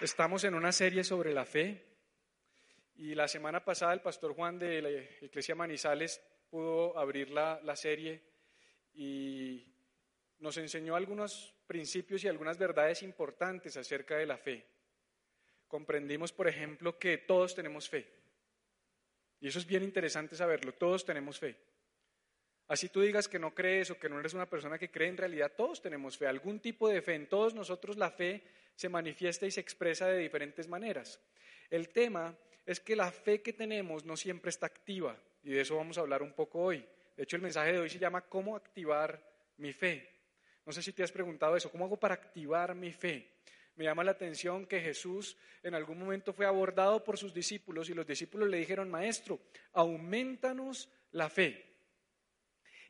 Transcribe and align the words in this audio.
Estamos 0.00 0.44
en 0.44 0.54
una 0.54 0.72
serie 0.72 1.02
sobre 1.04 1.32
la 1.32 1.46
fe 1.46 1.82
y 2.96 3.14
la 3.14 3.26
semana 3.28 3.64
pasada 3.64 3.94
el 3.94 4.02
pastor 4.02 4.34
Juan 4.34 4.58
de 4.58 4.82
la 4.82 4.90
Iglesia 5.22 5.54
Manizales 5.54 6.20
pudo 6.50 6.98
abrir 6.98 7.30
la, 7.30 7.58
la, 7.62 7.76
serie 7.76 8.22
y 8.92 9.66
nos 10.38 10.58
enseñó 10.58 10.96
algunos 10.96 11.54
principios 11.66 12.22
y 12.22 12.28
algunas 12.28 12.58
verdades 12.58 13.02
importantes 13.02 13.78
acerca 13.78 14.18
de 14.18 14.26
la 14.26 14.36
fe. 14.36 14.66
Comprendimos, 15.66 16.30
por 16.30 16.46
ejemplo, 16.46 16.98
que 16.98 17.16
todos 17.16 17.54
tenemos 17.54 17.88
fe. 17.88 18.06
Y 19.40 19.48
eso 19.48 19.58
es 19.58 19.66
bien 19.66 19.82
interesante 19.82 20.36
saberlo, 20.36 20.74
todos 20.74 21.06
tenemos 21.06 21.38
fe. 21.38 21.56
Así 22.68 22.88
tú 22.88 23.00
digas 23.00 23.28
que 23.28 23.38
no 23.38 23.54
crees 23.54 23.90
o 23.90 23.98
que 23.98 24.08
no 24.08 24.18
eres 24.18 24.34
una 24.34 24.50
persona 24.50 24.78
que 24.78 24.90
cree, 24.90 25.08
en 25.08 25.16
realidad 25.16 25.52
todos 25.56 25.80
tenemos 25.80 26.18
fe, 26.18 26.26
algún 26.26 26.58
tipo 26.58 26.88
de 26.88 27.00
fe. 27.00 27.14
En 27.14 27.28
todos 27.28 27.54
nosotros 27.54 27.96
la 27.96 28.10
fe 28.10 28.42
se 28.74 28.88
manifiesta 28.88 29.46
y 29.46 29.50
se 29.50 29.60
expresa 29.60 30.06
de 30.08 30.18
diferentes 30.18 30.68
maneras. 30.68 31.20
El 31.70 31.88
tema 31.90 32.36
es 32.64 32.80
que 32.80 32.96
la 32.96 33.10
fe 33.12 33.40
que 33.40 33.52
tenemos 33.52 34.04
no 34.04 34.16
siempre 34.16 34.50
está 34.50 34.66
activa 34.66 35.16
y 35.44 35.50
de 35.50 35.60
eso 35.60 35.76
vamos 35.76 35.96
a 35.96 36.00
hablar 36.00 36.22
un 36.22 36.32
poco 36.32 36.60
hoy. 36.60 36.84
De 37.16 37.22
hecho, 37.22 37.36
el 37.36 37.42
mensaje 37.42 37.72
de 37.72 37.78
hoy 37.78 37.88
se 37.88 38.00
llama 38.00 38.22
¿Cómo 38.22 38.56
activar 38.56 39.22
mi 39.58 39.72
fe? 39.72 40.10
No 40.66 40.72
sé 40.72 40.82
si 40.82 40.92
te 40.92 41.04
has 41.04 41.12
preguntado 41.12 41.56
eso, 41.56 41.70
¿cómo 41.70 41.84
hago 41.84 41.96
para 41.96 42.14
activar 42.14 42.74
mi 42.74 42.92
fe? 42.92 43.36
Me 43.76 43.84
llama 43.84 44.02
la 44.02 44.10
atención 44.10 44.66
que 44.66 44.80
Jesús 44.80 45.36
en 45.62 45.74
algún 45.74 45.98
momento 45.98 46.32
fue 46.32 46.46
abordado 46.46 47.04
por 47.04 47.16
sus 47.16 47.32
discípulos 47.32 47.88
y 47.88 47.94
los 47.94 48.06
discípulos 48.06 48.48
le 48.48 48.56
dijeron, 48.56 48.90
Maestro, 48.90 49.38
aumentanos 49.72 50.90
la 51.12 51.28
fe. 51.28 51.65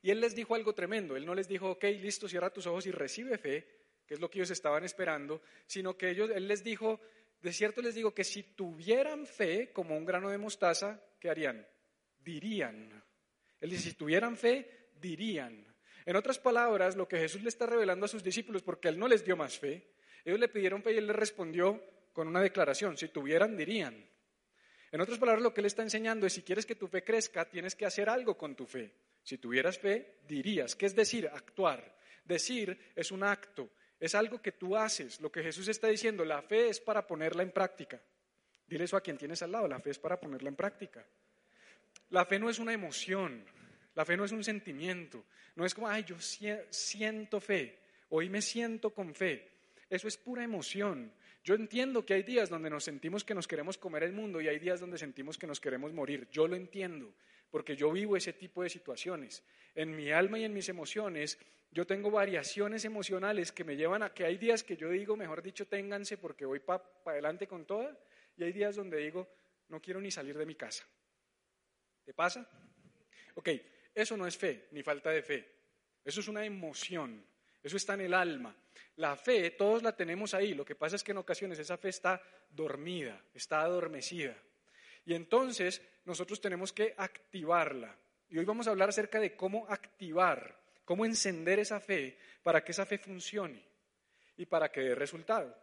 Y 0.06 0.12
él 0.12 0.20
les 0.20 0.37
dijo 0.37 0.55
algo 0.55 0.73
tremendo, 0.73 1.16
él 1.16 1.27
no 1.27 1.34
les 1.34 1.48
dijo, 1.48 1.69
ok, 1.69 1.83
listo, 2.01 2.28
cierra 2.28 2.52
tus 2.52 2.64
ojos 2.69 2.87
y 2.87 2.92
recibe 2.92 3.38
fe, 3.38 3.66
que 4.06 4.14
es 4.14 4.20
lo 4.20 4.30
que 4.30 4.38
ellos 4.38 4.52
estaban 4.52 4.84
esperando, 4.84 5.42
sino 5.67 5.97
que 5.97 6.11
ellos, 6.11 6.31
él 6.33 6.47
les 6.47 6.62
dijo, 6.62 7.00
de 7.42 7.53
cierto 7.53 7.83
les 7.83 7.97
digo 7.97 8.14
que 8.14 8.22
si 8.22 8.44
tuvieran 8.44 9.27
fe 9.27 9.72
como 9.72 9.97
un 9.97 10.05
grano 10.05 10.31
de 10.31 10.39
mostaza, 10.39 11.03
¿qué 11.19 11.28
harían? 11.28 11.66
Dirían. 12.20 13.03
Él 13.61 13.70
dice, 13.70 13.91
si 13.91 13.94
tuvieran 13.94 14.36
fe, 14.36 14.91
dirían. 14.94 15.66
En 16.05 16.14
otras 16.14 16.38
palabras, 16.38 16.94
lo 16.94 17.09
que 17.09 17.19
Jesús 17.19 17.42
le 17.42 17.48
está 17.48 17.66
revelando 17.66 18.06
a 18.06 18.09
sus 18.09 18.22
discípulos, 18.22 18.62
porque 18.62 18.86
él 18.86 19.00
no 19.00 19.09
les 19.09 19.25
dio 19.25 19.36
más 19.36 19.59
fe, 19.59 19.88
ellos 20.25 20.38
le 20.38 20.47
pidieron 20.47 20.84
fe 20.84 20.92
y 20.92 20.98
él 20.98 21.09
les 21.09 21.16
respondió 21.16 21.83
con 22.12 22.28
una 22.28 22.41
declaración, 22.41 22.97
si 22.97 23.09
tuvieran, 23.09 23.56
dirían. 23.56 24.09
En 24.92 25.00
otras 25.00 25.19
palabras, 25.19 25.42
lo 25.42 25.53
que 25.53 25.62
él 25.62 25.66
está 25.66 25.83
enseñando 25.83 26.28
es, 26.28 26.33
si 26.33 26.42
quieres 26.42 26.64
que 26.64 26.77
tu 26.77 26.86
fe 26.86 27.03
crezca, 27.03 27.50
tienes 27.50 27.75
que 27.75 27.86
hacer 27.86 28.09
algo 28.09 28.38
con 28.38 28.55
tu 28.55 28.66
fe. 28.66 28.94
Si 29.27 29.38
tuvieras 29.38 29.77
fe, 29.77 30.19
dirías. 30.28 30.77
¿Qué 30.77 30.86
es 30.86 30.94
decir? 30.94 31.28
Actuar. 31.32 31.96
Decir 32.24 32.78
es 32.94 33.10
un 33.10 33.24
acto, 33.24 33.69
es 33.98 34.14
algo 34.14 34.41
que 34.41 34.52
tú 34.52 34.77
haces. 34.77 35.20
Lo 35.20 35.32
que 35.32 35.42
Jesús 35.42 35.66
está 35.66 35.88
diciendo, 35.88 36.24
la 36.24 36.42
fe 36.42 36.69
es 36.69 36.80
para 36.80 37.05
ponerla 37.05 37.42
en 37.42 37.50
práctica. 37.50 38.00
Dile 38.69 38.84
eso 38.84 38.97
a 38.97 39.00
quien 39.00 39.19
tienes 39.19 39.42
al 39.42 39.50
lado, 39.50 39.66
la 39.66 39.80
fe 39.80 39.91
es 39.91 39.98
para 39.98 40.20
ponerla 40.20 40.48
en 40.48 40.54
práctica. 40.54 41.04
La 42.10 42.24
fe 42.24 42.38
no 42.38 42.48
es 42.48 42.60
una 42.60 42.72
emoción, 42.72 43.44
la 43.97 44.04
fe 44.04 44.16
no 44.16 44.24
es 44.24 44.30
un 44.30 44.44
sentimiento, 44.44 45.24
no 45.56 45.66
es 45.66 45.74
como, 45.74 45.88
ay, 45.88 46.04
yo 46.04 46.16
siento 46.20 47.41
fe, 47.41 47.80
hoy 48.10 48.28
me 48.28 48.42
siento 48.42 48.91
con 48.91 49.12
fe. 49.12 49.48
Eso 49.91 50.06
es 50.06 50.16
pura 50.16 50.44
emoción. 50.44 51.12
Yo 51.42 51.54
entiendo 51.54 52.06
que 52.06 52.14
hay 52.14 52.22
días 52.22 52.48
donde 52.48 52.70
nos 52.70 52.84
sentimos 52.84 53.24
que 53.24 53.34
nos 53.34 53.48
queremos 53.48 53.77
comer 53.77 54.04
el 54.04 54.12
mundo 54.12 54.41
y 54.41 54.47
hay 54.47 54.60
días 54.60 54.78
donde 54.78 54.98
sentimos 54.98 55.36
que 55.36 55.48
nos 55.48 55.60
queremos 55.60 55.92
morir. 55.92 56.28
Yo 56.30 56.47
lo 56.47 56.54
entiendo, 56.54 57.12
porque 57.50 57.77
yo 57.77 57.92
vivo 57.92 58.16
ese 58.16 58.33
tipo 58.33 58.62
de 58.62 58.70
situaciones. 58.70 59.44
En 59.75 59.94
mi 59.94 60.11
alma 60.11 60.39
y 60.39 60.44
en 60.44 60.52
mis 60.52 60.69
emociones 60.69 61.39
yo 61.70 61.86
tengo 61.86 62.11
variaciones 62.11 62.84
emocionales 62.84 63.53
que 63.53 63.64
me 63.64 63.77
llevan 63.77 64.03
a 64.03 64.14
que 64.14 64.25
hay 64.25 64.38
días 64.38 64.62
que 64.62 64.77
yo 64.77 64.88
digo, 64.88 65.16
mejor 65.16 65.42
dicho, 65.42 65.66
ténganse 65.66 66.16
porque 66.16 66.47
voy 66.47 66.61
para 66.61 66.83
adelante 67.05 67.47
con 67.47 67.66
toda, 67.66 67.94
y 68.36 68.44
hay 68.44 68.53
días 68.53 68.76
donde 68.76 68.98
digo, 68.98 69.28
no 69.69 69.81
quiero 69.81 70.00
ni 70.00 70.10
salir 70.10 70.38
de 70.38 70.47
mi 70.47 70.54
casa. 70.54 70.87
¿Te 72.04 72.15
pasa? 72.15 72.48
Ok, 73.34 73.50
eso 73.94 74.16
no 74.16 74.26
es 74.26 74.37
fe, 74.38 74.69
ni 74.71 74.82
falta 74.82 75.10
de 75.10 75.22
fe. 75.22 75.56
Eso 76.04 76.21
es 76.21 76.28
una 76.28 76.44
emoción, 76.44 77.22
eso 77.62 77.76
está 77.76 77.94
en 77.94 78.03
el 78.03 78.15
alma. 78.15 78.56
La 78.97 79.16
fe, 79.16 79.50
todos 79.50 79.82
la 79.82 79.94
tenemos 79.94 80.32
ahí, 80.32 80.54
lo 80.54 80.65
que 80.65 80.76
pasa 80.76 80.97
es 80.97 81.04
que 81.04 81.12
en 81.12 81.19
ocasiones 81.19 81.59
esa 81.59 81.76
fe 81.76 81.91
está 81.91 82.22
dormida, 82.48 83.22
está 83.34 83.60
adormecida. 83.60 84.34
Y 85.06 85.15
entonces 85.15 85.81
nosotros 86.05 86.41
tenemos 86.41 86.72
que 86.72 86.94
activarla. 86.99 87.97
Y 88.28 88.37
hoy 88.37 88.44
vamos 88.44 88.67
a 88.67 88.71
hablar 88.71 88.91
acerca 88.91 89.19
de 89.19 89.34
cómo 89.34 89.67
activar 89.69 90.67
cómo 90.87 91.05
encender 91.05 91.59
esa 91.59 91.81
fe 91.81 92.17
para 92.43 92.65
que 92.65 92.72
esa 92.72 92.87
fe 92.87 92.97
funcione 92.97 93.62
y 94.39 94.47
para 94.47 94.71
que 94.71 94.81
dé 94.81 94.95
resultado. 94.95 95.55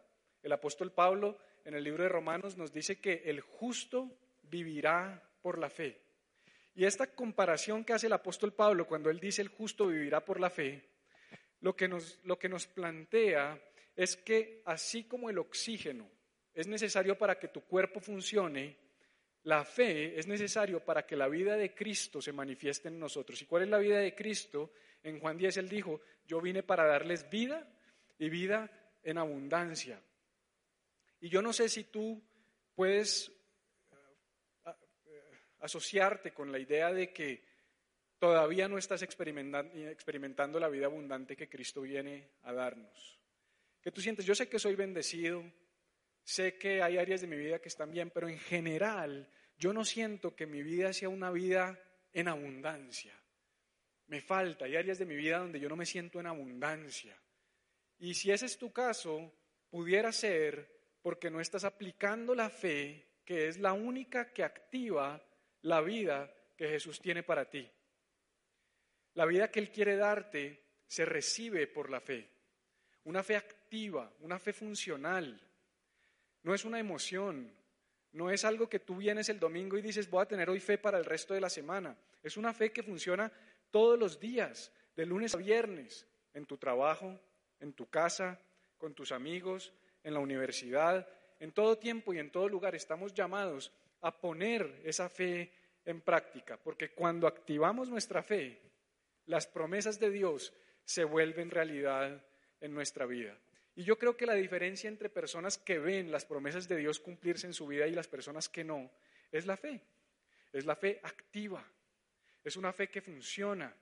El 0.42 0.52
apóstol 0.52 0.92
Pablo 0.92 1.38
en 1.64 1.74
el 1.74 1.82
libro 1.82 2.04
de 2.04 2.10
Romanos 2.10 2.56
nos 2.56 2.72
dice 2.72 3.00
que 3.00 3.22
el 3.24 3.40
justo 3.40 4.18
vivirá 4.42 5.20
por 5.40 5.58
la 5.58 5.70
fe. 5.70 5.98
Y 6.74 6.84
esta 6.84 7.06
comparación 7.06 7.84
que 7.84 7.94
hace 7.94 8.06
el 8.06 8.12
apóstol 8.12 8.52
Pablo 8.52 8.86
cuando 8.86 9.08
él 9.08 9.18
dice 9.18 9.40
el 9.40 9.48
justo 9.48 9.86
vivirá 9.86 10.22
por 10.24 10.38
la 10.38 10.50
fe, 10.50 10.90
lo 11.60 11.74
que 11.74 11.88
nos, 11.88 12.20
lo 12.24 12.38
que 12.38 12.50
nos 12.50 12.66
plantea 12.66 13.58
es 13.96 14.16
que 14.16 14.60
así 14.66 15.04
como 15.04 15.30
el 15.30 15.38
oxígeno 15.38 16.06
es 16.52 16.66
necesario 16.66 17.16
para 17.16 17.38
que 17.38 17.48
tu 17.48 17.62
cuerpo 17.62 18.00
funcione, 18.00 18.76
la 19.44 19.64
fe 19.64 20.18
es 20.18 20.26
necesario 20.26 20.84
para 20.84 21.06
que 21.06 21.16
la 21.16 21.28
vida 21.28 21.56
de 21.56 21.74
Cristo 21.74 22.20
se 22.20 22.32
manifieste 22.32 22.88
en 22.88 22.98
nosotros. 22.98 23.40
¿Y 23.42 23.46
cuál 23.46 23.64
es 23.64 23.68
la 23.68 23.78
vida 23.78 23.98
de 23.98 24.14
Cristo? 24.14 24.72
En 25.02 25.20
Juan 25.20 25.36
10 25.36 25.58
él 25.58 25.68
dijo, 25.68 26.00
yo 26.26 26.40
vine 26.40 26.62
para 26.62 26.86
darles 26.86 27.28
vida 27.28 27.68
y 28.18 28.30
vida 28.30 28.70
en 29.02 29.18
abundancia. 29.18 30.02
Y 31.20 31.28
yo 31.28 31.42
no 31.42 31.52
sé 31.52 31.68
si 31.68 31.84
tú 31.84 32.22
puedes 32.74 33.30
eh, 35.04 35.30
asociarte 35.60 36.32
con 36.32 36.50
la 36.50 36.58
idea 36.58 36.90
de 36.90 37.12
que 37.12 37.44
todavía 38.18 38.66
no 38.66 38.78
estás 38.78 39.02
experimentando, 39.02 39.74
experimentando 39.88 40.58
la 40.58 40.68
vida 40.68 40.86
abundante 40.86 41.36
que 41.36 41.50
Cristo 41.50 41.82
viene 41.82 42.30
a 42.42 42.52
darnos. 42.54 43.20
Que 43.82 43.92
tú 43.92 44.00
sientes, 44.00 44.24
yo 44.24 44.34
sé 44.34 44.48
que 44.48 44.58
soy 44.58 44.74
bendecido, 44.74 45.44
sé 46.24 46.58
que 46.58 46.82
hay 46.82 46.98
áreas 46.98 47.20
de 47.20 47.26
mi 47.26 47.36
vida 47.36 47.60
que 47.60 47.68
están 47.68 47.90
bien, 47.90 48.10
pero 48.10 48.28
en 48.28 48.38
general 48.38 49.28
yo 49.56 49.72
no 49.72 49.84
siento 49.84 50.34
que 50.34 50.46
mi 50.46 50.62
vida 50.62 50.92
sea 50.92 51.08
una 51.08 51.30
vida 51.30 51.78
en 52.12 52.28
abundancia 52.28 53.14
me 54.08 54.20
falta, 54.20 54.66
hay 54.66 54.76
áreas 54.76 54.98
de 54.98 55.06
mi 55.06 55.16
vida 55.16 55.38
donde 55.38 55.60
yo 55.60 55.68
no 55.68 55.76
me 55.76 55.86
siento 55.86 56.20
en 56.20 56.26
abundancia. 56.26 57.16
Y 57.98 58.14
si 58.14 58.30
ese 58.30 58.46
es 58.46 58.58
tu 58.58 58.72
caso, 58.72 59.32
pudiera 59.70 60.12
ser 60.12 60.72
porque 61.00 61.30
no 61.30 61.40
estás 61.40 61.64
aplicando 61.64 62.34
la 62.34 62.50
fe, 62.50 63.06
que 63.24 63.48
es 63.48 63.58
la 63.58 63.72
única 63.72 64.32
que 64.32 64.44
activa 64.44 65.22
la 65.62 65.80
vida 65.80 66.32
que 66.56 66.68
Jesús 66.68 67.00
tiene 67.00 67.22
para 67.22 67.48
ti. 67.48 67.68
La 69.14 69.26
vida 69.26 69.50
que 69.50 69.60
Él 69.60 69.70
quiere 69.70 69.96
darte 69.96 70.62
se 70.86 71.04
recibe 71.04 71.66
por 71.66 71.90
la 71.90 72.00
fe. 72.00 72.28
Una 73.04 73.22
fe 73.22 73.36
activa, 73.36 74.12
una 74.20 74.38
fe 74.38 74.52
funcional. 74.52 75.40
No 76.44 76.54
es 76.54 76.64
una 76.64 76.78
emoción, 76.78 77.50
no 78.12 78.30
es 78.30 78.44
algo 78.44 78.68
que 78.68 78.78
tú 78.78 78.96
vienes 78.96 79.28
el 79.28 79.40
domingo 79.40 79.76
y 79.76 79.82
dices, 79.82 80.08
voy 80.08 80.22
a 80.22 80.28
tener 80.28 80.48
hoy 80.48 80.60
fe 80.60 80.78
para 80.78 80.98
el 80.98 81.04
resto 81.04 81.34
de 81.34 81.40
la 81.40 81.50
semana. 81.50 81.96
Es 82.22 82.36
una 82.36 82.54
fe 82.54 82.70
que 82.70 82.84
funciona 82.84 83.32
todos 83.72 83.98
los 83.98 84.20
días, 84.20 84.70
de 84.94 85.04
lunes 85.06 85.34
a 85.34 85.38
viernes, 85.38 86.06
en 86.32 86.46
tu 86.46 86.56
trabajo, 86.56 87.18
en 87.60 87.72
tu 87.72 87.88
casa, 87.90 88.38
con 88.78 88.94
tus 88.94 89.10
amigos, 89.10 89.72
en 90.04 90.14
la 90.14 90.20
universidad, 90.20 91.08
en 91.40 91.50
todo 91.50 91.78
tiempo 91.78 92.12
y 92.12 92.18
en 92.18 92.30
todo 92.30 92.48
lugar 92.48 92.74
estamos 92.74 93.12
llamados 93.14 93.72
a 94.02 94.16
poner 94.20 94.82
esa 94.84 95.08
fe 95.08 95.50
en 95.84 96.00
práctica, 96.00 96.56
porque 96.56 96.90
cuando 96.90 97.26
activamos 97.26 97.88
nuestra 97.88 98.22
fe, 98.22 98.60
las 99.26 99.46
promesas 99.46 99.98
de 99.98 100.10
Dios 100.10 100.52
se 100.84 101.04
vuelven 101.04 101.50
realidad 101.50 102.22
en 102.60 102.74
nuestra 102.74 103.06
vida. 103.06 103.36
Y 103.76 103.84
yo 103.84 103.98
creo 103.98 104.16
que 104.16 104.26
la 104.26 104.34
diferencia 104.34 104.88
entre 104.88 105.08
personas 105.08 105.58
que 105.58 105.78
ven 105.78 106.10
las 106.10 106.24
promesas 106.24 106.68
de 106.68 106.76
Dios 106.76 107.00
cumplirse 107.00 107.46
en 107.46 107.54
su 107.54 107.66
vida 107.66 107.86
y 107.86 107.92
las 107.92 108.06
personas 108.06 108.48
que 108.48 108.62
no, 108.62 108.90
es 109.32 109.46
la 109.46 109.56
fe. 109.56 109.80
Es 110.52 110.64
la 110.64 110.76
fe 110.76 111.00
activa. 111.02 111.64
Es 112.44 112.56
una 112.56 112.72
fe 112.72 112.88
que 112.88 113.00
funciona. 113.00 113.74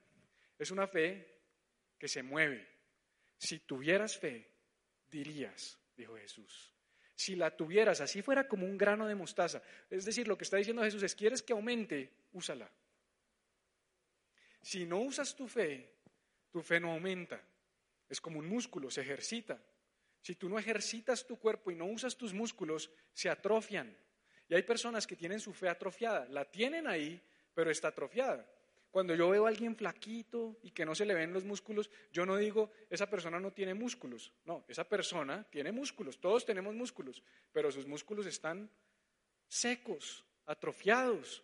Es 0.57 0.71
una 0.71 0.87
fe 0.87 1.41
que 1.99 2.07
se 2.07 2.23
mueve. 2.23 2.67
Si 3.37 3.59
tuvieras 3.59 4.17
fe, 4.17 4.49
dirías, 5.09 5.77
dijo 5.95 6.15
Jesús. 6.17 6.73
Si 7.15 7.35
la 7.35 7.55
tuvieras, 7.55 8.01
así 8.01 8.23
fuera 8.23 8.47
como 8.47 8.65
un 8.65 8.77
grano 8.77 9.07
de 9.07 9.13
mostaza. 9.13 9.61
Es 9.89 10.05
decir, 10.05 10.27
lo 10.27 10.37
que 10.37 10.43
está 10.43 10.57
diciendo 10.57 10.81
Jesús 10.81 11.03
es, 11.03 11.13
¿quieres 11.13 11.43
que 11.43 11.53
aumente? 11.53 12.11
Úsala. 12.31 12.71
Si 14.61 14.85
no 14.85 15.01
usas 15.01 15.35
tu 15.35 15.47
fe, 15.47 15.93
tu 16.49 16.61
fe 16.61 16.79
no 16.79 16.93
aumenta. 16.93 17.39
Es 18.09 18.19
como 18.19 18.39
un 18.39 18.47
músculo, 18.47 18.89
se 18.89 19.01
ejercita. 19.01 19.61
Si 20.23 20.35
tú 20.35 20.47
no 20.47 20.57
ejercitas 20.57 21.27
tu 21.27 21.37
cuerpo 21.37 21.69
y 21.69 21.75
no 21.75 21.85
usas 21.85 22.15
tus 22.15 22.33
músculos, 22.33 22.89
se 23.13 23.29
atrofian. 23.29 23.95
Y 24.47 24.55
hay 24.55 24.63
personas 24.63 25.05
que 25.05 25.17
tienen 25.17 25.41
su 25.41 25.53
fe 25.53 25.67
atrofiada. 25.67 26.25
La 26.29 26.49
tienen 26.49 26.87
ahí, 26.87 27.21
pero 27.53 27.69
está 27.69 27.89
atrofiada. 27.89 28.49
Cuando 28.89 29.15
yo 29.15 29.29
veo 29.29 29.45
a 29.45 29.49
alguien 29.49 29.75
flaquito 29.75 30.59
y 30.63 30.71
que 30.71 30.85
no 30.85 30.95
se 30.95 31.05
le 31.05 31.13
ven 31.13 31.33
los 31.33 31.43
músculos, 31.43 31.91
yo 32.11 32.25
no 32.25 32.37
digo, 32.37 32.71
esa 32.89 33.09
persona 33.09 33.37
no 33.37 33.51
tiene 33.51 33.73
músculos. 33.73 34.31
No, 34.45 34.63
esa 34.69 34.87
persona 34.87 35.43
tiene 35.49 35.73
músculos, 35.73 36.21
todos 36.21 36.45
tenemos 36.45 36.73
músculos, 36.73 37.21
pero 37.51 37.69
sus 37.69 37.85
músculos 37.85 38.25
están 38.25 38.71
secos, 39.47 40.25
atrofiados, 40.45 41.43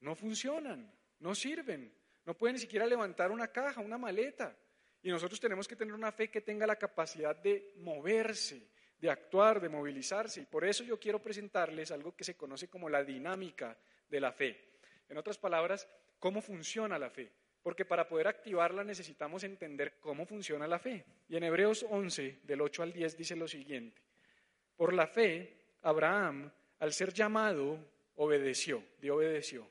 no 0.00 0.14
funcionan, 0.14 0.92
no 1.20 1.34
sirven, 1.34 1.94
no 2.26 2.36
pueden 2.36 2.56
ni 2.56 2.60
siquiera 2.60 2.84
levantar 2.84 3.30
una 3.30 3.48
caja, 3.48 3.80
una 3.80 3.96
maleta. 3.96 4.54
Y 5.06 5.10
nosotros 5.10 5.38
tenemos 5.38 5.68
que 5.68 5.76
tener 5.76 5.94
una 5.94 6.10
fe 6.10 6.28
que 6.28 6.40
tenga 6.40 6.66
la 6.66 6.74
capacidad 6.74 7.36
de 7.36 7.74
moverse, 7.76 8.60
de 8.98 9.08
actuar, 9.08 9.60
de 9.60 9.68
movilizarse. 9.68 10.40
Y 10.40 10.46
por 10.46 10.64
eso 10.64 10.82
yo 10.82 10.98
quiero 10.98 11.22
presentarles 11.22 11.92
algo 11.92 12.16
que 12.16 12.24
se 12.24 12.36
conoce 12.36 12.66
como 12.66 12.88
la 12.88 13.04
dinámica 13.04 13.78
de 14.10 14.18
la 14.18 14.32
fe. 14.32 14.72
En 15.08 15.16
otras 15.16 15.38
palabras, 15.38 15.86
cómo 16.18 16.42
funciona 16.42 16.98
la 16.98 17.08
fe. 17.08 17.30
Porque 17.62 17.84
para 17.84 18.08
poder 18.08 18.26
activarla 18.26 18.82
necesitamos 18.82 19.44
entender 19.44 20.00
cómo 20.00 20.26
funciona 20.26 20.66
la 20.66 20.80
fe. 20.80 21.04
Y 21.28 21.36
en 21.36 21.44
Hebreos 21.44 21.86
11, 21.88 22.40
del 22.42 22.60
8 22.60 22.82
al 22.82 22.92
10, 22.92 23.16
dice 23.16 23.36
lo 23.36 23.46
siguiente. 23.46 24.02
Por 24.76 24.92
la 24.92 25.06
fe, 25.06 25.56
Abraham, 25.82 26.50
al 26.80 26.92
ser 26.92 27.12
llamado, 27.12 27.78
obedeció, 28.16 28.82
dio 29.00 29.14
obedeció. 29.14 29.68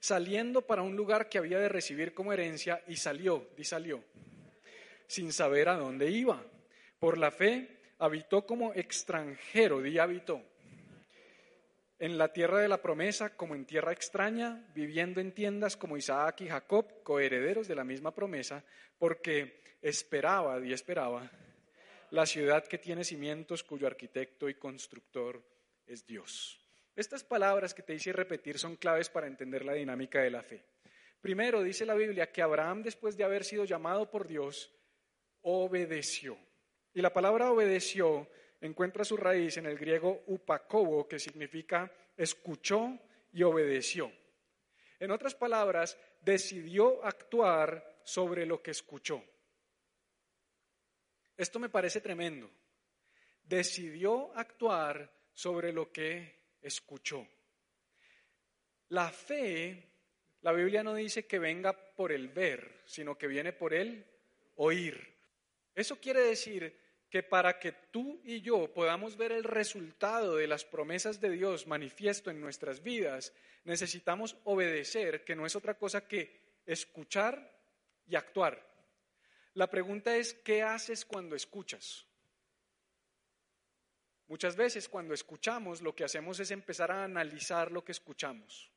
Saliendo 0.00 0.62
para 0.62 0.82
un 0.82 0.96
lugar 0.96 1.28
que 1.28 1.38
había 1.38 1.58
de 1.58 1.68
recibir 1.68 2.14
como 2.14 2.32
herencia 2.32 2.82
y 2.86 2.96
salió, 2.96 3.48
di 3.56 3.64
salió, 3.64 4.02
sin 5.06 5.32
saber 5.32 5.68
a 5.68 5.76
dónde 5.76 6.10
iba. 6.10 6.44
Por 6.98 7.18
la 7.18 7.30
fe, 7.30 7.80
habitó 7.98 8.46
como 8.46 8.72
extranjero, 8.74 9.80
di 9.80 9.98
habitó 9.98 10.42
en 11.98 12.18
la 12.18 12.32
tierra 12.32 12.60
de 12.60 12.68
la 12.68 12.82
promesa 12.82 13.36
como 13.36 13.54
en 13.54 13.64
tierra 13.64 13.92
extraña, 13.92 14.66
viviendo 14.74 15.20
en 15.20 15.32
tiendas 15.32 15.76
como 15.76 15.96
Isaac 15.96 16.42
y 16.42 16.48
Jacob, 16.48 17.02
coherederos 17.02 17.68
de 17.68 17.74
la 17.74 17.84
misma 17.84 18.14
promesa, 18.14 18.64
porque 18.98 19.62
esperaba 19.80 20.64
y 20.64 20.72
esperaba 20.72 21.30
la 22.10 22.26
ciudad 22.26 22.66
que 22.66 22.78
tiene 22.78 23.04
cimientos, 23.04 23.64
cuyo 23.64 23.86
arquitecto 23.86 24.48
y 24.48 24.54
constructor 24.54 25.42
es 25.86 26.06
Dios. 26.06 26.65
Estas 26.96 27.22
palabras 27.22 27.74
que 27.74 27.82
te 27.82 27.94
hice 27.94 28.10
repetir 28.10 28.58
son 28.58 28.76
claves 28.76 29.10
para 29.10 29.26
entender 29.26 29.66
la 29.66 29.74
dinámica 29.74 30.22
de 30.22 30.30
la 30.30 30.42
fe. 30.42 30.64
Primero, 31.20 31.62
dice 31.62 31.84
la 31.84 31.94
Biblia 31.94 32.32
que 32.32 32.40
Abraham, 32.40 32.82
después 32.82 33.18
de 33.18 33.24
haber 33.24 33.44
sido 33.44 33.66
llamado 33.66 34.10
por 34.10 34.26
Dios, 34.26 34.72
obedeció. 35.42 36.38
Y 36.94 37.02
la 37.02 37.12
palabra 37.12 37.50
obedeció 37.50 38.30
encuentra 38.62 39.04
su 39.04 39.18
raíz 39.18 39.58
en 39.58 39.66
el 39.66 39.76
griego 39.76 40.24
upakobo, 40.26 41.06
que 41.06 41.18
significa 41.18 41.92
escuchó 42.16 42.98
y 43.30 43.42
obedeció. 43.42 44.10
En 44.98 45.10
otras 45.10 45.34
palabras, 45.34 45.98
decidió 46.22 47.04
actuar 47.04 48.00
sobre 48.04 48.46
lo 48.46 48.62
que 48.62 48.70
escuchó. 48.70 49.22
Esto 51.36 51.58
me 51.58 51.68
parece 51.68 52.00
tremendo. 52.00 52.50
Decidió 53.42 54.34
actuar 54.34 55.12
sobre 55.34 55.72
lo 55.72 55.92
que 55.92 56.45
escuchó. 56.66 57.26
La 58.88 59.10
fe, 59.10 59.82
la 60.42 60.52
Biblia 60.52 60.82
no 60.82 60.94
dice 60.94 61.26
que 61.26 61.38
venga 61.38 61.72
por 61.72 62.12
el 62.12 62.28
ver, 62.28 62.82
sino 62.86 63.16
que 63.16 63.26
viene 63.26 63.52
por 63.52 63.74
el 63.74 64.04
oír. 64.56 65.14
Eso 65.74 66.00
quiere 66.00 66.20
decir 66.20 66.78
que 67.10 67.22
para 67.22 67.58
que 67.58 67.72
tú 67.72 68.20
y 68.24 68.40
yo 68.40 68.72
podamos 68.72 69.16
ver 69.16 69.32
el 69.32 69.44
resultado 69.44 70.36
de 70.36 70.46
las 70.46 70.64
promesas 70.64 71.20
de 71.20 71.30
Dios 71.30 71.66
manifiesto 71.66 72.30
en 72.30 72.40
nuestras 72.40 72.82
vidas, 72.82 73.32
necesitamos 73.64 74.36
obedecer, 74.44 75.24
que 75.24 75.36
no 75.36 75.46
es 75.46 75.56
otra 75.56 75.74
cosa 75.74 76.06
que 76.06 76.40
escuchar 76.66 77.52
y 78.06 78.16
actuar. 78.16 78.64
La 79.54 79.70
pregunta 79.70 80.16
es, 80.16 80.34
¿qué 80.34 80.62
haces 80.62 81.04
cuando 81.04 81.34
escuchas? 81.34 82.06
Muchas 84.28 84.56
veces 84.56 84.88
cuando 84.88 85.14
escuchamos 85.14 85.82
lo 85.82 85.94
que 85.94 86.04
hacemos 86.04 86.40
es 86.40 86.50
empezar 86.50 86.90
a 86.90 87.04
analizar 87.04 87.70
lo 87.70 87.84
que 87.84 87.92
escuchamos. 87.92 88.70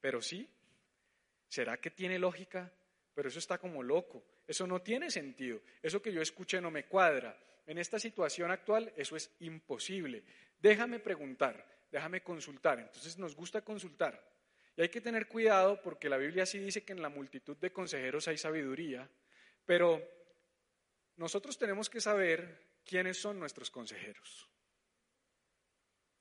Pero 0.00 0.20
sí, 0.20 0.48
¿será 1.48 1.76
que 1.76 1.90
tiene 1.90 2.18
lógica? 2.18 2.72
Pero 3.14 3.28
eso 3.28 3.38
está 3.38 3.58
como 3.58 3.82
loco. 3.82 4.24
Eso 4.46 4.66
no 4.66 4.82
tiene 4.82 5.10
sentido. 5.10 5.60
Eso 5.80 6.02
que 6.02 6.12
yo 6.12 6.20
escuché 6.20 6.60
no 6.60 6.70
me 6.70 6.86
cuadra. 6.86 7.38
En 7.66 7.78
esta 7.78 7.98
situación 7.98 8.50
actual 8.50 8.92
eso 8.96 9.16
es 9.16 9.30
imposible. 9.40 10.24
Déjame 10.60 10.98
preguntar, 10.98 11.64
déjame 11.90 12.22
consultar. 12.22 12.80
Entonces 12.80 13.16
nos 13.16 13.36
gusta 13.36 13.62
consultar. 13.62 14.20
Y 14.76 14.82
hay 14.82 14.88
que 14.88 15.00
tener 15.00 15.28
cuidado 15.28 15.80
porque 15.80 16.08
la 16.08 16.16
Biblia 16.16 16.44
sí 16.46 16.58
dice 16.58 16.84
que 16.84 16.92
en 16.92 17.00
la 17.02 17.08
multitud 17.08 17.56
de 17.56 17.72
consejeros 17.72 18.26
hay 18.26 18.36
sabiduría, 18.36 19.08
pero 19.64 20.02
nosotros 21.16 21.56
tenemos 21.56 21.88
que 21.88 22.00
saber 22.00 22.80
quiénes 22.84 23.20
son 23.20 23.38
nuestros 23.38 23.70
consejeros. 23.70 24.50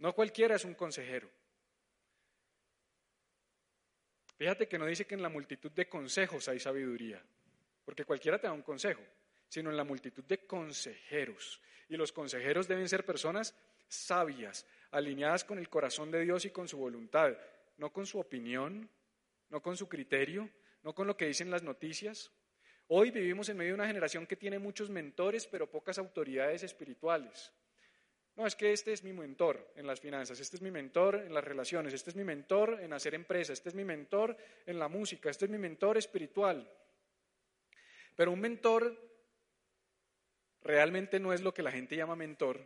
No 0.03 0.13
cualquiera 0.13 0.55
es 0.55 0.65
un 0.65 0.73
consejero. 0.73 1.29
Fíjate 4.35 4.67
que 4.67 4.77
no 4.77 4.85
dice 4.85 5.07
que 5.07 5.15
en 5.15 5.21
la 5.21 5.29
multitud 5.29 5.71
de 5.71 5.87
consejos 5.87 6.49
hay 6.49 6.59
sabiduría. 6.59 7.23
Porque 7.85 8.03
cualquiera 8.03 8.37
te 8.37 8.47
da 8.47 8.51
un 8.51 8.63
consejo, 8.63 9.01
sino 9.47 9.69
en 9.69 9.77
la 9.77 9.85
multitud 9.85 10.25
de 10.25 10.45
consejeros. 10.45 11.61
Y 11.87 11.95
los 11.95 12.11
consejeros 12.11 12.67
deben 12.67 12.89
ser 12.89 13.05
personas 13.05 13.55
sabias, 13.87 14.65
alineadas 14.91 15.45
con 15.45 15.57
el 15.57 15.69
corazón 15.69 16.11
de 16.11 16.19
Dios 16.19 16.43
y 16.43 16.49
con 16.49 16.67
su 16.67 16.77
voluntad, 16.77 17.37
no 17.77 17.93
con 17.93 18.05
su 18.05 18.19
opinión, 18.19 18.89
no 19.51 19.61
con 19.61 19.77
su 19.77 19.87
criterio, 19.87 20.49
no 20.81 20.93
con 20.93 21.07
lo 21.07 21.15
que 21.15 21.27
dicen 21.27 21.49
las 21.49 21.63
noticias. 21.63 22.29
Hoy 22.87 23.11
vivimos 23.11 23.47
en 23.47 23.55
medio 23.55 23.69
de 23.69 23.75
una 23.75 23.87
generación 23.87 24.27
que 24.27 24.35
tiene 24.35 24.59
muchos 24.59 24.89
mentores, 24.89 25.47
pero 25.47 25.71
pocas 25.71 25.97
autoridades 25.97 26.61
espirituales. 26.63 27.53
No, 28.35 28.47
es 28.47 28.55
que 28.55 28.73
este 28.73 28.93
es 28.93 29.03
mi 29.03 29.13
mentor 29.13 29.73
en 29.75 29.85
las 29.85 29.99
finanzas, 29.99 30.39
este 30.39 30.55
es 30.55 30.61
mi 30.61 30.71
mentor 30.71 31.15
en 31.15 31.33
las 31.33 31.43
relaciones, 31.43 31.93
este 31.93 32.09
es 32.09 32.15
mi 32.15 32.23
mentor 32.23 32.79
en 32.81 32.91
hacer 32.93 33.13
empresa, 33.13 33.53
este 33.53 33.69
es 33.69 33.75
mi 33.75 33.85
mentor 33.85 34.35
en 34.65 34.79
la 34.79 34.87
música, 34.87 35.29
este 35.29 35.45
es 35.45 35.51
mi 35.51 35.59
mentor 35.59 35.97
espiritual. 35.97 36.67
Pero 38.15 38.31
un 38.31 38.39
mentor 38.39 38.97
realmente 40.61 41.19
no 41.19 41.31
es 41.31 41.41
lo 41.41 41.53
que 41.53 41.61
la 41.61 41.71
gente 41.71 41.95
llama 41.95 42.15
mentor. 42.15 42.59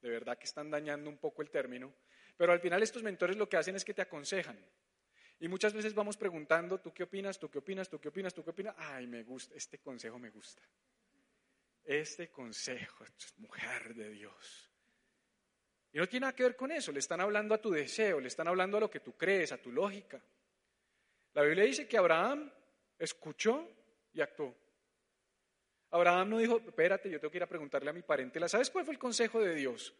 De 0.00 0.10
verdad 0.10 0.36
que 0.38 0.44
están 0.44 0.70
dañando 0.70 1.08
un 1.08 1.18
poco 1.18 1.42
el 1.42 1.50
término. 1.50 1.94
Pero 2.36 2.52
al 2.52 2.60
final 2.60 2.82
estos 2.82 3.02
mentores 3.02 3.36
lo 3.36 3.48
que 3.48 3.56
hacen 3.56 3.76
es 3.76 3.84
que 3.84 3.94
te 3.94 4.02
aconsejan. 4.02 4.58
Y 5.38 5.48
muchas 5.48 5.72
veces 5.72 5.94
vamos 5.94 6.16
preguntando, 6.16 6.80
¿tú 6.80 6.92
qué 6.92 7.02
opinas? 7.02 7.38
¿Tú 7.38 7.50
qué 7.50 7.58
opinas? 7.58 7.88
¿Tú 7.88 8.00
qué 8.00 8.08
opinas? 8.08 8.34
¿Tú 8.34 8.42
qué 8.42 8.50
opinas? 8.50 8.74
Ay, 8.78 9.06
me 9.06 9.22
gusta, 9.22 9.54
este 9.54 9.78
consejo 9.78 10.18
me 10.18 10.30
gusta. 10.30 10.62
Este 11.86 12.28
consejo, 12.30 13.04
mujer 13.36 13.94
de 13.94 14.10
Dios. 14.10 14.70
Y 15.92 15.98
no 15.98 16.08
tiene 16.08 16.24
nada 16.24 16.34
que 16.34 16.42
ver 16.42 16.56
con 16.56 16.72
eso, 16.72 16.90
le 16.90 16.98
están 16.98 17.20
hablando 17.20 17.54
a 17.54 17.60
tu 17.62 17.70
deseo, 17.70 18.20
le 18.20 18.28
están 18.28 18.48
hablando 18.48 18.76
a 18.76 18.80
lo 18.80 18.90
que 18.90 19.00
tú 19.00 19.16
crees, 19.16 19.52
a 19.52 19.62
tu 19.62 19.70
lógica. 19.70 20.20
La 21.32 21.42
Biblia 21.42 21.64
dice 21.64 21.86
que 21.86 21.96
Abraham 21.96 22.52
escuchó 22.98 23.68
y 24.12 24.20
actuó. 24.20 24.54
Abraham 25.90 26.30
no 26.30 26.38
dijo, 26.38 26.60
espérate, 26.66 27.08
yo 27.08 27.20
tengo 27.20 27.30
que 27.30 27.38
ir 27.38 27.44
a 27.44 27.48
preguntarle 27.48 27.90
a 27.90 27.92
mi 27.92 28.02
parentela. 28.02 28.48
¿Sabes 28.48 28.68
cuál 28.68 28.84
fue 28.84 28.94
el 28.94 28.98
consejo 28.98 29.40
de 29.40 29.54
Dios? 29.54 29.94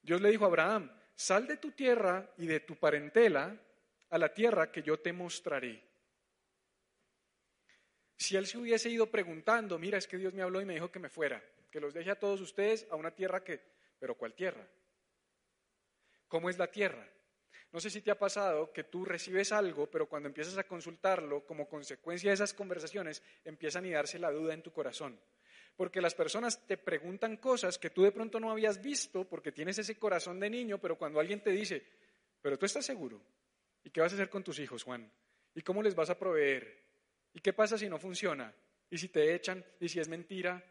Dios 0.00 0.20
le 0.20 0.30
dijo 0.30 0.44
a 0.44 0.48
Abraham, 0.48 0.90
sal 1.14 1.46
de 1.46 1.58
tu 1.58 1.72
tierra 1.72 2.32
y 2.38 2.46
de 2.46 2.60
tu 2.60 2.76
parentela 2.76 3.54
a 4.08 4.18
la 4.18 4.32
tierra 4.32 4.72
que 4.72 4.82
yo 4.82 4.98
te 4.98 5.12
mostraré. 5.12 5.91
Si 8.22 8.36
él 8.36 8.46
se 8.46 8.56
hubiese 8.56 8.88
ido 8.88 9.10
preguntando, 9.10 9.80
mira, 9.80 9.98
es 9.98 10.06
que 10.06 10.16
Dios 10.16 10.32
me 10.32 10.42
habló 10.42 10.60
y 10.60 10.64
me 10.64 10.74
dijo 10.74 10.92
que 10.92 11.00
me 11.00 11.08
fuera, 11.08 11.42
que 11.72 11.80
los 11.80 11.92
deje 11.92 12.12
a 12.12 12.20
todos 12.20 12.40
ustedes 12.40 12.86
a 12.88 12.94
una 12.94 13.10
tierra 13.10 13.42
que, 13.42 13.60
pero 13.98 14.14
¿cuál 14.16 14.32
tierra? 14.32 14.64
¿Cómo 16.28 16.48
es 16.48 16.56
la 16.56 16.70
tierra? 16.70 17.04
No 17.72 17.80
sé 17.80 17.90
si 17.90 18.00
te 18.00 18.12
ha 18.12 18.18
pasado 18.18 18.72
que 18.72 18.84
tú 18.84 19.04
recibes 19.04 19.50
algo, 19.50 19.90
pero 19.90 20.08
cuando 20.08 20.28
empiezas 20.28 20.56
a 20.56 20.68
consultarlo, 20.68 21.44
como 21.44 21.68
consecuencia 21.68 22.30
de 22.30 22.34
esas 22.34 22.54
conversaciones, 22.54 23.24
empieza 23.44 23.78
a 23.78 23.80
anidarse 23.80 24.20
la 24.20 24.30
duda 24.30 24.54
en 24.54 24.62
tu 24.62 24.72
corazón. 24.72 25.18
Porque 25.74 26.00
las 26.00 26.14
personas 26.14 26.64
te 26.64 26.76
preguntan 26.76 27.38
cosas 27.38 27.76
que 27.76 27.90
tú 27.90 28.04
de 28.04 28.12
pronto 28.12 28.38
no 28.38 28.52
habías 28.52 28.80
visto 28.80 29.28
porque 29.28 29.50
tienes 29.50 29.78
ese 29.78 29.98
corazón 29.98 30.38
de 30.38 30.48
niño, 30.48 30.78
pero 30.78 30.96
cuando 30.96 31.18
alguien 31.18 31.42
te 31.42 31.50
dice, 31.50 31.84
pero 32.40 32.56
tú 32.56 32.66
estás 32.66 32.86
seguro, 32.86 33.20
¿y 33.82 33.90
qué 33.90 34.00
vas 34.00 34.12
a 34.12 34.14
hacer 34.14 34.30
con 34.30 34.44
tus 34.44 34.60
hijos, 34.60 34.84
Juan? 34.84 35.10
¿Y 35.56 35.62
cómo 35.62 35.82
les 35.82 35.96
vas 35.96 36.08
a 36.08 36.16
proveer? 36.16 36.81
¿Y 37.34 37.40
qué 37.40 37.52
pasa 37.52 37.78
si 37.78 37.88
no 37.88 37.98
funciona? 37.98 38.54
¿Y 38.90 38.98
si 38.98 39.08
te 39.08 39.34
echan? 39.34 39.64
¿Y 39.80 39.88
si 39.88 40.00
es 40.00 40.08
mentira? 40.08 40.62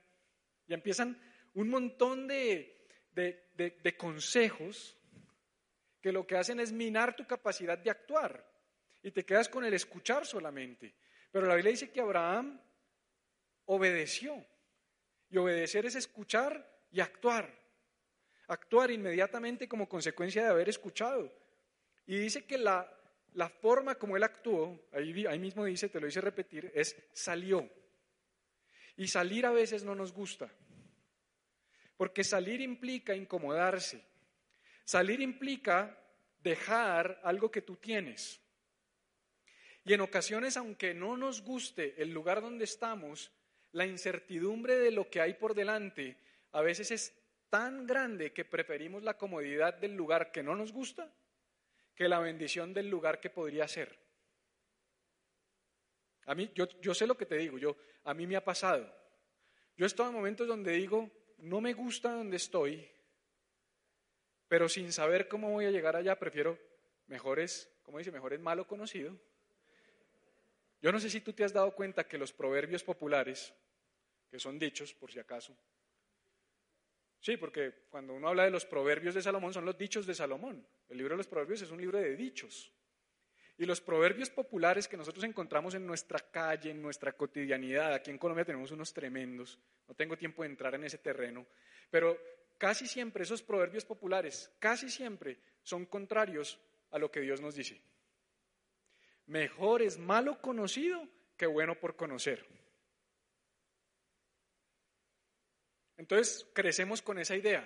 Y 0.67 0.73
empiezan 0.73 1.19
un 1.55 1.69
montón 1.69 2.27
de, 2.27 2.87
de 3.13 3.97
consejos 3.97 4.97
que 6.01 6.11
lo 6.11 6.25
que 6.25 6.37
hacen 6.37 6.59
es 6.59 6.71
minar 6.71 7.15
tu 7.15 7.25
capacidad 7.25 7.77
de 7.77 7.89
actuar 7.89 8.51
y 9.03 9.11
te 9.11 9.25
quedas 9.25 9.49
con 9.49 9.65
el 9.65 9.73
escuchar 9.73 10.25
solamente. 10.25 10.93
Pero 11.31 11.47
la 11.47 11.55
Biblia 11.55 11.71
dice 11.71 11.91
que 11.91 12.01
Abraham 12.01 12.59
obedeció. 13.65 14.45
Y 15.29 15.37
obedecer 15.37 15.85
es 15.85 15.95
escuchar 15.95 16.85
y 16.91 16.99
actuar. 16.99 17.57
Actuar 18.47 18.91
inmediatamente 18.91 19.67
como 19.67 19.87
consecuencia 19.87 20.43
de 20.43 20.49
haber 20.49 20.69
escuchado. 20.69 21.31
Y 22.05 22.17
dice 22.17 22.45
que 22.45 22.57
la, 22.57 22.91
la 23.33 23.49
forma 23.49 23.95
como 23.95 24.17
él 24.17 24.23
actuó, 24.23 24.87
ahí, 24.91 25.39
mismo 25.39 25.65
dice, 25.65 25.89
te 25.89 25.99
lo 25.99 26.07
hice 26.07 26.21
repetir, 26.21 26.71
es 26.75 26.95
salió. 27.13 27.69
Y 28.97 29.07
salir 29.07 29.45
a 29.45 29.51
veces 29.51 29.83
no 29.83 29.95
nos 29.95 30.11
gusta, 30.11 30.51
porque 31.97 32.23
salir 32.23 32.61
implica 32.61 33.15
incomodarse. 33.15 34.03
Salir 34.83 35.21
implica 35.21 35.97
dejar 36.43 37.21
algo 37.23 37.49
que 37.49 37.61
tú 37.61 37.77
tienes. 37.77 38.41
Y 39.85 39.93
en 39.93 40.01
ocasiones, 40.01 40.57
aunque 40.57 40.93
no 40.93 41.15
nos 41.15 41.41
guste 41.41 42.01
el 42.01 42.09
lugar 42.09 42.41
donde 42.41 42.65
estamos, 42.65 43.31
la 43.71 43.85
incertidumbre 43.85 44.77
de 44.77 44.91
lo 44.91 45.09
que 45.09 45.21
hay 45.21 45.35
por 45.35 45.53
delante 45.53 46.17
a 46.51 46.61
veces 46.61 46.91
es 46.91 47.17
tan 47.49 47.87
grande 47.87 48.33
que 48.33 48.45
preferimos 48.45 49.03
la 49.03 49.17
comodidad 49.17 49.75
del 49.75 49.95
lugar 49.95 50.31
que 50.31 50.43
no 50.43 50.55
nos 50.55 50.71
gusta 50.71 51.11
que 51.95 52.07
la 52.07 52.19
bendición 52.19 52.73
del 52.73 52.89
lugar 52.89 53.19
que 53.19 53.29
podría 53.29 53.67
ser. 53.67 53.97
A 56.25 56.35
mí, 56.35 56.51
yo, 56.53 56.67
yo 56.79 56.93
sé 56.93 57.07
lo 57.07 57.17
que 57.17 57.25
te 57.25 57.37
digo, 57.37 57.57
yo, 57.57 57.75
a 58.03 58.13
mí 58.13 58.27
me 58.27 58.35
ha 58.35 58.43
pasado. 58.43 58.93
Yo 59.75 59.85
he 59.85 59.87
estado 59.87 60.09
en 60.09 60.15
momentos 60.15 60.47
donde 60.47 60.71
digo, 60.73 61.09
no 61.39 61.61
me 61.61 61.73
gusta 61.73 62.13
donde 62.13 62.37
estoy, 62.37 62.87
pero 64.47 64.69
sin 64.69 64.91
saber 64.91 65.27
cómo 65.27 65.49
voy 65.49 65.65
a 65.65 65.71
llegar 65.71 65.95
allá, 65.95 66.19
prefiero 66.19 66.59
mejores, 67.07 67.69
como 67.83 67.97
dice, 67.97 68.11
mejor 68.11 68.33
es 68.33 68.39
malo 68.39 68.67
conocido. 68.67 69.17
Yo 70.81 70.91
no 70.91 70.99
sé 70.99 71.09
si 71.09 71.21
tú 71.21 71.33
te 71.33 71.43
has 71.43 71.53
dado 71.53 71.73
cuenta 71.75 72.07
que 72.07 72.17
los 72.17 72.33
proverbios 72.33 72.83
populares, 72.83 73.53
que 74.29 74.39
son 74.39 74.57
dichos, 74.57 74.93
por 74.93 75.11
si 75.11 75.19
acaso, 75.19 75.55
Sí, 77.21 77.37
porque 77.37 77.85
cuando 77.89 78.15
uno 78.15 78.29
habla 78.29 78.45
de 78.45 78.49
los 78.49 78.65
proverbios 78.65 79.13
de 79.13 79.21
Salomón, 79.21 79.53
son 79.53 79.63
los 79.63 79.77
dichos 79.77 80.07
de 80.07 80.15
Salomón. 80.15 80.65
El 80.89 80.97
libro 80.97 81.13
de 81.13 81.17
los 81.17 81.27
proverbios 81.27 81.61
es 81.61 81.69
un 81.69 81.79
libro 81.79 81.99
de 81.99 82.15
dichos. 82.15 82.73
Y 83.59 83.65
los 83.65 83.79
proverbios 83.79 84.31
populares 84.31 84.87
que 84.87 84.97
nosotros 84.97 85.23
encontramos 85.23 85.75
en 85.75 85.85
nuestra 85.85 86.19
calle, 86.31 86.71
en 86.71 86.81
nuestra 86.81 87.11
cotidianidad, 87.11 87.93
aquí 87.93 88.09
en 88.09 88.17
Colombia 88.17 88.43
tenemos 88.43 88.71
unos 88.71 88.91
tremendos, 88.91 89.59
no 89.87 89.93
tengo 89.93 90.17
tiempo 90.17 90.41
de 90.41 90.49
entrar 90.49 90.73
en 90.73 90.83
ese 90.83 90.97
terreno, 90.97 91.45
pero 91.91 92.17
casi 92.57 92.87
siempre 92.87 93.21
esos 93.21 93.43
proverbios 93.43 93.85
populares, 93.85 94.51
casi 94.57 94.89
siempre 94.89 95.37
son 95.61 95.85
contrarios 95.85 96.59
a 96.89 96.97
lo 96.97 97.11
que 97.11 97.21
Dios 97.21 97.39
nos 97.39 97.53
dice. 97.53 97.79
Mejor 99.27 99.83
es 99.83 99.99
malo 99.99 100.41
conocido 100.41 101.07
que 101.37 101.45
bueno 101.45 101.79
por 101.79 101.95
conocer. 101.95 102.43
Entonces 106.11 106.45
crecemos 106.51 107.01
con 107.01 107.19
esa 107.19 107.37
idea. 107.37 107.65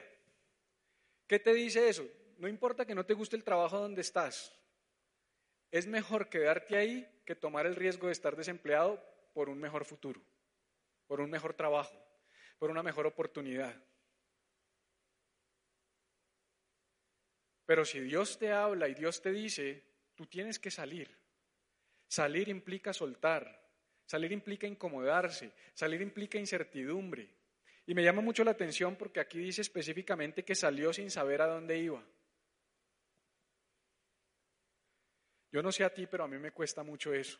¿Qué 1.26 1.40
te 1.40 1.52
dice 1.52 1.90
eso? 1.90 2.08
No 2.38 2.48
importa 2.48 2.86
que 2.86 2.94
no 2.94 3.04
te 3.04 3.16
guste 3.16 3.36
el 3.36 3.44
trabajo 3.44 3.80
donde 3.80 4.02
estás. 4.02 4.56
Es 5.72 5.88
mejor 5.88 6.30
quedarte 6.30 6.78
ahí 6.78 7.10
que 7.26 7.34
tomar 7.34 7.66
el 7.66 7.76
riesgo 7.76 8.06
de 8.06 8.14
estar 8.14 8.36
desempleado 8.36 9.04
por 9.34 9.50
un 9.50 9.58
mejor 9.58 9.84
futuro, 9.84 10.22
por 11.08 11.22
un 11.22 11.32
mejor 11.32 11.56
trabajo, 11.56 12.00
por 12.60 12.70
una 12.70 12.84
mejor 12.84 13.08
oportunidad. 13.08 13.76
Pero 17.66 17.84
si 17.84 18.00
Dios 18.00 18.38
te 18.38 18.52
habla 18.52 18.88
y 18.88 18.94
Dios 18.94 19.24
te 19.24 19.32
dice, 19.32 19.84
tú 20.14 20.28
tienes 20.28 20.60
que 20.60 20.70
salir. 20.70 21.18
Salir 22.08 22.48
implica 22.50 22.94
soltar, 22.94 23.68
salir 24.06 24.32
implica 24.32 24.68
incomodarse, 24.68 25.52
salir 25.74 26.04
implica 26.04 26.38
incertidumbre, 26.38 27.45
y 27.88 27.94
me 27.94 28.04
llama 28.04 28.22
mucho 28.22 28.44
la 28.44 28.52
atención 28.52 28.96
porque 28.96 29.20
aquí 29.20 29.40
dice 29.40 29.62
específicamente 29.62 30.44
que 30.44 30.56
salió 30.56 30.92
sin 30.92 31.12
saber 31.12 31.42
a 31.42 31.48
dónde 31.48 31.78
iba. 31.78 32.04
Yo 35.52 35.62
no 35.62 35.72
sé 35.72 35.84
a 35.84 35.94
ti, 35.94 36.08
pero 36.08 36.24
a 36.24 36.28
mí 36.28 36.38
me 36.38 36.52
cuesta 36.52 36.84
mucho 36.84 37.14
eso. 37.14 37.40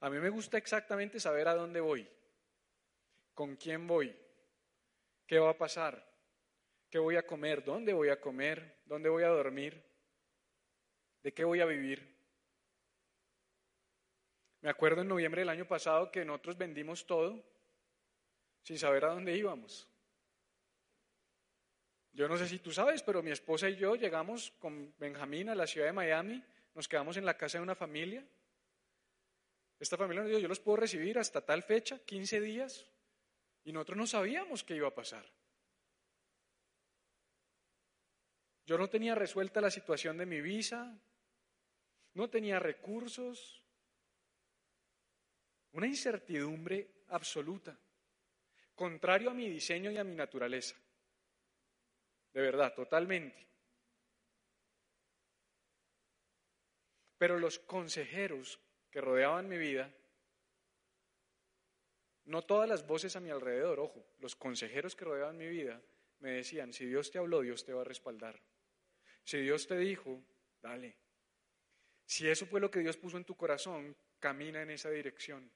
A 0.00 0.10
mí 0.10 0.18
me 0.18 0.28
gusta 0.28 0.58
exactamente 0.58 1.18
saber 1.18 1.48
a 1.48 1.54
dónde 1.54 1.80
voy, 1.80 2.08
con 3.34 3.56
quién 3.56 3.86
voy, 3.86 4.14
qué 5.26 5.38
va 5.38 5.50
a 5.50 5.58
pasar, 5.58 6.04
qué 6.90 6.98
voy 6.98 7.16
a 7.16 7.26
comer, 7.26 7.64
dónde 7.64 7.92
voy 7.92 8.10
a 8.10 8.20
comer, 8.20 8.80
dónde 8.84 9.08
voy 9.08 9.22
a 9.22 9.28
dormir, 9.28 9.82
de 11.22 11.32
qué 11.32 11.44
voy 11.44 11.60
a 11.60 11.66
vivir. 11.66 12.16
Me 14.60 14.70
acuerdo 14.70 15.02
en 15.02 15.08
noviembre 15.08 15.40
del 15.40 15.48
año 15.48 15.66
pasado 15.66 16.10
que 16.10 16.24
nosotros 16.24 16.58
vendimos 16.58 17.06
todo 17.06 17.44
sin 18.62 18.78
saber 18.78 19.04
a 19.04 19.14
dónde 19.14 19.36
íbamos. 19.36 19.88
Yo 22.12 22.26
no 22.26 22.36
sé 22.36 22.48
si 22.48 22.58
tú 22.58 22.72
sabes, 22.72 23.02
pero 23.02 23.22
mi 23.22 23.30
esposa 23.30 23.68
y 23.68 23.76
yo 23.76 23.94
llegamos 23.94 24.50
con 24.58 24.92
Benjamín 24.98 25.50
a 25.50 25.54
la 25.54 25.68
ciudad 25.68 25.86
de 25.86 25.92
Miami, 25.92 26.42
nos 26.74 26.88
quedamos 26.88 27.16
en 27.16 27.24
la 27.24 27.36
casa 27.36 27.58
de 27.58 27.62
una 27.62 27.76
familia. 27.76 28.26
Esta 29.78 29.96
familia 29.96 30.22
nos 30.22 30.30
dijo, 30.30 30.40
yo 30.40 30.48
los 30.48 30.58
puedo 30.58 30.78
recibir 30.78 31.16
hasta 31.18 31.40
tal 31.40 31.62
fecha, 31.62 32.00
15 32.04 32.40
días, 32.40 32.90
y 33.64 33.72
nosotros 33.72 33.98
no 33.98 34.06
sabíamos 34.08 34.64
qué 34.64 34.74
iba 34.74 34.88
a 34.88 34.94
pasar. 34.94 35.24
Yo 38.66 38.76
no 38.76 38.88
tenía 38.88 39.14
resuelta 39.14 39.60
la 39.60 39.70
situación 39.70 40.18
de 40.18 40.26
mi 40.26 40.40
visa, 40.40 41.00
no 42.14 42.28
tenía 42.28 42.58
recursos, 42.58 43.62
una 45.70 45.86
incertidumbre 45.86 47.04
absoluta 47.10 47.78
contrario 48.78 49.28
a 49.28 49.34
mi 49.34 49.50
diseño 49.50 49.90
y 49.90 49.98
a 49.98 50.04
mi 50.04 50.14
naturaleza. 50.14 50.76
De 52.32 52.40
verdad, 52.40 52.72
totalmente. 52.74 53.46
Pero 57.18 57.38
los 57.38 57.58
consejeros 57.58 58.60
que 58.90 59.00
rodeaban 59.00 59.48
mi 59.48 59.58
vida, 59.58 59.92
no 62.26 62.42
todas 62.42 62.68
las 62.68 62.86
voces 62.86 63.16
a 63.16 63.20
mi 63.20 63.30
alrededor, 63.30 63.80
ojo, 63.80 64.06
los 64.20 64.36
consejeros 64.36 64.94
que 64.94 65.04
rodeaban 65.04 65.36
mi 65.36 65.48
vida 65.48 65.82
me 66.20 66.30
decían, 66.32 66.72
si 66.72 66.86
Dios 66.86 67.10
te 67.10 67.18
habló, 67.18 67.40
Dios 67.40 67.64
te 67.64 67.72
va 67.72 67.80
a 67.80 67.84
respaldar. 67.84 68.40
Si 69.24 69.38
Dios 69.38 69.66
te 69.66 69.76
dijo, 69.76 70.22
dale. 70.62 70.96
Si 72.06 72.28
eso 72.28 72.46
fue 72.46 72.60
lo 72.60 72.70
que 72.70 72.80
Dios 72.80 72.96
puso 72.96 73.16
en 73.16 73.24
tu 73.24 73.36
corazón, 73.36 73.96
camina 74.20 74.62
en 74.62 74.70
esa 74.70 74.90
dirección. 74.90 75.50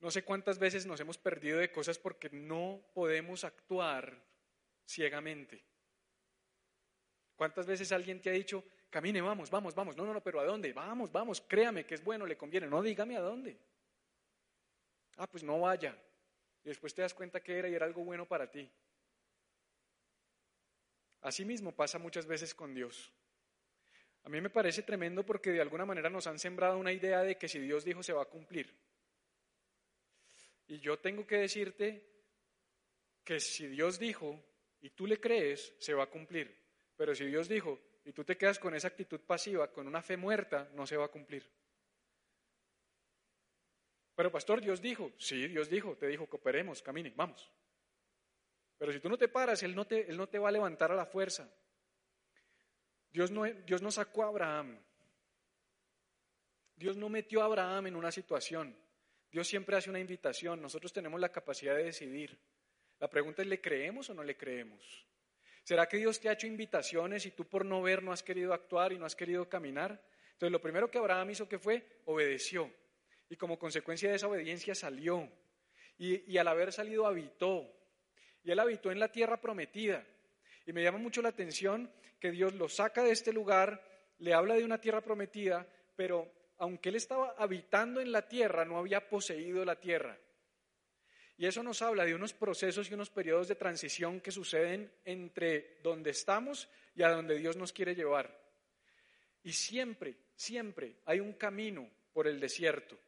No 0.00 0.10
sé 0.10 0.24
cuántas 0.24 0.58
veces 0.58 0.86
nos 0.86 0.98
hemos 1.00 1.18
perdido 1.18 1.58
de 1.58 1.70
cosas 1.70 1.98
porque 1.98 2.30
no 2.30 2.82
podemos 2.94 3.44
actuar 3.44 4.22
ciegamente. 4.86 5.62
¿Cuántas 7.36 7.66
veces 7.66 7.92
alguien 7.92 8.20
te 8.20 8.30
ha 8.30 8.32
dicho, 8.32 8.64
camine, 8.88 9.20
vamos, 9.20 9.50
vamos, 9.50 9.74
vamos? 9.74 9.96
No, 9.96 10.04
no, 10.04 10.14
no, 10.14 10.22
pero 10.22 10.40
¿a 10.40 10.44
dónde? 10.44 10.72
Vamos, 10.72 11.12
vamos, 11.12 11.40
créame 11.40 11.84
que 11.84 11.94
es 11.94 12.04
bueno, 12.04 12.26
le 12.26 12.36
conviene. 12.36 12.66
No, 12.66 12.82
dígame 12.82 13.16
a 13.16 13.20
dónde. 13.20 13.58
Ah, 15.16 15.26
pues 15.26 15.42
no 15.42 15.60
vaya. 15.60 15.96
Y 16.64 16.68
después 16.68 16.94
te 16.94 17.02
das 17.02 17.14
cuenta 17.14 17.42
que 17.42 17.58
era 17.58 17.68
y 17.68 17.74
era 17.74 17.86
algo 17.86 18.02
bueno 18.04 18.26
para 18.26 18.50
ti. 18.50 18.70
Así 21.20 21.44
mismo 21.44 21.72
pasa 21.72 21.98
muchas 21.98 22.26
veces 22.26 22.54
con 22.54 22.74
Dios. 22.74 23.12
A 24.24 24.28
mí 24.28 24.40
me 24.40 24.50
parece 24.50 24.82
tremendo 24.82 25.24
porque 25.24 25.50
de 25.50 25.60
alguna 25.60 25.84
manera 25.84 26.10
nos 26.10 26.26
han 26.26 26.38
sembrado 26.38 26.78
una 26.78 26.92
idea 26.92 27.22
de 27.22 27.36
que 27.36 27.48
si 27.48 27.58
Dios 27.58 27.84
dijo 27.84 28.02
se 28.02 28.12
va 28.12 28.22
a 28.22 28.26
cumplir. 28.26 28.74
Y 30.70 30.78
yo 30.78 31.00
tengo 31.00 31.26
que 31.26 31.36
decirte 31.36 32.00
que 33.24 33.40
si 33.40 33.66
Dios 33.66 33.98
dijo 33.98 34.40
y 34.80 34.90
tú 34.90 35.04
le 35.04 35.18
crees, 35.18 35.74
se 35.80 35.94
va 35.94 36.04
a 36.04 36.10
cumplir. 36.10 36.56
Pero 36.96 37.12
si 37.12 37.26
Dios 37.26 37.48
dijo 37.48 37.80
y 38.04 38.12
tú 38.12 38.22
te 38.22 38.36
quedas 38.36 38.60
con 38.60 38.72
esa 38.76 38.86
actitud 38.86 39.18
pasiva, 39.18 39.72
con 39.72 39.88
una 39.88 40.00
fe 40.00 40.16
muerta, 40.16 40.70
no 40.74 40.86
se 40.86 40.96
va 40.96 41.06
a 41.06 41.10
cumplir. 41.10 41.44
Pero 44.14 44.30
pastor, 44.30 44.60
Dios 44.60 44.80
dijo, 44.80 45.10
sí, 45.18 45.48
Dios 45.48 45.68
dijo, 45.68 45.96
te 45.96 46.06
dijo, 46.06 46.28
cooperemos, 46.28 46.82
camine, 46.82 47.12
vamos. 47.16 47.50
Pero 48.78 48.92
si 48.92 49.00
tú 49.00 49.08
no 49.08 49.18
te 49.18 49.26
paras, 49.26 49.64
Él 49.64 49.74
no 49.74 49.88
te, 49.88 50.08
él 50.08 50.16
no 50.16 50.28
te 50.28 50.38
va 50.38 50.50
a 50.50 50.52
levantar 50.52 50.92
a 50.92 50.94
la 50.94 51.04
fuerza. 51.04 51.52
Dios 53.10 53.32
no, 53.32 53.42
Dios 53.44 53.82
no 53.82 53.90
sacó 53.90 54.22
a 54.22 54.28
Abraham. 54.28 54.78
Dios 56.76 56.96
no 56.96 57.08
metió 57.08 57.42
a 57.42 57.46
Abraham 57.46 57.88
en 57.88 57.96
una 57.96 58.12
situación. 58.12 58.76
Dios 59.30 59.46
siempre 59.46 59.76
hace 59.76 59.90
una 59.90 60.00
invitación, 60.00 60.60
nosotros 60.60 60.92
tenemos 60.92 61.20
la 61.20 61.30
capacidad 61.30 61.76
de 61.76 61.84
decidir. 61.84 62.38
La 62.98 63.08
pregunta 63.08 63.42
es, 63.42 63.48
¿le 63.48 63.60
creemos 63.60 64.10
o 64.10 64.14
no 64.14 64.22
le 64.22 64.36
creemos? 64.36 65.06
¿Será 65.62 65.86
que 65.86 65.98
Dios 65.98 66.20
te 66.20 66.28
ha 66.28 66.32
hecho 66.32 66.46
invitaciones 66.46 67.26
y 67.26 67.30
tú 67.30 67.48
por 67.48 67.64
no 67.64 67.80
ver 67.82 68.02
no 68.02 68.12
has 68.12 68.22
querido 68.22 68.52
actuar 68.52 68.92
y 68.92 68.98
no 68.98 69.06
has 69.06 69.14
querido 69.14 69.48
caminar? 69.48 70.02
Entonces 70.32 70.50
lo 70.50 70.60
primero 70.60 70.90
que 70.90 70.98
Abraham 70.98 71.30
hizo 71.30 71.48
que 71.48 71.58
fue 71.58 72.00
obedeció 72.06 72.72
y 73.28 73.36
como 73.36 73.58
consecuencia 73.58 74.10
de 74.10 74.16
esa 74.16 74.26
obediencia 74.26 74.74
salió 74.74 75.30
y, 75.96 76.32
y 76.32 76.38
al 76.38 76.48
haber 76.48 76.72
salido 76.72 77.06
habitó 77.06 77.70
y 78.42 78.50
él 78.50 78.58
habitó 78.58 78.90
en 78.90 78.98
la 78.98 79.12
tierra 79.12 79.40
prometida. 79.40 80.04
Y 80.66 80.72
me 80.72 80.82
llama 80.82 80.98
mucho 80.98 81.22
la 81.22 81.30
atención 81.30 81.92
que 82.18 82.30
Dios 82.30 82.54
lo 82.54 82.68
saca 82.68 83.02
de 83.02 83.12
este 83.12 83.32
lugar, 83.32 83.82
le 84.18 84.34
habla 84.34 84.54
de 84.54 84.64
una 84.64 84.80
tierra 84.80 85.00
prometida, 85.00 85.66
pero 85.96 86.30
aunque 86.60 86.90
él 86.90 86.96
estaba 86.96 87.34
habitando 87.38 88.00
en 88.02 88.12
la 88.12 88.28
tierra, 88.28 88.66
no 88.66 88.78
había 88.78 89.08
poseído 89.08 89.64
la 89.64 89.80
tierra. 89.80 90.18
Y 91.38 91.46
eso 91.46 91.62
nos 91.62 91.80
habla 91.80 92.04
de 92.04 92.14
unos 92.14 92.34
procesos 92.34 92.90
y 92.90 92.94
unos 92.94 93.08
periodos 93.08 93.48
de 93.48 93.54
transición 93.54 94.20
que 94.20 94.30
suceden 94.30 94.92
entre 95.06 95.78
donde 95.82 96.10
estamos 96.10 96.68
y 96.94 97.02
a 97.02 97.08
donde 97.08 97.38
Dios 97.38 97.56
nos 97.56 97.72
quiere 97.72 97.94
llevar. 97.94 98.38
Y 99.42 99.52
siempre, 99.52 100.16
siempre 100.36 100.96
hay 101.06 101.18
un 101.18 101.32
camino 101.32 101.88
por 102.12 102.28
el 102.28 102.38
desierto. 102.38 102.98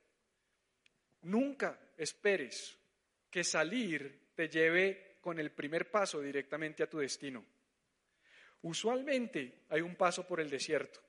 Nunca 1.20 1.78
esperes 1.98 2.78
que 3.30 3.44
salir 3.44 4.30
te 4.34 4.48
lleve 4.48 5.18
con 5.20 5.38
el 5.38 5.52
primer 5.52 5.90
paso 5.90 6.22
directamente 6.22 6.82
a 6.82 6.88
tu 6.88 7.00
destino. 7.00 7.44
Usualmente 8.62 9.64
hay 9.68 9.82
un 9.82 9.94
paso 9.94 10.26
por 10.26 10.40
el 10.40 10.48
desierto. 10.48 11.00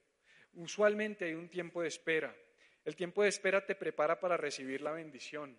Usualmente 0.56 1.26
hay 1.26 1.34
un 1.34 1.50
tiempo 1.50 1.82
de 1.82 1.88
espera. 1.88 2.36
El 2.86 2.96
tiempo 2.96 3.24
de 3.24 3.30
espera 3.30 3.66
te 3.66 3.76
prepara 3.76 4.20
para 4.20 4.38
recibir 4.38 4.82
la 4.82 4.92
bendición. 4.92 5.58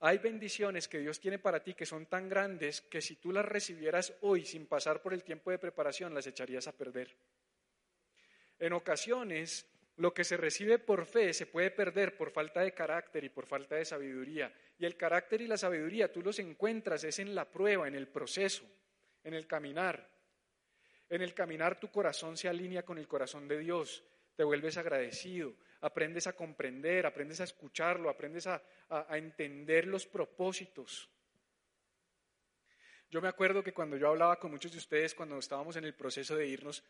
Hay 0.00 0.18
bendiciones 0.18 0.88
que 0.88 0.98
Dios 0.98 1.20
tiene 1.20 1.38
para 1.38 1.62
ti 1.62 1.74
que 1.74 1.84
son 1.84 2.06
tan 2.06 2.28
grandes 2.28 2.80
que 2.80 3.02
si 3.02 3.16
tú 3.16 3.32
las 3.32 3.44
recibieras 3.44 4.14
hoy 4.22 4.46
sin 4.46 4.66
pasar 4.66 5.02
por 5.02 5.12
el 5.12 5.24
tiempo 5.24 5.50
de 5.50 5.58
preparación, 5.58 6.14
las 6.14 6.26
echarías 6.26 6.66
a 6.68 6.72
perder. 6.72 7.14
En 8.58 8.72
ocasiones, 8.72 9.66
lo 9.96 10.14
que 10.14 10.24
se 10.24 10.38
recibe 10.38 10.78
por 10.78 11.04
fe 11.04 11.34
se 11.34 11.46
puede 11.46 11.70
perder 11.70 12.16
por 12.16 12.30
falta 12.30 12.60
de 12.60 12.72
carácter 12.72 13.24
y 13.24 13.28
por 13.28 13.46
falta 13.46 13.76
de 13.76 13.84
sabiduría. 13.84 14.50
Y 14.78 14.86
el 14.86 14.96
carácter 14.96 15.42
y 15.42 15.46
la 15.46 15.58
sabiduría 15.58 16.10
tú 16.10 16.22
los 16.22 16.38
encuentras 16.38 17.04
es 17.04 17.18
en 17.18 17.34
la 17.34 17.44
prueba, 17.50 17.86
en 17.86 17.94
el 17.94 18.08
proceso, 18.08 18.64
en 19.22 19.34
el 19.34 19.46
caminar. 19.46 20.08
En 21.10 21.22
el 21.22 21.34
caminar 21.34 21.78
tu 21.78 21.90
corazón 21.90 22.36
se 22.36 22.48
alinea 22.48 22.84
con 22.84 22.96
el 22.96 23.08
corazón 23.08 23.48
de 23.48 23.58
Dios, 23.58 24.04
te 24.36 24.44
vuelves 24.44 24.76
agradecido, 24.76 25.52
aprendes 25.80 26.28
a 26.28 26.34
comprender, 26.34 27.04
aprendes 27.04 27.40
a 27.40 27.44
escucharlo, 27.44 28.08
aprendes 28.08 28.46
a, 28.46 28.62
entender 29.10 29.88
los 29.88 30.06
propósitos. 30.06 31.10
Yo 33.10 33.20
me 33.20 33.26
acuerdo 33.26 33.62
que 33.62 33.72
cuando 33.72 33.96
yo 33.96 34.08
hablaba 34.08 34.38
con 34.38 34.52
muchos 34.52 34.70
de 34.70 34.78
ustedes, 34.78 35.14
cuando 35.14 35.36
estábamos 35.38 35.74
en 35.74 35.84
el 35.84 35.94
proceso 35.94 36.36
de 36.36 36.46
irnos, 36.46 36.84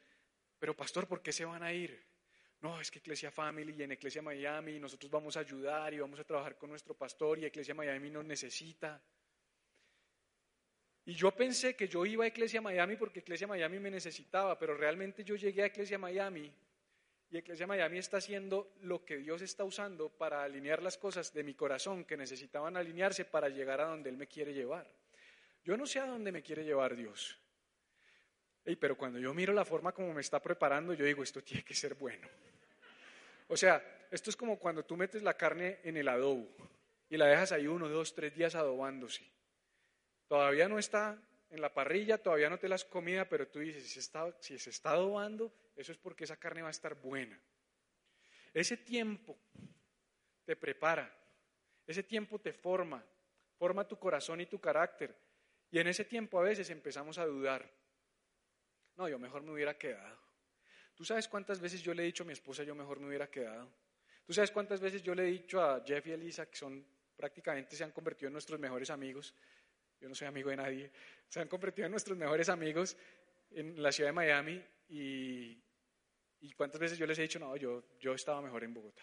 pero 0.59 0.77
pastor, 0.77 1.09
¿por 1.09 1.23
qué 1.23 1.33
se 1.33 1.47
van 1.47 1.63
a 1.63 1.73
ir? 1.73 2.07
No, 2.61 2.79
es 2.79 2.91
que 2.91 2.99
Iglesia 2.99 3.31
Family 3.31 3.75
y 3.79 3.83
en 3.83 3.93
Iglesia 3.93 4.21
Miami 4.21 4.79
nosotros 4.79 5.11
vamos 5.11 5.35
a 5.39 5.41
ayudar 5.41 5.95
y 5.95 5.99
vamos 5.99 6.21
a 6.21 6.25
trabajar 6.25 6.59
con 6.59 6.69
nuestro 6.69 6.95
pastor 6.95 7.39
y 7.39 7.47
Iglesia 7.47 7.75
Miami 7.75 8.11
nos 8.11 8.27
necesita. 8.27 9.03
Y 11.07 11.15
yo 11.15 11.31
pensé 11.31 11.75
que 11.75 11.89
yo 11.89 12.05
iba 12.05 12.25
a 12.25 12.29
Iglesia 12.29 12.61
Miami 12.61 12.97
porque 12.97 13.21
Iglesia 13.21 13.47
Miami 13.47 13.79
me 13.79 13.91
necesitaba, 13.91 14.59
pero 14.59 14.77
realmente 14.77 15.25
yo 15.25 15.35
llegué 15.37 15.63
a 15.63 15.67
Iglesia 15.67 15.99
Miami 15.99 16.53
y 17.31 17.39
Iglesia 17.39 17.67
Miami 17.67 17.99
está 17.99 18.17
haciendo 18.17 18.73
lo 18.83 19.05
que 19.05 19.19
Dios 19.19 19.41
está 19.41 19.65
usando 19.65 20.09
para 20.09 20.43
alinear 20.43 20.83
las 20.83 20.99
cosas 20.99 21.33
de 21.33 21.45
mi 21.45 21.55
corazón 21.55 22.05
que 22.05 22.17
necesitaban 22.17 22.77
alinearse 22.77 23.25
para 23.25 23.49
llegar 23.49 23.81
a 23.81 23.85
donde 23.85 24.11
Él 24.11 24.17
me 24.17 24.27
quiere 24.27 24.53
llevar. 24.53 24.91
Yo 25.63 25.77
no 25.77 25.87
sé 25.87 26.01
a 26.01 26.07
dónde 26.07 26.33
me 26.33 26.43
quiere 26.43 26.65
llevar 26.65 26.97
Dios. 26.97 27.39
pero 28.81 28.97
cuando 28.97 29.19
yo 29.19 29.33
miro 29.33 29.53
la 29.53 29.65
forma 29.65 29.93
como 29.93 30.13
me 30.13 30.21
está 30.21 30.43
preparando, 30.43 30.93
yo 30.93 31.05
digo, 31.05 31.23
esto 31.23 31.43
tiene 31.43 31.63
que 31.63 31.75
ser 31.75 31.95
bueno. 31.95 32.27
O 33.47 33.57
sea, 33.57 33.83
esto 34.11 34.31
es 34.31 34.37
como 34.37 34.59
cuando 34.59 34.85
tú 34.85 34.97
metes 34.97 35.23
la 35.23 35.35
carne 35.35 35.79
en 35.85 35.97
el 35.97 36.09
adobo 36.09 36.49
y 37.09 37.17
la 37.17 37.27
dejas 37.27 37.53
ahí 37.53 37.69
uno, 37.69 37.89
dos, 37.89 38.13
tres 38.15 38.35
días 38.35 38.57
adobándose. 38.57 39.23
Todavía 40.31 40.69
no 40.69 40.79
está 40.79 41.21
en 41.51 41.61
la 41.61 41.75
parrilla, 41.75 42.17
todavía 42.17 42.49
no 42.49 42.57
te 42.57 42.69
las 42.69 42.85
comida, 42.85 43.29
pero 43.29 43.49
tú 43.49 43.59
dices, 43.59 43.83
si 43.83 43.89
se, 43.89 43.99
está, 43.99 44.33
si 44.39 44.61
se 44.61 44.71
está 44.71 44.91
adobando, 44.91 45.53
eso 45.75 45.91
es 45.91 45.99
porque 45.99 46.23
esa 46.23 46.37
carne 46.37 46.63
va 46.63 46.69
a 46.69 46.71
estar 46.71 46.95
buena. 46.95 47.37
Ese 48.55 48.77
tiempo 48.77 49.37
te 50.45 50.55
prepara, 50.55 51.13
ese 51.85 52.05
tiempo 52.05 52.39
te 52.39 52.53
forma, 52.53 53.05
forma 53.59 53.89
tu 53.89 53.99
corazón 53.99 54.41
y 54.41 54.47
tu 54.47 54.61
carácter. 54.61 55.13
Y 55.69 55.81
en 55.81 55.89
ese 55.89 56.05
tiempo 56.05 56.39
a 56.39 56.45
veces 56.45 56.71
empezamos 56.71 57.19
a 57.19 57.27
dudar. 57.27 57.69
No, 58.95 59.09
yo 59.09 59.19
mejor 59.19 59.43
me 59.43 59.51
hubiera 59.51 59.77
quedado. 59.77 60.17
¿Tú 60.95 61.05
sabes 61.05 61.27
cuántas 61.27 61.61
veces 61.61 61.83
yo 61.83 61.93
le 61.93 62.05
he 62.05 62.07
dicho 62.07 62.23
a 62.23 62.27
mi 62.27 62.35
esposa, 62.35 62.63
yo 62.63 62.77
mejor 62.77 63.01
me 63.01 63.09
hubiera 63.09 63.29
quedado? 63.29 63.69
¿Tú 64.25 64.33
sabes 64.33 64.53
cuántas 64.53 64.81
veces 64.81 65.03
yo 65.03 65.13
le 65.13 65.25
he 65.25 65.33
dicho 65.33 65.61
a 65.61 65.83
Jeff 65.85 66.07
y 66.07 66.13
Elisa, 66.13 66.49
que 66.49 66.57
son 66.57 66.87
prácticamente 67.17 67.75
se 67.75 67.83
han 67.83 67.91
convertido 67.91 68.29
en 68.29 68.33
nuestros 68.33 68.59
mejores 68.59 68.89
amigos, 68.89 69.35
yo 70.01 70.09
no 70.09 70.15
soy 70.15 70.27
amigo 70.27 70.51
de 70.51 70.57
nadie, 70.57 70.91
se 71.29 71.41
han 71.41 71.49
convertido 71.49 71.87
en 71.87 71.93
nuestros 71.93 72.17
mejores 72.17 72.49
amigos 72.49 72.97
en 73.51 73.83
la 73.83 73.93
ciudad 73.93 74.09
de 74.09 74.15
Miami 74.15 74.65
y, 74.89 75.59
cuántas 76.57 76.81
veces 76.81 76.99
yo 76.99 77.07
les 77.07 77.19
he 77.19 77.23
dicho, 77.23 77.39
no, 77.39 77.57
yo, 77.57 77.85
yo 77.99 78.15
estaba 78.15 78.41
mejor 78.41 78.65
en 78.65 78.75
Bogotá. 78.75 79.03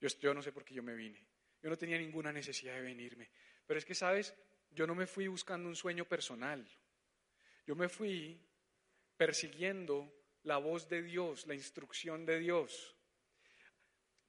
Yo, 0.00 0.08
yo 0.20 0.34
no 0.34 0.42
sé 0.42 0.52
por 0.52 0.64
qué 0.64 0.74
yo 0.74 0.82
me 0.82 0.94
vine. 0.94 1.24
Yo 1.62 1.68
no 1.68 1.76
tenía 1.76 1.98
ninguna 1.98 2.32
necesidad 2.32 2.74
de 2.74 2.82
venirme. 2.82 3.30
Pero 3.66 3.78
es 3.78 3.84
que, 3.84 3.94
¿sabes? 3.94 4.34
Yo 4.70 4.86
no 4.86 4.94
me 4.94 5.06
fui 5.06 5.26
buscando 5.26 5.68
un 5.68 5.76
sueño 5.76 6.04
personal. 6.04 6.66
Yo 7.66 7.74
me 7.74 7.88
fui 7.88 8.40
persiguiendo 9.16 10.12
la 10.44 10.58
voz 10.58 10.88
de 10.88 11.02
Dios, 11.02 11.46
la 11.46 11.54
instrucción 11.54 12.24
de 12.24 12.38
Dios. 12.38 12.96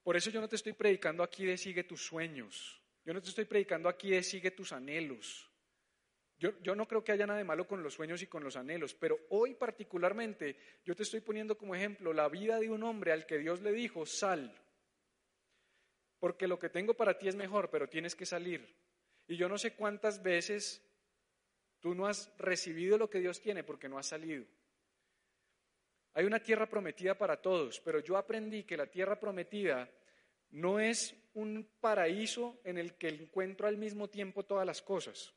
Por 0.02 0.16
eso 0.16 0.30
yo 0.30 0.40
no 0.40 0.48
te 0.48 0.56
estoy 0.56 0.72
predicando 0.72 1.22
aquí 1.22 1.44
de 1.44 1.56
sigue 1.56 1.84
tus 1.84 2.04
sueños. 2.04 2.79
Yo 3.04 3.14
no 3.14 3.22
te 3.22 3.28
estoy 3.28 3.44
predicando 3.44 3.88
aquí 3.88 4.10
de 4.10 4.22
sigue 4.22 4.50
tus 4.50 4.72
anhelos. 4.72 5.50
Yo, 6.38 6.58
yo, 6.62 6.74
no 6.74 6.88
creo 6.88 7.04
que 7.04 7.12
haya 7.12 7.26
nada 7.26 7.38
de 7.38 7.44
malo 7.44 7.66
con 7.66 7.82
los 7.82 7.94
sueños 7.94 8.22
y 8.22 8.26
con 8.26 8.42
los 8.42 8.56
anhelos, 8.56 8.94
pero 8.94 9.18
hoy 9.28 9.54
particularmente 9.54 10.56
yo 10.84 10.96
te 10.96 11.02
estoy 11.02 11.20
poniendo 11.20 11.58
como 11.58 11.74
ejemplo 11.74 12.14
la 12.14 12.28
vida 12.30 12.58
de 12.58 12.70
un 12.70 12.82
hombre 12.82 13.12
al 13.12 13.26
que 13.26 13.36
Dios 13.38 13.60
le 13.60 13.72
dijo, 13.72 14.06
sal, 14.06 14.58
porque 16.18 16.48
lo 16.48 16.58
que 16.58 16.70
tengo 16.70 16.94
para 16.94 17.18
ti 17.18 17.28
es 17.28 17.36
mejor, 17.36 17.70
pero 17.70 17.88
tienes 17.88 18.14
que 18.14 18.24
salir. 18.24 18.74
Y 19.26 19.36
yo 19.36 19.48
no 19.48 19.58
sé 19.58 19.74
cuántas 19.74 20.22
veces 20.22 20.82
tú 21.80 21.94
no 21.94 22.06
has 22.06 22.32
recibido 22.38 22.98
lo 22.98 23.10
que 23.10 23.20
Dios 23.20 23.40
tiene 23.40 23.62
porque 23.62 23.88
no 23.88 23.98
has 23.98 24.06
salido. 24.06 24.44
Hay 26.14 26.24
una 26.24 26.42
tierra 26.42 26.68
prometida 26.68 27.16
para 27.16 27.40
todos, 27.40 27.80
pero 27.80 28.00
yo 28.00 28.16
aprendí 28.16 28.64
que 28.64 28.76
la 28.76 28.86
tierra 28.86 29.18
prometida 29.18 29.90
no 30.50 30.80
es 30.80 31.14
un 31.34 31.68
paraíso 31.80 32.60
en 32.64 32.78
el 32.78 32.94
que 32.94 33.08
encuentro 33.08 33.66
al 33.66 33.76
mismo 33.76 34.08
tiempo 34.08 34.44
todas 34.44 34.66
las 34.66 34.82
cosas. 34.82 35.32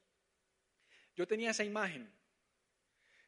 Yo 1.16 1.28
tenía 1.28 1.52
esa 1.52 1.64
imagen 1.64 2.12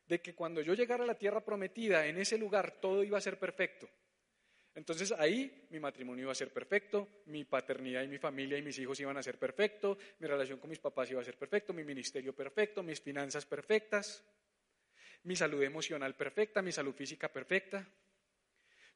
de 0.07 0.21
que 0.21 0.35
cuando 0.35 0.61
yo 0.61 0.73
llegara 0.73 1.03
a 1.03 1.07
la 1.07 1.17
tierra 1.17 1.43
prometida, 1.43 2.05
en 2.07 2.17
ese 2.17 2.37
lugar 2.37 2.79
todo 2.79 3.03
iba 3.03 3.17
a 3.17 3.21
ser 3.21 3.37
perfecto. 3.37 3.89
Entonces 4.75 5.13
ahí 5.13 5.67
mi 5.69 5.79
matrimonio 5.79 6.23
iba 6.23 6.31
a 6.33 6.35
ser 6.35 6.51
perfecto, 6.51 7.07
mi 7.27 7.45
paternidad 7.45 8.03
y 8.03 8.07
mi 8.07 8.17
familia 8.17 8.57
y 8.57 8.61
mis 8.61 8.77
hijos 8.77 8.99
iban 8.99 9.15
a 9.17 9.23
ser 9.23 9.39
perfecto, 9.39 9.97
mi 10.19 10.27
relación 10.27 10.59
con 10.59 10.69
mis 10.69 10.79
papás 10.79 11.09
iba 11.11 11.21
a 11.21 11.23
ser 11.23 11.37
perfecto, 11.37 11.73
mi 11.73 11.83
ministerio 11.83 12.35
perfecto, 12.35 12.83
mis 12.83 12.99
finanzas 12.99 13.45
perfectas, 13.45 14.23
mi 15.23 15.35
salud 15.35 15.63
emocional 15.63 16.15
perfecta, 16.15 16.61
mi 16.61 16.73
salud 16.73 16.93
física 16.93 17.31
perfecta. 17.31 17.87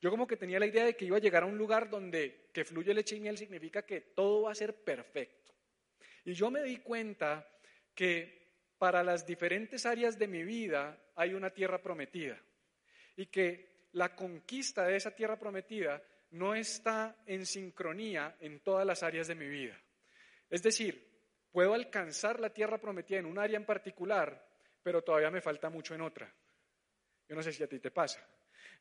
Yo 0.02 0.10
como 0.10 0.28
que 0.28 0.38
tenía 0.38 0.60
la 0.60 0.66
idea 0.66 0.86
de 0.86 0.96
que 0.96 1.06
iba 1.06 1.18
a 1.18 1.22
llegar 1.22 1.44
a 1.44 1.48
un 1.48 1.58
lugar 1.58 1.90
donde 1.90 2.50
que 2.54 2.64
fluye 2.64 2.94
leche 2.94 3.18
y 3.18 3.20
miel 3.20 3.38
significa 3.38 3.86
que 3.86 4.02
todo 4.02 4.44
va 4.44 4.52
a 4.52 4.56
ser 4.56 4.76
perfecto. 4.76 5.54
Y 6.24 6.34
yo 6.34 6.50
me 6.50 6.64
di 6.64 6.78
cuenta 6.78 7.46
que 7.94 8.40
para 8.78 9.04
las 9.04 9.26
diferentes 9.26 9.86
áreas 9.86 10.18
de 10.18 10.28
mi 10.28 10.44
vida 10.44 10.98
hay 11.16 11.34
una 11.34 11.50
tierra 11.50 11.82
prometida 11.82 12.42
y 13.18 13.26
que 13.26 13.88
la 13.94 14.16
conquista 14.16 14.86
de 14.86 14.96
esa 14.96 15.12
tierra 15.12 15.38
prometida 15.38 16.02
no 16.32 16.56
está 16.56 17.18
en 17.26 17.46
sincronía 17.46 18.38
en 18.40 18.62
todas 18.62 18.86
las 18.86 19.04
áreas 19.04 19.28
de 19.28 19.36
mi 19.36 19.48
vida. 19.48 19.78
Es 20.50 20.64
decir, 20.64 21.10
puedo 21.52 21.74
alcanzar 21.74 22.40
la 22.40 22.54
tierra 22.54 22.78
prometida 22.78 23.20
en 23.20 23.26
un 23.26 23.38
área 23.38 23.58
en 23.58 23.66
particular, 23.66 24.48
pero 24.82 25.02
todavía 25.02 25.32
me 25.32 25.42
falta 25.42 25.70
mucho 25.70 25.94
en 25.94 26.02
otra. 26.02 26.34
Yo 27.28 27.36
no 27.36 27.44
sé 27.44 27.52
si 27.52 27.64
a 27.64 27.68
ti 27.68 27.80
te 27.80 27.92
pasa. 27.92 28.26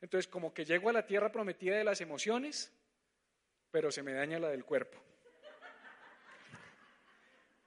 Entonces, 0.01 0.27
como 0.27 0.53
que 0.53 0.65
llego 0.65 0.89
a 0.89 0.93
la 0.93 1.05
tierra 1.05 1.31
prometida 1.31 1.77
de 1.77 1.83
las 1.83 2.01
emociones, 2.01 2.71
pero 3.71 3.91
se 3.91 4.03
me 4.03 4.13
daña 4.13 4.39
la 4.39 4.49
del 4.49 4.65
cuerpo. 4.65 5.01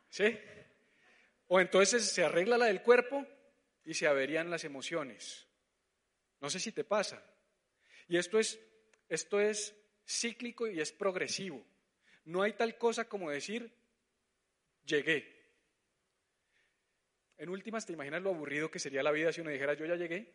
¿Sí? 0.08 0.38
O 1.48 1.60
entonces 1.60 2.10
se 2.10 2.24
arregla 2.24 2.58
la 2.58 2.66
del 2.66 2.82
cuerpo 2.82 3.26
y 3.84 3.94
se 3.94 4.06
averían 4.06 4.50
las 4.50 4.64
emociones. 4.64 5.46
No 6.40 6.50
sé 6.50 6.58
si 6.58 6.72
te 6.72 6.84
pasa. 6.84 7.22
Y 8.08 8.16
esto 8.16 8.38
es, 8.38 8.58
esto 9.08 9.40
es 9.40 9.74
cíclico 10.06 10.66
y 10.66 10.80
es 10.80 10.92
progresivo. 10.92 11.64
No 12.24 12.42
hay 12.42 12.52
tal 12.54 12.78
cosa 12.78 13.08
como 13.08 13.30
decir, 13.30 13.72
llegué. 14.84 15.40
En 17.38 17.48
últimas, 17.48 17.86
¿te 17.86 17.92
imaginas 17.92 18.22
lo 18.22 18.30
aburrido 18.30 18.70
que 18.70 18.78
sería 18.78 19.02
la 19.02 19.10
vida 19.10 19.32
si 19.32 19.40
uno 19.40 19.50
dijera, 19.50 19.74
yo 19.74 19.86
ya 19.86 19.96
llegué? 19.96 20.32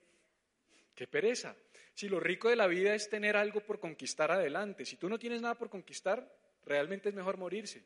Qué 0.98 1.06
pereza. 1.06 1.56
Si 1.94 2.10
lo 2.10 2.20
rico 2.20 2.50
de 2.50 2.56
la 2.56 2.66
vida 2.66 2.96
es 2.96 3.08
tener 3.08 3.38
algo 3.38 3.62
por 3.62 3.80
conquistar 3.80 4.32
adelante, 4.32 4.84
si 4.84 4.98
tú 4.98 5.08
no 5.08 5.20
tienes 5.20 5.44
nada 5.44 5.54
por 5.54 5.70
conquistar, 5.70 6.28
realmente 6.66 7.10
es 7.10 7.16
mejor 7.16 7.38
morirse, 7.38 7.84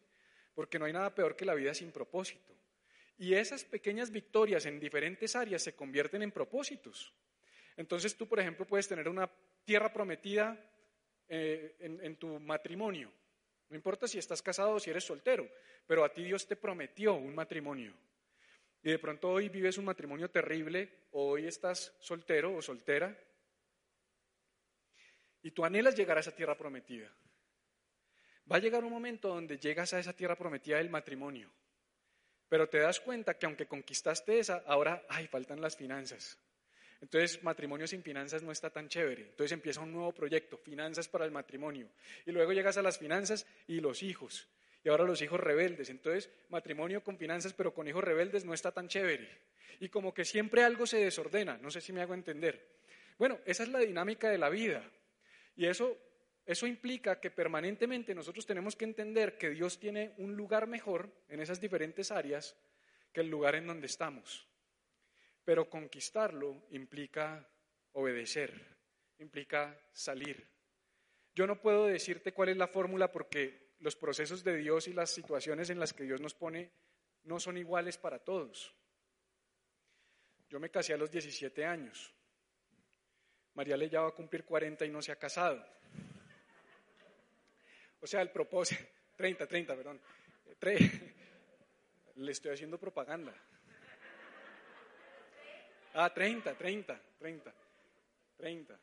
porque 0.55 0.79
no 0.79 0.85
hay 0.85 0.93
nada 0.93 1.13
peor 1.13 1.35
que 1.35 1.43
la 1.43 1.53
vida 1.53 1.73
sin 1.73 1.91
propósito. 1.91 2.55
Y 3.17 3.33
esas 3.33 3.65
pequeñas 3.65 4.11
victorias 4.11 4.65
en 4.65 4.79
diferentes 4.79 5.35
áreas 5.35 5.61
se 5.61 5.75
convierten 5.75 6.21
en 6.21 6.31
propósitos. 6.31 7.13
Entonces 7.75 8.15
tú, 8.15 8.29
por 8.29 8.39
ejemplo, 8.39 8.65
puedes 8.65 8.87
tener 8.87 9.09
una 9.09 9.29
tierra 9.65 9.91
prometida 9.91 10.57
eh, 11.27 11.75
en, 11.79 12.15
tu 12.15 12.39
matrimonio, 12.39 13.11
No 13.69 13.75
importa 13.75 14.07
si 14.07 14.17
estás 14.17 14.41
casado 14.41 14.75
o 14.75 14.79
si 14.79 14.89
eres 14.89 15.03
soltero, 15.03 15.49
pero 15.85 16.05
a 16.05 16.13
ti 16.13 16.23
Dios 16.23 16.47
te 16.47 16.55
prometió 16.55 17.15
un 17.15 17.35
matrimonio. 17.35 17.93
Y 18.83 18.91
de 18.91 18.99
pronto 18.99 19.29
hoy 19.29 19.49
vives 19.49 19.77
un 19.77 19.85
matrimonio 19.85 20.29
terrible, 20.29 21.05
o 21.11 21.31
hoy 21.31 21.45
estás 21.45 21.93
soltero 21.99 22.55
o 22.55 22.61
soltera, 22.61 23.17
y 25.43 25.51
tú 25.51 25.65
anhelas 25.65 25.95
llegar 25.95 26.17
a 26.17 26.21
esa 26.21 26.35
tierra 26.35 26.57
prometida. 26.57 27.11
Va 28.51 28.57
a 28.57 28.59
llegar 28.59 28.83
un 28.83 28.91
momento 28.91 29.29
donde 29.29 29.57
llegas 29.57 29.93
a 29.93 29.99
esa 29.99 30.13
tierra 30.13 30.35
prometida 30.35 30.77
del 30.77 30.89
matrimonio, 30.89 31.51
pero 32.49 32.67
te 32.67 32.79
das 32.79 32.99
cuenta 32.99 33.37
que 33.37 33.45
aunque 33.45 33.67
conquistaste 33.67 34.39
esa, 34.39 34.63
ahora, 34.65 35.05
ay, 35.09 35.27
faltan 35.27 35.61
las 35.61 35.77
finanzas. 35.77 36.37
Entonces, 37.01 37.41
matrimonio 37.43 37.87
sin 37.87 38.03
finanzas 38.03 38.43
no 38.43 38.51
está 38.51 38.69
tan 38.69 38.87
chévere. 38.87 39.23
Entonces 39.23 39.53
empieza 39.53 39.81
un 39.81 39.91
nuevo 39.91 40.13
proyecto, 40.13 40.57
finanzas 40.57 41.07
para 41.07 41.25
el 41.25 41.31
matrimonio. 41.31 41.89
Y 42.25 42.31
luego 42.31 42.53
llegas 42.53 42.77
a 42.77 42.83
las 42.83 42.99
finanzas 42.99 43.47
y 43.67 43.79
los 43.79 44.03
hijos. 44.03 44.47
Y 44.83 44.89
ahora 44.89 45.03
los 45.03 45.21
hijos 45.21 45.39
rebeldes. 45.39 45.89
Entonces, 45.89 46.29
matrimonio 46.49 47.03
con 47.03 47.17
finanzas 47.17 47.53
pero 47.53 47.73
con 47.73 47.87
hijos 47.87 48.03
rebeldes 48.03 48.45
no 48.45 48.53
está 48.53 48.71
tan 48.71 48.87
chévere. 48.87 49.29
Y 49.79 49.89
como 49.89 50.13
que 50.13 50.25
siempre 50.25 50.63
algo 50.63 50.85
se 50.85 50.97
desordena. 50.97 51.57
No 51.57 51.71
sé 51.71 51.81
si 51.81 51.93
me 51.93 52.01
hago 52.01 52.13
entender. 52.13 52.79
Bueno, 53.17 53.39
esa 53.45 53.63
es 53.63 53.69
la 53.69 53.79
dinámica 53.79 54.29
de 54.29 54.37
la 54.37 54.49
vida. 54.49 54.83
Y 55.55 55.65
eso, 55.65 55.97
eso 56.45 56.65
implica 56.65 57.19
que 57.19 57.31
permanentemente 57.31 58.15
nosotros 58.15 58.45
tenemos 58.45 58.75
que 58.75 58.85
entender 58.85 59.37
que 59.37 59.51
Dios 59.51 59.79
tiene 59.79 60.13
un 60.17 60.35
lugar 60.35 60.67
mejor 60.67 61.09
en 61.29 61.39
esas 61.39 61.61
diferentes 61.61 62.11
áreas 62.11 62.55
que 63.13 63.21
el 63.21 63.29
lugar 63.29 63.55
en 63.55 63.67
donde 63.67 63.87
estamos. 63.87 64.47
Pero 65.43 65.69
conquistarlo 65.69 66.63
implica 66.71 67.47
obedecer, 67.93 68.53
implica 69.19 69.79
salir. 69.93 70.47
Yo 71.33 71.47
no 71.47 71.61
puedo 71.61 71.87
decirte 71.87 72.33
cuál 72.33 72.49
es 72.49 72.57
la 72.57 72.67
fórmula 72.67 73.11
porque 73.11 73.70
los 73.81 73.95
procesos 73.95 74.43
de 74.43 74.57
Dios 74.57 74.87
y 74.87 74.93
las 74.93 75.09
situaciones 75.09 75.69
en 75.69 75.79
las 75.79 75.93
que 75.93 76.03
Dios 76.03 76.21
nos 76.21 76.33
pone 76.33 76.71
no 77.23 77.39
son 77.39 77.57
iguales 77.57 77.97
para 77.97 78.19
todos. 78.19 78.73
Yo 80.49 80.59
me 80.59 80.69
casé 80.69 80.93
a 80.93 80.97
los 80.97 81.11
17 81.11 81.65
años. 81.65 82.13
María 83.55 83.75
le 83.75 83.89
ya 83.89 84.01
va 84.01 84.09
a 84.09 84.15
cumplir 84.15 84.45
40 84.45 84.85
y 84.85 84.89
no 84.89 85.01
se 85.01 85.11
ha 85.11 85.15
casado. 85.15 85.65
O 87.99 88.07
sea, 88.07 88.21
el 88.21 88.29
propósito, 88.29 88.83
30, 89.17 89.47
30, 89.47 89.75
perdón. 89.75 90.01
Le 92.15 92.31
estoy 92.31 92.53
haciendo 92.53 92.77
propaganda. 92.77 93.33
Ah, 95.93 96.13
30, 96.13 96.55
30, 96.55 97.01
30, 97.17 97.53
30. 98.37 98.79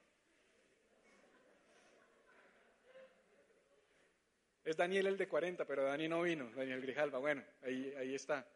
Es 4.69 4.77
Daniel 4.77 5.07
el 5.07 5.17
de 5.17 5.27
40, 5.27 5.65
pero 5.65 5.85
Dani 5.85 6.09
no 6.09 6.21
vino, 6.21 6.51
Daniel 6.51 6.83
Grijalva. 6.83 7.19
Bueno, 7.19 7.43
ahí, 7.63 7.91
ahí 7.97 8.15
está. 8.15 8.47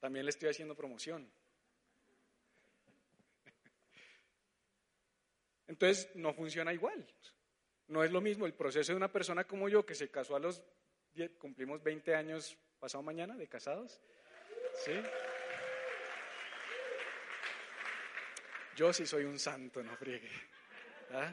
También 0.00 0.24
le 0.24 0.30
estoy 0.30 0.48
haciendo 0.48 0.74
promoción. 0.74 1.30
Entonces, 5.68 6.10
no 6.16 6.34
funciona 6.34 6.72
igual. 6.72 7.06
No 7.86 8.02
es 8.02 8.10
lo 8.10 8.20
mismo 8.20 8.44
el 8.44 8.54
proceso 8.54 8.90
de 8.90 8.96
una 8.96 9.12
persona 9.12 9.44
como 9.44 9.68
yo 9.68 9.86
que 9.86 9.94
se 9.94 10.10
casó 10.10 10.34
a 10.34 10.40
los 10.40 10.60
10, 11.14 11.36
cumplimos 11.36 11.80
20 11.80 12.16
años 12.16 12.58
pasado 12.80 13.04
mañana 13.04 13.36
de 13.36 13.46
casados. 13.46 14.00
¿Sí? 14.84 15.00
Yo 18.74 18.92
sí 18.92 19.06
soy 19.06 19.26
un 19.26 19.38
santo, 19.38 19.80
no 19.80 19.96
friegue. 19.96 20.32
¿Ah? 21.12 21.32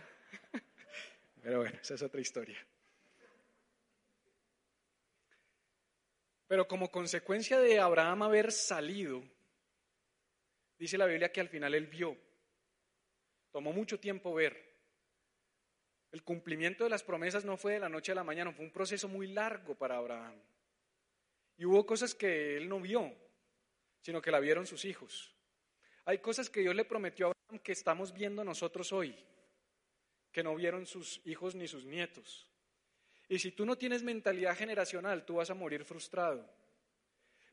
Pero 1.42 1.60
bueno, 1.60 1.78
esa 1.82 1.96
es 1.96 2.02
otra 2.02 2.22
historia. 2.22 2.58
Pero 6.48 6.68
como 6.68 6.92
consecuencia 6.92 7.60
de 7.60 7.80
Abraham 7.80 8.24
haber 8.24 8.52
salido, 8.52 9.24
dice 10.80 10.98
la 10.98 11.06
Biblia 11.06 11.32
que 11.32 11.42
al 11.42 11.50
final 11.50 11.76
él 11.76 11.86
vio. 11.86 12.18
Tomó 13.52 13.72
mucho 13.72 14.00
tiempo 14.00 14.34
ver. 14.34 14.68
El 16.12 16.24
cumplimiento 16.24 16.84
de 16.84 16.90
las 16.90 17.04
promesas 17.04 17.46
no 17.46 17.56
fue 17.56 17.74
de 17.74 17.80
la 17.80 17.90
noche 17.90 18.14
a 18.14 18.16
la 18.16 18.24
mañana, 18.24 18.52
fue 18.52 18.66
un 18.66 18.72
proceso 18.72 19.08
muy 19.08 19.28
largo 19.28 19.76
para 19.76 19.98
Abraham. 19.98 20.42
Y 21.56 21.66
hubo 21.66 21.86
cosas 21.86 22.16
que 22.16 22.58
él 22.58 22.68
no 22.68 22.80
vio, 22.80 23.14
sino 24.02 24.22
que 24.22 24.32
la 24.32 24.40
vieron 24.40 24.66
sus 24.66 24.86
hijos. 24.86 25.36
Hay 26.06 26.18
cosas 26.18 26.50
que 26.50 26.62
Dios 26.62 26.74
le 26.74 26.86
prometió 26.86 27.28
a 27.28 27.30
Abraham 27.30 27.64
que 27.64 27.74
estamos 27.74 28.12
viendo 28.12 28.44
nosotros 28.44 28.92
hoy, 28.92 29.16
que 30.32 30.44
no 30.44 30.56
vieron 30.56 30.86
sus 30.86 31.22
hijos 31.26 31.56
ni 31.56 31.68
sus 31.68 31.86
nietos. 31.86 32.50
Y 33.28 33.40
si 33.40 33.52
tú 33.52 33.66
no 33.66 33.78
tienes 33.78 34.04
mentalidad 34.04 34.58
generacional, 34.58 35.26
tú 35.26 35.36
vas 35.36 35.50
a 35.50 35.56
morir 35.56 35.86
frustrado. 35.86 36.50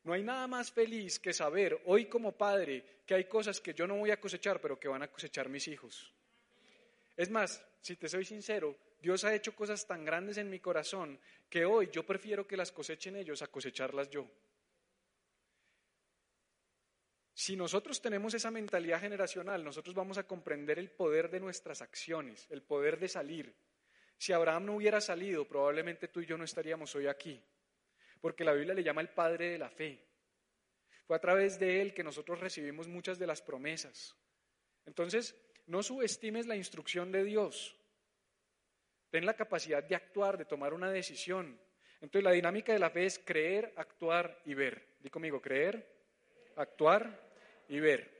No 0.03 0.13
hay 0.13 0.23
nada 0.23 0.47
más 0.47 0.71
feliz 0.71 1.19
que 1.19 1.33
saber 1.33 1.81
hoy 1.85 2.05
como 2.05 2.31
padre 2.31 3.01
que 3.05 3.13
hay 3.13 3.25
cosas 3.25 3.59
que 3.59 3.73
yo 3.73 3.85
no 3.85 3.97
voy 3.97 4.11
a 4.11 4.19
cosechar, 4.19 4.61
pero 4.61 4.79
que 4.79 4.87
van 4.87 5.03
a 5.03 5.11
cosechar 5.11 5.49
mis 5.49 5.67
hijos. 5.67 6.13
Es 7.15 7.29
más, 7.29 7.63
si 7.81 7.95
te 7.95 8.07
soy 8.07 8.25
sincero, 8.25 8.75
Dios 9.01 9.23
ha 9.23 9.35
hecho 9.35 9.55
cosas 9.55 9.85
tan 9.85 10.05
grandes 10.05 10.37
en 10.37 10.49
mi 10.49 10.59
corazón 10.59 11.19
que 11.49 11.65
hoy 11.65 11.89
yo 11.91 12.05
prefiero 12.05 12.47
que 12.47 12.57
las 12.57 12.71
cosechen 12.71 13.15
ellos 13.15 13.41
a 13.41 13.47
cosecharlas 13.47 14.09
yo. 14.09 14.27
Si 17.37 17.55
nosotros 17.55 18.01
tenemos 18.01 18.33
esa 18.33 18.49
mentalidad 18.49 18.99
generacional, 18.99 19.63
nosotros 19.63 19.93
vamos 19.93 20.17
a 20.17 20.25
comprender 20.25 20.79
el 20.79 20.89
poder 20.89 21.29
de 21.29 21.39
nuestras 21.39 21.83
acciones, 21.83 22.47
el 22.49 22.63
poder 22.63 22.97
de 22.97 23.07
salir. 23.07 23.53
Si 24.17 24.33
Abraham 24.33 24.65
no 24.65 24.75
hubiera 24.75 24.99
salido, 24.99 25.47
probablemente 25.47 26.07
tú 26.07 26.19
y 26.19 26.25
yo 26.25 26.35
no 26.35 26.43
estaríamos 26.43 26.95
hoy 26.95 27.05
aquí, 27.05 27.39
porque 28.21 28.43
la 28.43 28.53
Biblia 28.53 28.73
le 28.73 28.83
llama 28.83 29.01
el 29.01 29.09
Padre 29.09 29.51
de 29.51 29.59
la 29.59 29.69
Fe. 29.69 30.03
Fue 31.05 31.15
a 31.15 31.19
través 31.19 31.59
de 31.59 31.79
él 31.79 31.93
que 31.93 32.03
nosotros 32.03 32.39
recibimos 32.39 32.87
muchas 32.87 33.19
de 33.19 33.27
las 33.27 33.43
promesas. 33.43 34.15
Entonces, 34.87 35.35
no 35.67 35.83
subestimes 35.83 36.47
la 36.47 36.55
instrucción 36.55 37.11
de 37.11 37.23
Dios. 37.23 37.77
Ten 39.11 39.27
la 39.27 39.35
capacidad 39.35 39.83
de 39.83 39.93
actuar, 39.93 40.39
de 40.39 40.45
tomar 40.45 40.73
una 40.73 40.89
decisión. 40.89 41.61
Entonces, 42.01 42.23
la 42.23 42.31
dinámica 42.31 42.73
de 42.73 42.79
la 42.79 42.89
fe 42.89 43.05
es 43.05 43.19
creer, 43.19 43.75
actuar 43.77 44.41
y 44.43 44.55
ver. 44.55 44.95
Di 45.01 45.11
conmigo, 45.11 45.39
creer, 45.39 45.87
actuar 46.55 47.26
y 47.69 47.79
ver. 47.79 48.17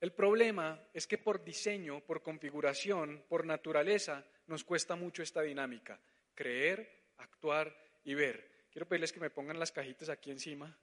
El 0.00 0.12
problema 0.12 0.82
es 0.94 1.06
que 1.06 1.18
por 1.18 1.44
diseño, 1.44 2.00
por 2.00 2.22
configuración, 2.22 3.24
por 3.28 3.44
naturaleza, 3.44 4.24
nos 4.46 4.64
cuesta 4.64 4.96
mucho 4.96 5.22
esta 5.22 5.42
dinámica. 5.42 6.00
Creer, 6.34 7.10
actuar 7.18 7.76
y 8.04 8.14
ver. 8.14 8.50
Quiero 8.70 8.88
pedirles 8.88 9.12
que 9.12 9.20
me 9.20 9.30
pongan 9.30 9.58
las 9.58 9.72
cajitas 9.72 10.08
aquí 10.08 10.30
encima, 10.30 10.74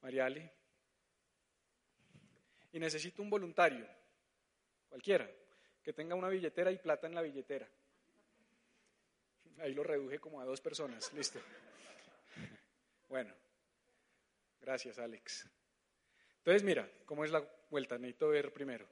Mariale. 0.00 0.52
Y 2.72 2.78
necesito 2.78 3.22
un 3.22 3.30
voluntario, 3.30 3.86
cualquiera, 4.88 5.30
que 5.82 5.92
tenga 5.92 6.14
una 6.14 6.28
billetera 6.28 6.70
y 6.70 6.78
plata 6.78 7.06
en 7.06 7.14
la 7.14 7.22
billetera. 7.22 7.68
Ahí 9.58 9.74
lo 9.74 9.82
reduje 9.82 10.18
como 10.18 10.40
a 10.40 10.44
dos 10.44 10.60
personas, 10.60 11.12
listo. 11.12 11.40
Bueno, 13.08 13.34
gracias 14.60 14.98
Alex. 14.98 15.48
Entonces, 16.46 16.62
mira, 16.62 16.88
¿cómo 17.06 17.24
es 17.24 17.32
la 17.32 17.44
vuelta? 17.70 17.98
Necesito 17.98 18.28
ver 18.28 18.52
primero. 18.52 18.86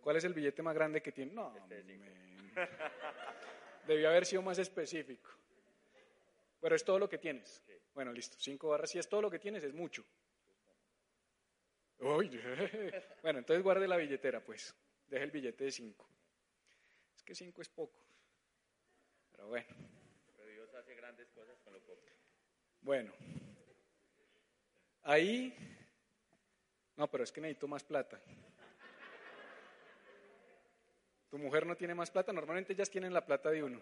¿Cuál 0.00 0.16
es 0.16 0.24
el 0.24 0.32
billete 0.32 0.62
más 0.62 0.74
grande 0.74 1.02
que 1.02 1.12
tiene? 1.12 1.34
No, 1.34 1.54
debió 3.86 4.08
haber 4.08 4.24
sido 4.24 4.40
más 4.40 4.58
específico. 4.58 5.28
Pero 6.58 6.74
es 6.74 6.82
todo 6.82 6.98
lo 6.98 7.06
que 7.06 7.18
tienes. 7.18 7.62
Bueno, 7.92 8.14
listo. 8.14 8.38
Cinco 8.40 8.70
barras. 8.70 8.88
Si 8.88 8.98
es 8.98 9.06
todo 9.06 9.20
lo 9.20 9.30
que 9.30 9.38
tienes, 9.38 9.62
es 9.62 9.74
mucho. 9.74 10.06
bueno, 12.00 13.40
entonces 13.40 13.62
guarde 13.62 13.86
la 13.86 13.98
billetera, 13.98 14.42
pues. 14.42 14.74
Deje 15.06 15.24
el 15.24 15.30
billete 15.30 15.64
de 15.64 15.70
cinco. 15.70 16.08
Es 17.14 17.22
que 17.22 17.34
cinco 17.34 17.60
es 17.60 17.68
poco. 17.68 18.00
Pero 19.32 19.48
bueno. 19.48 19.68
Pero 20.38 20.48
Dios 20.48 20.74
hace 20.74 20.94
grandes 20.94 21.28
cosas 21.28 21.60
con 21.60 21.74
lo 21.74 21.80
poco. 21.80 22.00
Bueno, 22.80 23.12
Ahí, 25.04 25.54
no, 26.96 27.10
pero 27.10 27.24
es 27.24 27.32
que 27.32 27.40
necesito 27.40 27.68
más 27.68 27.84
plata. 27.84 28.20
Tu 31.28 31.38
mujer 31.38 31.66
no 31.66 31.76
tiene 31.76 31.94
más 31.94 32.10
plata, 32.10 32.32
normalmente 32.32 32.72
ellas 32.72 32.90
tienen 32.90 33.12
la 33.12 33.24
plata 33.24 33.50
de 33.50 33.62
uno. 33.62 33.80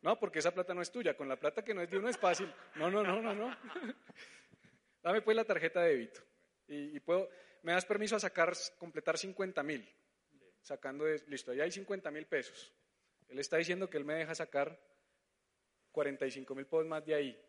No, 0.00 0.18
porque 0.18 0.40
esa 0.40 0.52
plata 0.52 0.74
no 0.74 0.82
es 0.82 0.90
tuya, 0.90 1.16
con 1.16 1.28
la 1.28 1.36
plata 1.36 1.62
que 1.62 1.74
no 1.74 1.82
es 1.82 1.90
de 1.90 1.98
uno 1.98 2.08
es 2.08 2.18
fácil. 2.18 2.52
No, 2.74 2.90
no, 2.90 3.02
no, 3.02 3.20
no, 3.20 3.34
no. 3.34 3.56
Dame 5.02 5.22
pues 5.22 5.36
la 5.36 5.44
tarjeta 5.44 5.82
de 5.82 5.90
débito. 5.90 6.22
Y, 6.66 6.98
puedo, 7.00 7.28
me 7.62 7.72
das 7.72 7.84
permiso 7.84 8.16
a 8.16 8.20
sacar, 8.20 8.54
completar 8.78 9.16
50 9.16 9.62
mil. 9.62 9.88
Sacando 10.60 11.04
de, 11.04 11.22
listo, 11.28 11.52
ahí 11.52 11.60
hay 11.60 11.70
50 11.70 12.10
mil 12.10 12.26
pesos. 12.26 12.72
Él 13.28 13.38
está 13.38 13.58
diciendo 13.58 13.88
que 13.88 13.96
él 13.96 14.04
me 14.04 14.14
deja 14.14 14.34
sacar 14.34 14.76
45 15.92 16.54
mil 16.54 16.66
pesos 16.66 16.86
más 16.86 17.04
de 17.04 17.14
ahí 17.14 17.47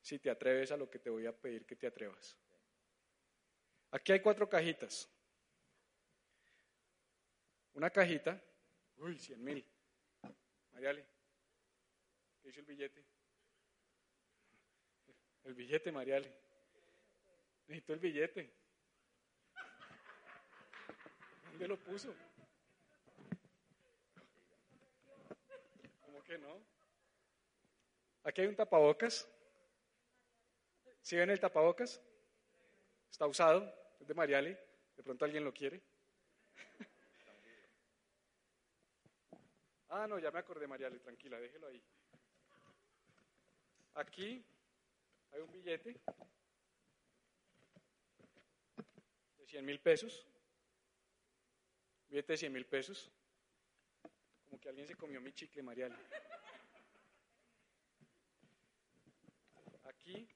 si 0.00 0.18
te 0.18 0.30
atreves 0.30 0.72
a 0.72 0.76
lo 0.76 0.90
que 0.90 0.98
te 0.98 1.10
voy 1.10 1.26
a 1.26 1.36
pedir 1.36 1.66
que 1.66 1.76
te 1.76 1.86
atrevas. 1.86 2.38
Aquí 3.90 4.12
hay 4.12 4.20
cuatro 4.20 4.48
cajitas. 4.48 5.08
una 7.72 7.90
cajita. 7.90 8.42
Uy, 8.96 9.18
100 9.18 9.42
mil. 9.42 9.66
Mariale, 10.72 11.06
¿qué 12.42 12.48
hizo 12.50 12.60
el 12.60 12.66
billete? 12.66 13.04
El 15.44 15.54
billete, 15.54 15.90
Mariale. 15.90 16.30
Necesito 17.66 17.94
el 17.94 17.98
billete. 18.00 18.52
¿Dónde 21.50 21.68
lo 21.68 21.78
puso? 21.78 22.14
¿Cómo 26.00 26.22
que 26.24 26.38
no? 26.38 26.62
Aquí 28.24 28.42
hay 28.42 28.48
un 28.48 28.56
tapabocas. 28.56 29.28
¿Sí 31.02 31.16
ven 31.16 31.30
el 31.30 31.40
tapabocas? 31.40 32.00
Está 33.10 33.26
usado, 33.26 33.74
es 33.98 34.06
de 34.06 34.14
Mariale. 34.14 34.58
De 34.96 35.02
pronto 35.02 35.24
alguien 35.24 35.44
lo 35.44 35.52
quiere. 35.52 35.82
Ah, 39.92 40.06
no, 40.06 40.20
ya 40.20 40.30
me 40.30 40.38
acordé, 40.38 40.68
Mariale, 40.68 41.00
tranquila, 41.00 41.40
déjelo 41.40 41.66
ahí. 41.66 41.82
Aquí 43.94 44.44
hay 45.32 45.40
un 45.40 45.50
billete 45.50 46.00
de 49.36 49.46
100 49.46 49.64
mil 49.64 49.80
pesos. 49.80 50.28
Billete 52.08 52.34
de 52.34 52.36
100 52.36 52.52
mil 52.52 52.66
pesos. 52.66 53.10
Como 54.44 54.60
que 54.60 54.68
alguien 54.68 54.86
se 54.86 54.94
comió 54.94 55.20
mi 55.20 55.32
chicle, 55.32 55.62
Mariale. 55.62 55.96
Aquí 59.82 60.28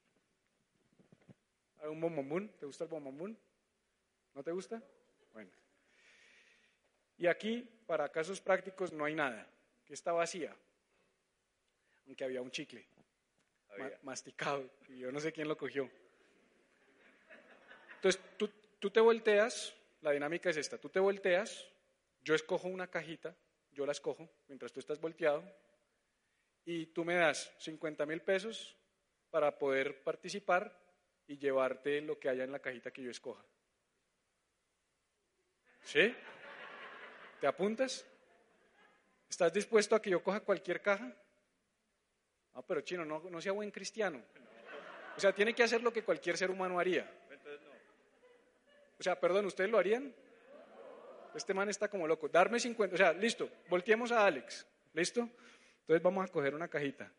un 1.91 2.01
bombomún. 2.01 2.49
¿Te 2.59 2.67
gusta 2.67 2.85
el 2.85 2.91
bombomún? 2.91 3.39
¿No 4.35 4.43
te 4.43 4.53
gusta? 4.53 4.83
Bueno. 5.33 5.51
Y 7.17 7.27
aquí, 7.27 7.63
para 7.87 8.09
casos 8.11 8.41
prácticos, 8.41 8.93
no 8.93 9.05
hay 9.05 9.15
nada, 9.15 9.47
que 9.85 9.95
está 9.95 10.13
vacía, 10.13 10.55
aunque 12.07 12.25
había 12.25 12.43
un 12.43 12.51
chicle 12.51 12.87
ma- 13.79 13.91
masticado, 14.03 14.69
y 14.89 14.99
yo 14.99 15.13
no 15.13 15.21
sé 15.21 15.33
quién 15.33 15.47
lo 15.49 15.57
cogió. 15.57 15.89
Entonces, 17.97 18.21
tú, 18.37 18.51
tú 18.79 18.91
te 18.91 19.01
volteas, 19.01 19.75
la 20.01 20.11
dinámica 20.11 20.51
es 20.51 20.57
esta, 20.57 20.77
tú 20.79 20.89
te 20.89 21.01
volteas, 21.01 21.67
yo 22.23 22.35
escojo 22.35 22.69
una 22.69 22.89
cajita, 22.89 23.37
yo 23.73 23.87
la 23.87 23.93
escojo, 23.93 24.29
mientras 24.49 24.73
tú 24.73 24.81
estás 24.81 25.01
volteado, 25.01 25.43
y 26.65 26.87
tú 26.87 27.05
me 27.05 27.15
das 27.15 27.53
50 27.59 28.07
mil 28.07 28.21
pesos 28.23 28.77
para 29.31 29.57
poder 29.59 30.03
participar 30.03 30.84
y 31.27 31.39
llevarte 31.39 32.01
lo 32.01 32.19
que 32.19 32.29
haya 32.29 32.45
en 32.45 32.53
la 32.53 32.59
cajita 32.59 32.91
que 32.91 33.03
yo 33.03 33.11
escoja. 33.11 33.45
¿Sí? 35.83 36.15
¿Te 37.41 37.47
apuntas? 37.47 38.07
¿Estás 39.29 39.53
dispuesto 39.53 39.95
a 39.95 40.03
que 40.03 40.11
yo 40.11 40.23
coja 40.23 40.41
cualquier 40.41 40.81
caja? 40.81 41.13
No, 42.55 42.63
pero 42.63 42.81
chino, 42.83 43.05
no, 43.05 43.21
no 43.29 43.41
sea 43.41 43.53
buen 43.53 43.71
cristiano. 43.71 44.23
O 45.17 45.21
sea, 45.21 45.33
tiene 45.33 45.55
que 45.55 45.63
hacer 45.63 45.83
lo 45.83 45.93
que 45.93 46.03
cualquier 46.03 46.37
ser 46.37 46.51
humano 46.51 46.79
haría. 46.79 47.11
O 48.99 49.03
sea, 49.03 49.19
perdón, 49.19 49.47
¿ustedes 49.47 49.71
lo 49.71 49.79
harían? 49.79 50.15
Este 51.35 51.53
man 51.53 51.69
está 51.69 51.89
como 51.89 52.07
loco. 52.07 52.29
Darme 52.29 52.61
50. 52.61 52.95
O 52.95 52.97
sea, 52.97 53.13
listo, 53.13 53.51
volteemos 53.69 54.13
a 54.13 54.25
Alex. 54.25 54.67
¿Listo? 54.93 55.29
Entonces 55.81 56.03
vamos 56.03 56.25
a 56.25 56.33
coger 56.33 56.55
una 56.55 56.69
cajita. 56.69 57.13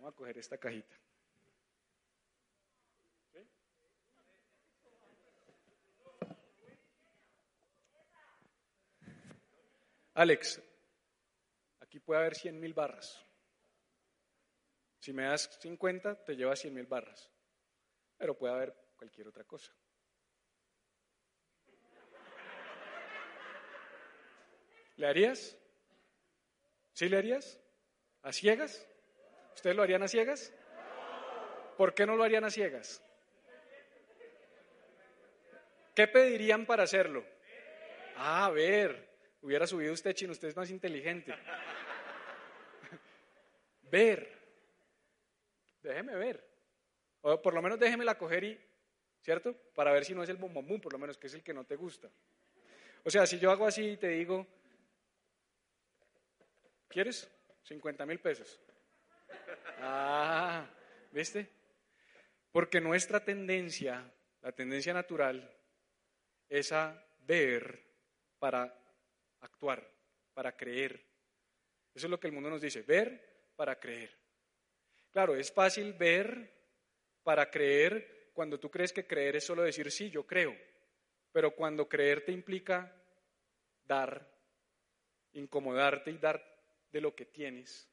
Vamos 0.00 0.14
a 0.14 0.16
coger 0.16 0.38
esta 0.38 0.56
cajita. 0.56 0.98
¿Sí? 3.30 3.38
Alex, 10.14 10.62
aquí 11.80 12.00
puede 12.00 12.20
haber 12.20 12.34
100 12.34 12.58
mil 12.58 12.72
barras. 12.72 13.22
Si 15.00 15.12
me 15.12 15.24
das 15.24 15.58
50, 15.60 16.24
te 16.24 16.34
llevas 16.34 16.60
100 16.60 16.72
mil 16.72 16.86
barras. 16.86 17.30
Pero 18.16 18.38
puede 18.38 18.54
haber 18.54 18.74
cualquier 18.96 19.28
otra 19.28 19.44
cosa. 19.44 19.70
¿Le 24.96 25.06
harías? 25.06 25.58
¿Sí 26.94 27.06
le 27.06 27.18
harías? 27.18 27.60
¿A 28.22 28.32
ciegas? 28.32 28.89
¿Ustedes 29.54 29.76
lo 29.76 29.82
harían 29.82 30.02
a 30.02 30.08
ciegas? 30.08 30.52
¿Por 31.76 31.94
qué 31.94 32.06
no 32.06 32.16
lo 32.16 32.24
harían 32.24 32.44
a 32.44 32.50
ciegas? 32.50 33.02
¿Qué 35.94 36.06
pedirían 36.06 36.66
para 36.66 36.84
hacerlo? 36.84 37.24
Ah, 38.16 38.46
a 38.46 38.50
ver, 38.50 39.08
hubiera 39.42 39.66
subido 39.66 39.92
usted, 39.92 40.12
chino, 40.12 40.32
usted 40.32 40.48
es 40.48 40.56
más 40.56 40.70
inteligente. 40.70 41.34
ver. 43.90 44.38
Déjeme 45.82 46.14
ver. 46.14 46.46
O 47.22 47.40
por 47.40 47.54
lo 47.54 47.62
menos 47.62 47.78
déjeme 47.78 48.04
la 48.04 48.16
coger 48.16 48.44
y, 48.44 48.60
¿cierto? 49.22 49.54
Para 49.74 49.92
ver 49.92 50.04
si 50.04 50.14
no 50.14 50.22
es 50.22 50.28
el 50.28 50.36
bombombum, 50.36 50.80
por 50.80 50.92
lo 50.92 50.98
menos, 50.98 51.18
que 51.18 51.26
es 51.26 51.34
el 51.34 51.42
que 51.42 51.54
no 51.54 51.64
te 51.64 51.76
gusta. 51.76 52.10
O 53.04 53.10
sea, 53.10 53.26
si 53.26 53.38
yo 53.38 53.50
hago 53.50 53.66
así 53.66 53.90
y 53.90 53.96
te 53.96 54.08
digo, 54.08 54.46
¿quieres? 56.88 57.30
50 57.62 58.06
mil 58.06 58.20
pesos. 58.20 58.60
Ah, 59.78 60.66
¿viste? 61.12 61.48
Porque 62.52 62.80
nuestra 62.80 63.24
tendencia, 63.24 64.12
la 64.42 64.52
tendencia 64.52 64.92
natural, 64.92 65.56
es 66.48 66.72
a 66.72 67.02
ver 67.20 67.82
para 68.38 68.74
actuar, 69.40 69.88
para 70.34 70.56
creer. 70.56 71.04
Eso 71.94 72.06
es 72.06 72.10
lo 72.10 72.18
que 72.18 72.26
el 72.26 72.32
mundo 72.32 72.50
nos 72.50 72.60
dice, 72.60 72.82
ver 72.82 73.52
para 73.56 73.78
creer. 73.78 74.16
Claro, 75.10 75.34
es 75.34 75.52
fácil 75.52 75.92
ver 75.92 76.52
para 77.22 77.50
creer 77.50 78.30
cuando 78.32 78.58
tú 78.58 78.70
crees 78.70 78.92
que 78.92 79.06
creer 79.06 79.36
es 79.36 79.44
solo 79.44 79.62
decir 79.62 79.90
sí, 79.90 80.10
yo 80.10 80.26
creo. 80.26 80.56
Pero 81.32 81.54
cuando 81.54 81.88
creer 81.88 82.24
te 82.24 82.32
implica 82.32 82.92
dar, 83.84 84.26
incomodarte 85.32 86.10
y 86.10 86.18
dar 86.18 86.42
de 86.90 87.00
lo 87.00 87.14
que 87.14 87.26
tienes. 87.26 87.89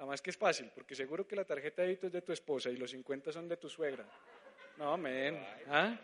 Además 0.00 0.22
que 0.22 0.30
es 0.30 0.36
fácil, 0.38 0.70
porque 0.74 0.94
seguro 0.94 1.28
que 1.28 1.36
la 1.36 1.44
tarjeta 1.44 1.82
de 1.82 1.88
débito 1.88 2.06
es 2.06 2.12
de 2.14 2.22
tu 2.22 2.32
esposa 2.32 2.70
y 2.70 2.76
los 2.76 2.90
50 2.90 3.32
son 3.32 3.46
de 3.46 3.58
tu 3.58 3.68
suegra. 3.68 4.06
No, 4.78 4.96
men. 4.96 5.46
¿Ah? 5.68 5.94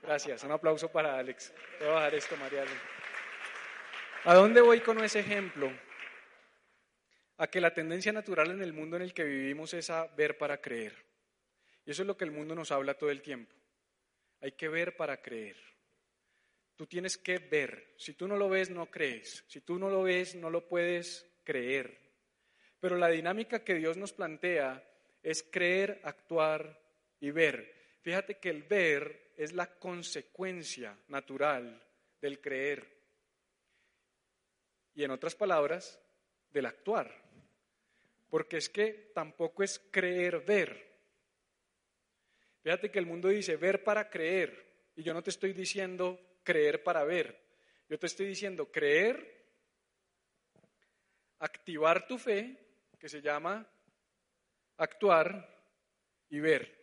Gracias. 0.00 0.44
Un 0.44 0.52
aplauso 0.52 0.88
para 0.92 1.18
Alex. 1.18 1.52
Voy 1.80 1.88
a 1.88 1.92
bajar 1.92 2.14
esto, 2.14 2.36
Mariano. 2.36 2.70
¿A 4.22 4.32
dónde 4.32 4.60
voy 4.60 4.78
con 4.78 5.02
ese 5.02 5.18
ejemplo? 5.18 5.72
A 7.38 7.48
que 7.48 7.60
la 7.60 7.74
tendencia 7.74 8.12
natural 8.12 8.52
en 8.52 8.62
el 8.62 8.72
mundo 8.72 8.94
en 8.94 9.02
el 9.02 9.12
que 9.12 9.24
vivimos 9.24 9.74
es 9.74 9.90
a 9.90 10.06
ver 10.06 10.38
para 10.38 10.60
creer. 10.60 10.94
Y 11.84 11.90
eso 11.90 12.02
es 12.02 12.06
lo 12.06 12.16
que 12.16 12.26
el 12.26 12.30
mundo 12.30 12.54
nos 12.54 12.70
habla 12.70 12.94
todo 12.94 13.10
el 13.10 13.22
tiempo. 13.22 13.52
Hay 14.40 14.52
que 14.52 14.68
ver 14.68 14.96
para 14.96 15.20
creer. 15.20 15.56
Tú 16.76 16.86
tienes 16.86 17.18
que 17.18 17.40
ver. 17.40 17.92
Si 17.98 18.12
tú 18.12 18.28
no 18.28 18.36
lo 18.36 18.48
ves, 18.48 18.70
no 18.70 18.86
crees. 18.88 19.42
Si 19.48 19.62
tú 19.62 19.80
no 19.80 19.90
lo 19.90 20.04
ves, 20.04 20.36
no 20.36 20.48
lo 20.48 20.68
puedes 20.68 21.28
creer. 21.42 22.05
Pero 22.86 22.98
la 22.98 23.08
dinámica 23.08 23.64
que 23.64 23.74
Dios 23.74 23.96
nos 23.96 24.12
plantea 24.12 24.80
es 25.20 25.42
creer, 25.42 26.00
actuar 26.04 26.80
y 27.18 27.32
ver. 27.32 27.74
Fíjate 28.00 28.38
que 28.38 28.48
el 28.48 28.62
ver 28.62 29.32
es 29.36 29.52
la 29.52 29.66
consecuencia 29.66 30.96
natural 31.08 31.82
del 32.20 32.40
creer. 32.40 32.86
Y 34.94 35.02
en 35.02 35.10
otras 35.10 35.34
palabras, 35.34 36.00
del 36.52 36.66
actuar. 36.66 37.12
Porque 38.30 38.58
es 38.58 38.68
que 38.68 39.10
tampoco 39.12 39.64
es 39.64 39.80
creer 39.90 40.44
ver. 40.44 40.96
Fíjate 42.62 42.92
que 42.92 43.00
el 43.00 43.06
mundo 43.06 43.30
dice 43.30 43.56
ver 43.56 43.82
para 43.82 44.08
creer. 44.08 44.64
Y 44.94 45.02
yo 45.02 45.12
no 45.12 45.24
te 45.24 45.30
estoy 45.30 45.52
diciendo 45.54 46.38
creer 46.44 46.84
para 46.84 47.02
ver. 47.02 47.36
Yo 47.88 47.98
te 47.98 48.06
estoy 48.06 48.26
diciendo 48.26 48.70
creer, 48.70 49.44
activar 51.40 52.06
tu 52.06 52.16
fe, 52.16 52.62
que 52.98 53.08
se 53.08 53.20
llama 53.20 53.66
actuar 54.78 55.48
y 56.28 56.40
ver. 56.40 56.76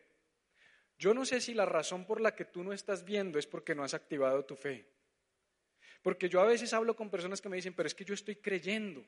Yo 0.98 1.14
no 1.14 1.26
sé 1.26 1.42
si 1.42 1.54
la 1.54 1.66
razón 1.66 2.06
por 2.06 2.22
la 2.22 2.36
que 2.36 2.46
tú 2.46 2.64
no 2.64 2.74
estás 2.74 3.04
viendo 3.04 3.40
es 3.40 3.48
porque 3.48 3.76
no 3.76 3.84
has 3.84 3.94
activado 3.94 4.46
tu 4.46 4.56
fe. 4.56 4.88
Porque 6.02 6.30
yo 6.30 6.42
a 6.42 6.46
veces 6.46 6.74
hablo 6.74 6.96
con 6.96 7.10
personas 7.10 7.42
que 7.42 7.50
me 7.50 7.56
dicen, 7.56 7.74
pero 7.74 7.88
es 7.88 7.96
que 7.96 8.06
yo 8.06 8.14
estoy 8.14 8.36
creyendo. 8.36 9.06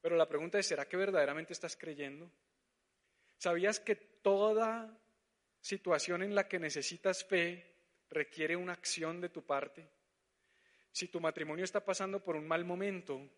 Pero 0.00 0.16
la 0.16 0.28
pregunta 0.28 0.58
es, 0.58 0.66
¿será 0.66 0.88
que 0.88 0.96
verdaderamente 0.96 1.52
estás 1.52 1.76
creyendo? 1.76 2.30
¿Sabías 3.36 3.80
que 3.80 3.96
toda 3.96 5.00
situación 5.60 6.22
en 6.22 6.34
la 6.34 6.46
que 6.46 6.58
necesitas 6.58 7.24
fe 7.24 7.74
requiere 8.10 8.54
una 8.54 8.74
acción 8.74 9.20
de 9.20 9.28
tu 9.28 9.44
parte? 9.44 9.88
Si 10.92 11.08
tu 11.08 11.20
matrimonio 11.20 11.64
está 11.64 11.84
pasando 11.84 12.22
por 12.22 12.36
un 12.36 12.46
mal 12.46 12.64
momento, 12.64 13.28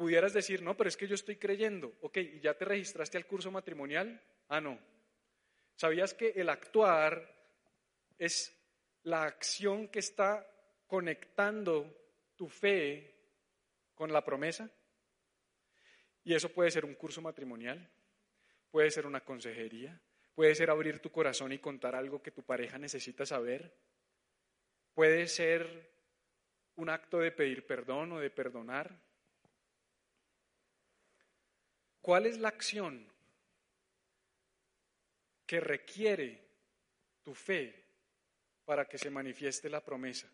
pudieras 0.00 0.32
decir, 0.32 0.62
no, 0.62 0.78
pero 0.78 0.88
es 0.88 0.96
que 0.96 1.06
yo 1.06 1.14
estoy 1.14 1.36
creyendo. 1.36 1.92
Ok, 2.00 2.16
¿y 2.16 2.40
ya 2.40 2.54
te 2.54 2.64
registraste 2.64 3.18
al 3.18 3.26
curso 3.26 3.50
matrimonial? 3.50 4.18
Ah, 4.48 4.58
no. 4.58 4.78
¿Sabías 5.76 6.14
que 6.14 6.30
el 6.36 6.48
actuar 6.48 7.30
es 8.18 8.50
la 9.02 9.24
acción 9.24 9.88
que 9.88 9.98
está 9.98 10.46
conectando 10.86 12.00
tu 12.34 12.48
fe 12.48 13.14
con 13.94 14.10
la 14.10 14.24
promesa. 14.24 14.70
Y 16.24 16.32
eso 16.32 16.48
puede 16.48 16.70
ser 16.70 16.86
un 16.86 16.94
curso 16.94 17.20
matrimonial, 17.20 17.86
puede 18.70 18.90
ser 18.90 19.04
una 19.04 19.22
consejería, 19.22 20.00
puede 20.34 20.54
ser 20.54 20.70
abrir 20.70 21.00
tu 21.00 21.12
corazón 21.12 21.52
y 21.52 21.58
contar 21.58 21.94
algo 21.94 22.22
que 22.22 22.30
tu 22.30 22.42
pareja 22.42 22.78
necesita 22.78 23.26
saber, 23.26 23.76
puede 24.94 25.26
ser 25.26 25.90
un 26.76 26.88
acto 26.88 27.18
de 27.18 27.32
pedir 27.32 27.66
perdón 27.66 28.12
o 28.12 28.20
de 28.20 28.30
perdonar. 28.30 29.09
¿Cuál 32.10 32.26
es 32.26 32.38
la 32.38 32.48
acción 32.48 33.06
que 35.46 35.60
requiere 35.60 36.42
tu 37.22 37.36
fe 37.36 37.84
para 38.64 38.84
que 38.86 38.98
se 38.98 39.10
manifieste 39.10 39.70
la 39.70 39.80
promesa? 39.80 40.28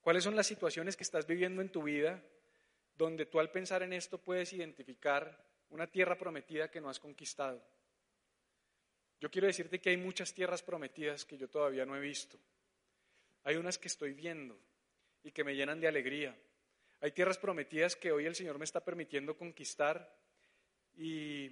¿Cuáles 0.00 0.24
son 0.24 0.34
las 0.34 0.48
situaciones 0.48 0.96
que 0.96 1.04
estás 1.04 1.28
viviendo 1.28 1.62
en 1.62 1.70
tu 1.70 1.84
vida 1.84 2.20
donde 2.98 3.26
tú 3.26 3.38
al 3.38 3.52
pensar 3.52 3.84
en 3.84 3.92
esto 3.92 4.18
puedes 4.18 4.52
identificar 4.52 5.46
una 5.70 5.86
tierra 5.86 6.18
prometida 6.18 6.72
que 6.72 6.80
no 6.80 6.90
has 6.90 6.98
conquistado? 6.98 7.64
Yo 9.20 9.30
quiero 9.30 9.46
decirte 9.46 9.80
que 9.80 9.90
hay 9.90 9.96
muchas 9.96 10.34
tierras 10.34 10.60
prometidas 10.60 11.24
que 11.24 11.38
yo 11.38 11.48
todavía 11.48 11.86
no 11.86 11.96
he 11.96 12.00
visto. 12.00 12.36
Hay 13.44 13.54
unas 13.54 13.78
que 13.78 13.86
estoy 13.86 14.12
viendo 14.12 14.58
y 15.22 15.30
que 15.30 15.44
me 15.44 15.54
llenan 15.54 15.78
de 15.78 15.86
alegría. 15.86 16.36
Hay 17.00 17.12
tierras 17.12 17.38
prometidas 17.38 17.94
que 17.96 18.12
hoy 18.12 18.26
el 18.26 18.34
Señor 18.34 18.58
me 18.58 18.64
está 18.64 18.84
permitiendo 18.84 19.36
conquistar 19.36 20.16
y 20.94 21.50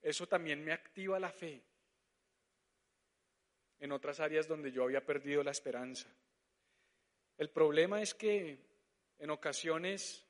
eso 0.00 0.26
también 0.26 0.64
me 0.64 0.72
activa 0.72 1.18
la 1.18 1.30
fe 1.30 1.62
en 3.78 3.92
otras 3.92 4.20
áreas 4.20 4.46
donde 4.46 4.70
yo 4.70 4.84
había 4.84 5.04
perdido 5.04 5.42
la 5.42 5.50
esperanza. 5.50 6.08
El 7.36 7.50
problema 7.50 8.00
es 8.00 8.14
que 8.14 8.58
en 9.18 9.30
ocasiones 9.30 10.24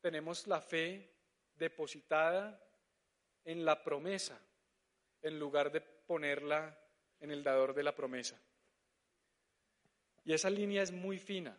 tenemos 0.00 0.46
la 0.46 0.60
fe 0.60 1.12
depositada 1.56 2.60
en 3.44 3.64
la 3.64 3.82
promesa 3.82 4.40
en 5.22 5.38
lugar 5.38 5.70
de 5.70 5.80
ponerla 5.80 6.78
en 7.20 7.30
el 7.30 7.42
dador 7.42 7.74
de 7.74 7.82
la 7.82 7.94
promesa. 7.94 8.40
Y 10.24 10.32
esa 10.32 10.50
línea 10.50 10.82
es 10.82 10.92
muy 10.92 11.18
fina. 11.18 11.56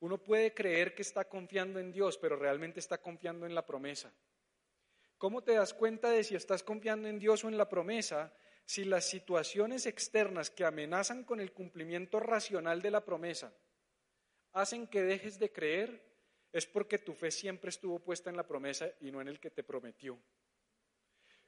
Uno 0.00 0.18
puede 0.18 0.54
creer 0.54 0.94
que 0.94 1.02
está 1.02 1.26
confiando 1.26 1.78
en 1.78 1.92
Dios, 1.92 2.18
pero 2.18 2.36
realmente 2.36 2.80
está 2.80 2.98
confiando 2.98 3.46
en 3.46 3.54
la 3.54 3.66
promesa. 3.66 4.12
¿Cómo 5.18 5.42
te 5.42 5.52
das 5.52 5.74
cuenta 5.74 6.10
de 6.10 6.24
si 6.24 6.34
estás 6.34 6.62
confiando 6.62 7.06
en 7.06 7.18
Dios 7.18 7.44
o 7.44 7.48
en 7.48 7.58
la 7.58 7.68
promesa 7.68 8.34
si 8.64 8.84
las 8.84 9.04
situaciones 9.04 9.84
externas 9.84 10.48
que 10.48 10.64
amenazan 10.64 11.24
con 11.24 11.40
el 11.40 11.52
cumplimiento 11.52 12.20
racional 12.20 12.80
de 12.80 12.90
la 12.90 13.04
promesa 13.04 13.52
hacen 14.52 14.86
que 14.86 15.02
dejes 15.02 15.38
de 15.38 15.52
creer, 15.52 16.02
es 16.52 16.66
porque 16.66 16.98
tu 16.98 17.12
fe 17.12 17.30
siempre 17.30 17.68
estuvo 17.68 17.98
puesta 17.98 18.30
en 18.30 18.36
la 18.36 18.46
promesa 18.46 18.90
y 19.00 19.10
no 19.10 19.20
en 19.20 19.28
el 19.28 19.38
que 19.38 19.50
te 19.50 19.62
prometió. 19.62 20.18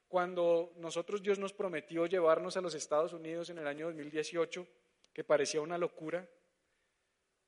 Cuando 0.08 0.74
nosotros 0.76 1.22
Dios 1.22 1.38
nos 1.38 1.52
prometió 1.52 2.06
llevarnos 2.06 2.56
a 2.56 2.60
los 2.60 2.74
Estados 2.74 3.12
Unidos 3.12 3.50
en 3.50 3.58
el 3.58 3.66
año 3.66 3.86
2018, 3.86 4.66
que 5.12 5.24
parecía 5.24 5.60
una 5.60 5.78
locura, 5.78 6.28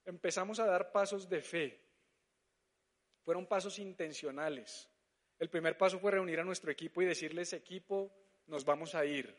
empezamos 0.05 0.59
a 0.61 0.67
dar 0.67 0.93
pasos 0.93 1.29
de 1.29 1.43
fe. 1.43 1.81
Fueron 3.23 3.47
pasos 3.47 3.79
intencionales. 3.79 4.88
El 5.38 5.49
primer 5.49 5.77
paso 5.77 5.99
fue 5.99 6.12
reunir 6.12 6.40
a 6.40 6.45
nuestro 6.45 6.71
equipo 6.71 7.03
y 7.03 7.07
decirles, 7.07 7.53
equipo, 7.53 8.12
nos 8.47 8.64
vamos 8.64 8.95
a 8.95 9.05
ir. 9.05 9.35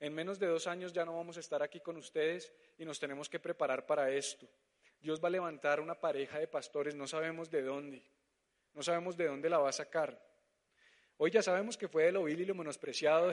En 0.00 0.14
menos 0.14 0.38
de 0.38 0.48
dos 0.48 0.66
años 0.66 0.92
ya 0.92 1.04
no 1.04 1.16
vamos 1.16 1.36
a 1.36 1.40
estar 1.40 1.62
aquí 1.62 1.80
con 1.80 1.96
ustedes 1.96 2.52
y 2.76 2.84
nos 2.84 2.98
tenemos 2.98 3.28
que 3.28 3.38
preparar 3.38 3.86
para 3.86 4.10
esto. 4.10 4.48
Dios 5.00 5.22
va 5.22 5.28
a 5.28 5.30
levantar 5.30 5.80
una 5.80 5.94
pareja 5.94 6.38
de 6.38 6.48
pastores, 6.48 6.94
no 6.94 7.06
sabemos 7.06 7.50
de 7.50 7.62
dónde, 7.62 8.02
no 8.74 8.82
sabemos 8.82 9.16
de 9.16 9.26
dónde 9.26 9.48
la 9.48 9.58
va 9.58 9.68
a 9.68 9.72
sacar. 9.72 10.20
Hoy 11.18 11.30
ya 11.30 11.42
sabemos 11.42 11.76
que 11.76 11.88
fue 11.88 12.04
de 12.04 12.12
lo 12.12 12.24
vil 12.24 12.40
y 12.40 12.44
lo 12.44 12.54
menospreciado 12.54 13.32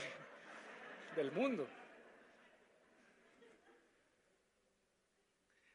del 1.15 1.31
mundo. 1.31 1.67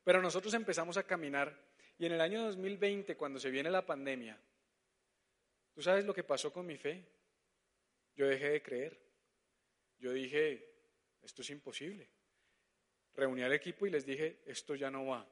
Pero 0.05 0.21
nosotros 0.21 0.53
empezamos 0.55 0.97
a 0.99 1.03
caminar 1.03 1.59
y 1.99 2.07
en 2.07 2.13
el 2.13 2.21
año 2.21 2.43
2020, 2.45 3.17
cuando 3.17 3.39
se 3.39 3.51
viene 3.51 3.71
la 3.71 3.87
pandemia, 3.87 4.39
¿tú 5.73 5.83
sabes 5.83 6.05
lo 6.05 6.15
que 6.15 6.25
pasó 6.25 6.53
con 6.53 6.67
mi 6.67 6.77
fe? 6.77 7.05
Yo 8.15 8.27
dejé 8.27 8.51
de 8.51 8.63
creer. 8.63 9.01
Yo 9.99 10.13
dije, 10.13 10.73
esto 11.23 11.43
es 11.43 11.51
imposible. 11.51 12.09
Reuní 13.15 13.43
al 13.43 13.53
equipo 13.53 13.87
y 13.87 13.91
les 13.91 14.05
dije, 14.05 14.43
esto 14.47 14.75
ya 14.75 14.91
no 14.91 15.07
va. 15.07 15.27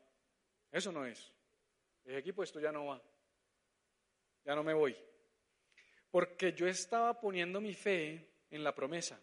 Eso 0.71 0.93
no 0.93 1.05
es. 1.05 1.33
El 2.05 2.17
equipo, 2.17 2.43
esto 2.43 2.61
ya 2.61 2.73
no 2.73 2.87
va. 2.87 3.03
Ya 4.45 4.55
no 4.55 4.63
me 4.63 4.73
voy. 4.73 4.97
Porque 6.11 6.53
yo 6.53 6.67
estaba 6.67 7.21
poniendo 7.21 7.61
mi 7.61 7.75
fe 7.75 8.29
en 8.51 8.63
la 8.63 8.75
promesa, 8.75 9.21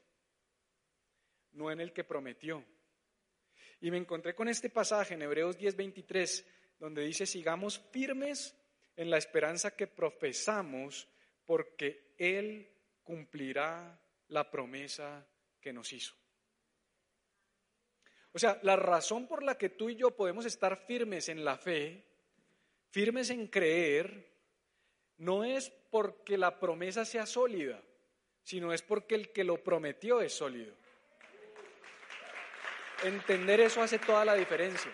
no 1.52 1.72
en 1.72 1.80
el 1.80 1.94
que 1.94 2.04
prometió. 2.04 2.64
Y 3.82 3.92
me 3.92 3.98
encontré 3.98 4.36
con 4.36 4.48
este 4.50 4.70
pasaje 4.70 5.14
en 5.14 5.22
Hebreos 5.22 5.58
10:23, 5.58 6.46
donde 6.80 7.04
dice, 7.04 7.26
sigamos 7.26 7.80
firmes 7.92 8.56
en 8.96 9.10
la 9.10 9.18
esperanza 9.18 9.76
que 9.76 9.88
profesamos, 9.88 11.08
porque 11.46 12.14
Él 12.18 12.70
cumplirá 13.04 14.00
la 14.28 14.52
promesa 14.52 15.26
que 15.62 15.74
nos 15.74 15.92
hizo. 15.94 16.16
O 18.32 18.40
sea, 18.40 18.60
la 18.62 18.76
razón 18.76 19.28
por 19.28 19.44
la 19.44 19.58
que 19.58 19.70
tú 19.70 19.90
y 19.90 19.96
yo 19.96 20.16
podemos 20.16 20.46
estar 20.46 20.78
firmes 20.78 21.30
en 21.30 21.44
la 21.44 21.58
fe, 21.58 22.06
firmes 22.92 23.30
en 23.30 23.48
creer, 23.48 24.30
no 25.18 25.44
es 25.44 25.70
porque 25.90 26.38
la 26.38 26.60
promesa 26.60 27.06
sea 27.06 27.26
sólida, 27.26 27.82
sino 28.44 28.72
es 28.72 28.82
porque 28.82 29.16
el 29.16 29.32
que 29.32 29.44
lo 29.44 29.64
prometió 29.64 30.22
es 30.22 30.34
sólido. 30.34 30.76
Entender 33.04 33.62
eso 33.62 33.82
hace 33.82 34.00
toda 34.00 34.26
la 34.26 34.36
diferencia. 34.36 34.92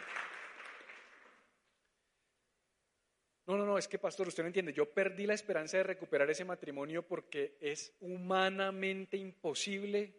No, 3.48 3.58
no, 3.58 3.66
no, 3.66 3.78
es 3.78 3.88
que 3.88 4.00
pastor, 4.00 4.28
usted 4.28 4.44
no 4.44 4.48
entiende. 4.48 4.74
Yo 4.74 4.92
perdí 4.92 5.28
la 5.28 5.36
esperanza 5.36 5.78
de 5.78 5.84
recuperar 5.84 6.30
ese 6.30 6.46
matrimonio 6.46 7.04
porque 7.04 7.58
es 7.62 7.96
humanamente 8.00 9.18
imposible 9.18 10.16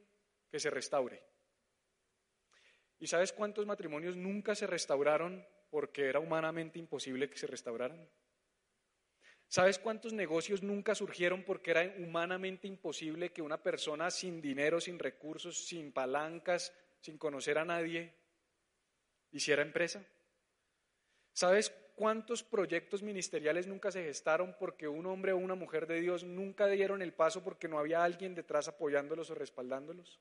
que 0.51 0.61
se 0.61 0.71
restaure. 0.71 1.23
¿Y 2.99 3.09
sabes 3.09 3.33
cuántos 3.33 3.67
matrimonios 3.67 4.17
nunca 4.17 4.55
se 4.55 4.67
restauraron 4.67 5.45
porque 5.71 6.07
era 6.07 6.21
humanamente 6.21 6.79
imposible 6.79 7.29
que 7.29 7.37
se 7.37 7.49
restauraran? 7.49 8.09
¿Sabes 9.49 9.79
cuántos 9.79 10.13
negocios 10.13 10.63
nunca 10.63 10.95
surgieron 10.95 11.43
porque 11.45 11.73
era 11.73 11.95
humanamente 11.99 12.67
imposible 12.67 13.33
que 13.33 13.43
una 13.43 13.63
persona 13.63 14.11
sin 14.11 14.41
dinero, 14.41 14.81
sin 14.81 14.99
recursos, 14.99 15.67
sin 15.67 15.93
palancas, 15.93 16.73
sin 17.07 17.19
conocer 17.19 17.59
a 17.59 17.65
nadie, 17.65 18.15
hiciera 19.33 19.63
empresa? 19.63 20.05
¿Sabes 21.33 21.71
cuántos 21.95 22.43
proyectos 22.43 23.03
ministeriales 23.03 23.67
nunca 23.67 23.91
se 23.91 24.05
gestaron 24.05 24.55
porque 24.59 24.87
un 24.87 25.07
hombre 25.07 25.33
o 25.33 25.39
una 25.39 25.55
mujer 25.55 25.87
de 25.87 26.01
Dios 26.01 26.23
nunca 26.23 26.67
dieron 26.67 27.03
el 27.03 27.13
paso 27.13 27.43
porque 27.43 27.69
no 27.69 27.79
había 27.79 28.05
alguien 28.05 28.35
detrás 28.35 28.69
apoyándolos 28.69 29.31
o 29.31 29.35
respaldándolos? 29.35 30.21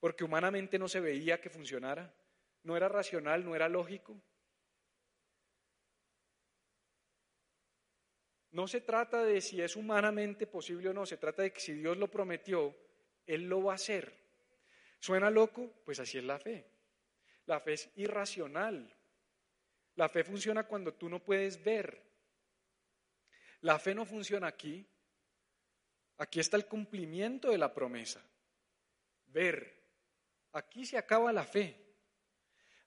porque 0.00 0.24
humanamente 0.24 0.78
no 0.78 0.88
se 0.88 0.98
veía 0.98 1.40
que 1.40 1.50
funcionara, 1.50 2.12
no 2.64 2.76
era 2.76 2.88
racional, 2.88 3.44
no 3.44 3.54
era 3.54 3.68
lógico. 3.68 4.20
No 8.52 8.66
se 8.66 8.80
trata 8.80 9.22
de 9.22 9.40
si 9.40 9.60
es 9.60 9.76
humanamente 9.76 10.46
posible 10.46 10.88
o 10.88 10.94
no, 10.94 11.06
se 11.06 11.18
trata 11.18 11.42
de 11.42 11.52
que 11.52 11.60
si 11.60 11.74
Dios 11.74 11.98
lo 11.98 12.10
prometió, 12.10 12.74
Él 13.26 13.48
lo 13.48 13.62
va 13.62 13.72
a 13.72 13.76
hacer. 13.76 14.19
¿Suena 15.00 15.30
loco? 15.30 15.82
Pues 15.84 15.98
así 15.98 16.18
es 16.18 16.24
la 16.24 16.38
fe. 16.38 16.70
La 17.46 17.58
fe 17.58 17.72
es 17.72 17.90
irracional. 17.96 18.96
La 19.96 20.08
fe 20.08 20.22
funciona 20.22 20.64
cuando 20.64 20.94
tú 20.94 21.08
no 21.08 21.24
puedes 21.24 21.62
ver. 21.64 22.06
La 23.62 23.78
fe 23.78 23.94
no 23.94 24.04
funciona 24.04 24.46
aquí. 24.46 24.86
Aquí 26.18 26.38
está 26.38 26.56
el 26.58 26.66
cumplimiento 26.66 27.50
de 27.50 27.58
la 27.58 27.72
promesa. 27.72 28.22
Ver. 29.26 29.80
Aquí 30.52 30.84
se 30.84 30.98
acaba 30.98 31.32
la 31.32 31.44
fe. 31.44 31.76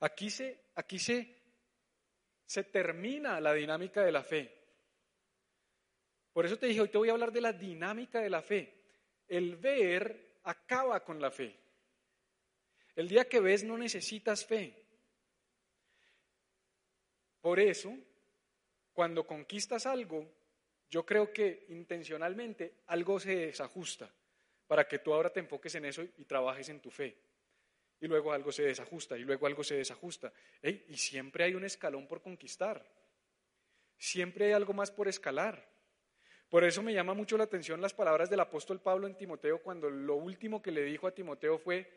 Aquí 0.02 0.30
se, 0.30 0.70
aquí 0.76 1.00
se, 1.00 1.36
se 2.46 2.64
termina 2.66 3.40
la 3.40 3.54
dinámica 3.54 4.04
de 4.04 4.12
la 4.12 4.24
fe. 4.24 4.64
Por 6.32 6.46
eso 6.46 6.58
te 6.58 6.68
dije, 6.68 6.82
hoy 6.82 6.90
te 6.90 6.98
voy 6.98 7.10
a 7.10 7.14
hablar 7.14 7.32
de 7.32 7.42
la 7.42 7.54
dinámica 7.54 8.20
de 8.20 8.30
la 8.30 8.42
fe. 8.42 8.84
El 9.28 9.56
ver 9.56 10.40
acaba 10.44 11.04
con 11.04 11.20
la 11.20 11.32
fe. 11.32 11.63
El 12.96 13.08
día 13.08 13.28
que 13.28 13.40
ves 13.40 13.64
no 13.64 13.78
necesitas 13.78 14.46
fe. 14.46 14.76
Por 17.42 17.60
eso, 17.60 17.94
cuando 18.94 19.26
conquistas 19.26 19.86
algo, 19.86 20.32
yo 20.90 21.06
creo 21.06 21.34
que 21.34 21.66
intencionalmente 21.70 22.84
algo 22.88 23.20
se 23.20 23.36
desajusta 23.36 24.14
para 24.68 24.88
que 24.88 25.00
tú 25.00 25.14
ahora 25.14 25.32
te 25.32 25.40
enfoques 25.40 25.76
en 25.76 25.86
eso 25.86 26.04
y 26.04 26.26
trabajes 26.26 26.70
en 26.70 26.80
tu 26.80 26.90
fe. 26.90 27.18
y 28.00 28.08
luego 28.08 28.34
algo 28.34 28.52
se 28.52 28.64
desajusta, 28.64 29.18
y 29.18 29.22
luego 29.22 29.48
algo 29.48 29.64
se 29.64 29.76
desajusta. 29.76 30.34
y 30.62 30.98
siempre 30.98 31.46
hay 31.46 31.56
un 31.56 31.64
escalón 31.64 32.06
por 32.06 32.22
conquistar. 32.22 32.86
Siempre 33.98 34.48
hay 34.48 34.52
algo 34.52 34.74
más 34.74 34.92
por 34.92 35.08
escalar. 35.08 35.66
Por 36.50 36.66
eso 36.66 36.84
me 36.84 36.94
llama 36.94 37.14
mucho 37.14 37.38
la 37.38 37.46
atención 37.46 37.82
las 37.82 37.94
palabras 37.94 38.30
del 38.30 38.42
apóstol 38.42 38.82
Pablo 38.82 39.08
en 39.08 39.18
Timoteo 39.18 39.64
cuando 39.64 39.90
lo 39.90 40.16
último 40.16 40.62
que 40.62 40.72
le 40.72 40.84
dijo 40.84 41.08
a 41.08 41.16
Timoteo 41.16 41.58
fue, 41.58 41.90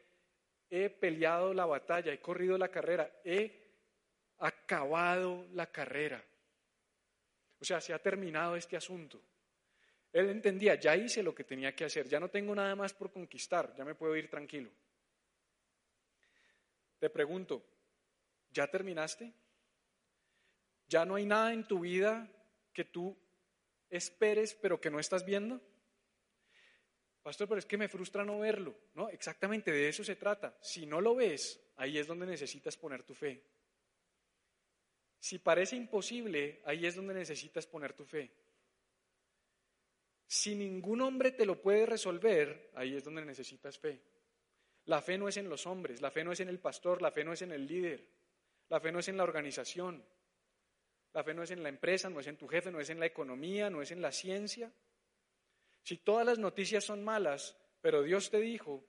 he 0.71 0.91
peleado 0.91 1.55
la 1.55 1.67
batalla, 1.67 2.13
he 2.13 2.21
corrido 2.21 2.59
la 2.59 2.69
carrera, 2.69 3.11
he 3.25 3.67
acabado 4.39 5.47
la 5.53 5.67
carrera. 5.67 6.23
O 7.61 7.65
sea, 7.65 7.81
se 7.81 7.93
ha 7.93 7.99
terminado 7.99 8.57
este 8.57 8.77
asunto. 8.77 9.21
Él 10.13 10.31
entendía, 10.31 10.77
ya 10.77 10.97
hice 10.97 11.23
lo 11.23 11.35
que 11.35 11.45
tenía 11.45 11.75
que 11.75 11.85
hacer, 11.85 12.09
ya 12.09 12.21
no 12.21 12.29
tengo 12.29 12.55
nada 12.55 12.75
más 12.75 12.93
por 12.93 13.13
conquistar, 13.13 13.75
ya 13.77 13.85
me 13.85 13.95
puedo 13.95 14.17
ir 14.17 14.31
tranquilo. 14.31 14.71
Te 16.99 17.11
pregunto, 17.11 17.63
¿ya 18.51 18.67
terminaste? 18.67 19.33
¿Ya 20.89 21.05
no 21.05 21.17
hay 21.17 21.27
nada 21.27 21.53
en 21.53 21.67
tu 21.67 21.81
vida 21.81 22.31
que 22.73 22.85
tú 22.85 23.17
esperes 23.91 24.55
pero 24.55 24.81
que 24.81 24.91
no 24.91 24.99
estás 24.99 25.25
viendo? 25.25 25.61
Pastor, 27.27 27.49
pero 27.49 27.59
es 27.59 27.67
que 27.67 27.77
me 27.77 27.89
frustra 27.89 28.25
no 28.25 28.39
verlo. 28.39 28.73
No, 28.95 29.09
exactamente 29.09 29.73
de 29.73 29.89
eso 29.89 30.05
se 30.05 30.15
trata. 30.15 30.57
Si 30.61 30.87
no 30.87 31.01
lo 31.01 31.17
ves, 31.17 31.61
ahí 31.75 31.99
es 31.99 32.07
donde 32.07 32.25
necesitas 32.25 32.77
poner 32.77 33.03
tu 33.03 33.15
fe. 33.15 33.43
Si 35.19 35.41
parece 35.41 35.75
imposible, 35.75 36.63
ahí 36.65 36.87
es 36.87 36.95
donde 36.95 37.15
necesitas 37.15 37.67
poner 37.67 37.95
tu 37.95 38.05
fe. 38.05 38.31
Si 40.29 40.55
ningún 40.55 41.01
hombre 41.01 41.33
te 41.33 41.45
lo 41.45 41.61
puede 41.61 41.85
resolver, 41.85 42.71
ahí 42.77 42.95
es 42.95 43.03
donde 43.03 43.25
necesitas 43.25 43.77
fe. 43.77 44.01
La 44.85 45.03
fe 45.03 45.19
no 45.19 45.27
es 45.27 45.37
en 45.37 45.49
los 45.49 45.67
hombres, 45.67 46.01
la 46.01 46.13
fe 46.13 46.23
no 46.23 46.31
es 46.31 46.39
en 46.39 46.49
el 46.49 46.61
pastor, 46.61 47.03
la 47.03 47.11
fe 47.11 47.25
no 47.25 47.33
es 47.33 47.43
en 47.43 47.51
el 47.51 47.67
líder, 47.67 48.07
la 48.69 48.79
fe 48.79 48.93
no 48.93 49.01
es 49.01 49.09
en 49.09 49.17
la 49.17 49.25
organización, 49.25 50.01
la 51.13 51.25
fe 51.25 51.35
no 51.35 51.43
es 51.43 51.51
en 51.51 51.65
la 51.65 51.71
empresa, 51.71 52.09
no 52.09 52.21
es 52.21 52.29
en 52.29 52.37
tu 52.37 52.47
jefe, 52.47 52.71
no 52.71 52.79
es 52.79 52.91
en 52.91 53.01
la 53.01 53.07
economía, 53.07 53.69
no 53.69 53.83
es 53.83 53.91
en 53.91 54.01
la 54.01 54.13
ciencia. 54.13 54.71
Si 55.87 55.99
todas 55.99 56.27
las 56.27 56.41
noticias 56.41 56.83
son 56.83 57.05
malas, 57.05 57.57
pero 57.81 58.03
Dios 58.03 58.29
te 58.29 58.41
dijo, 58.41 58.83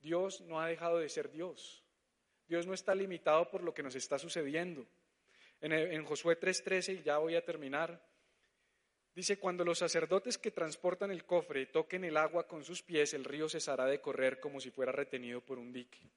Dios 0.00 0.40
no 0.42 0.60
ha 0.60 0.68
dejado 0.68 1.00
de 1.00 1.08
ser 1.08 1.32
Dios. 1.32 1.82
Dios 2.46 2.64
no 2.64 2.74
está 2.74 2.94
limitado 2.94 3.50
por 3.50 3.64
lo 3.64 3.74
que 3.74 3.82
nos 3.82 3.96
está 3.96 4.20
sucediendo. 4.20 4.86
En, 5.60 6.04
Josué 6.04 6.38
3:13, 6.38 7.00
y 7.00 7.02
ya 7.02 7.18
voy 7.18 7.34
a 7.34 7.44
terminar, 7.44 8.00
dice, 9.16 9.36
cuando 9.40 9.64
los 9.64 9.80
sacerdotes 9.80 10.38
que 10.38 10.52
transportan 10.52 11.10
el 11.10 11.24
cofre 11.24 11.66
toquen 11.66 12.04
el 12.04 12.16
agua 12.16 12.46
con 12.46 12.62
sus 12.62 12.82
pies, 12.82 13.14
el 13.14 13.24
río 13.24 13.48
cesará 13.48 13.86
de 13.86 14.00
correr 14.00 14.38
como 14.38 14.60
si 14.60 14.70
fuera 14.70 14.92
retenido 14.92 15.40
por 15.40 15.58
un 15.58 15.72
dique. 15.72 16.08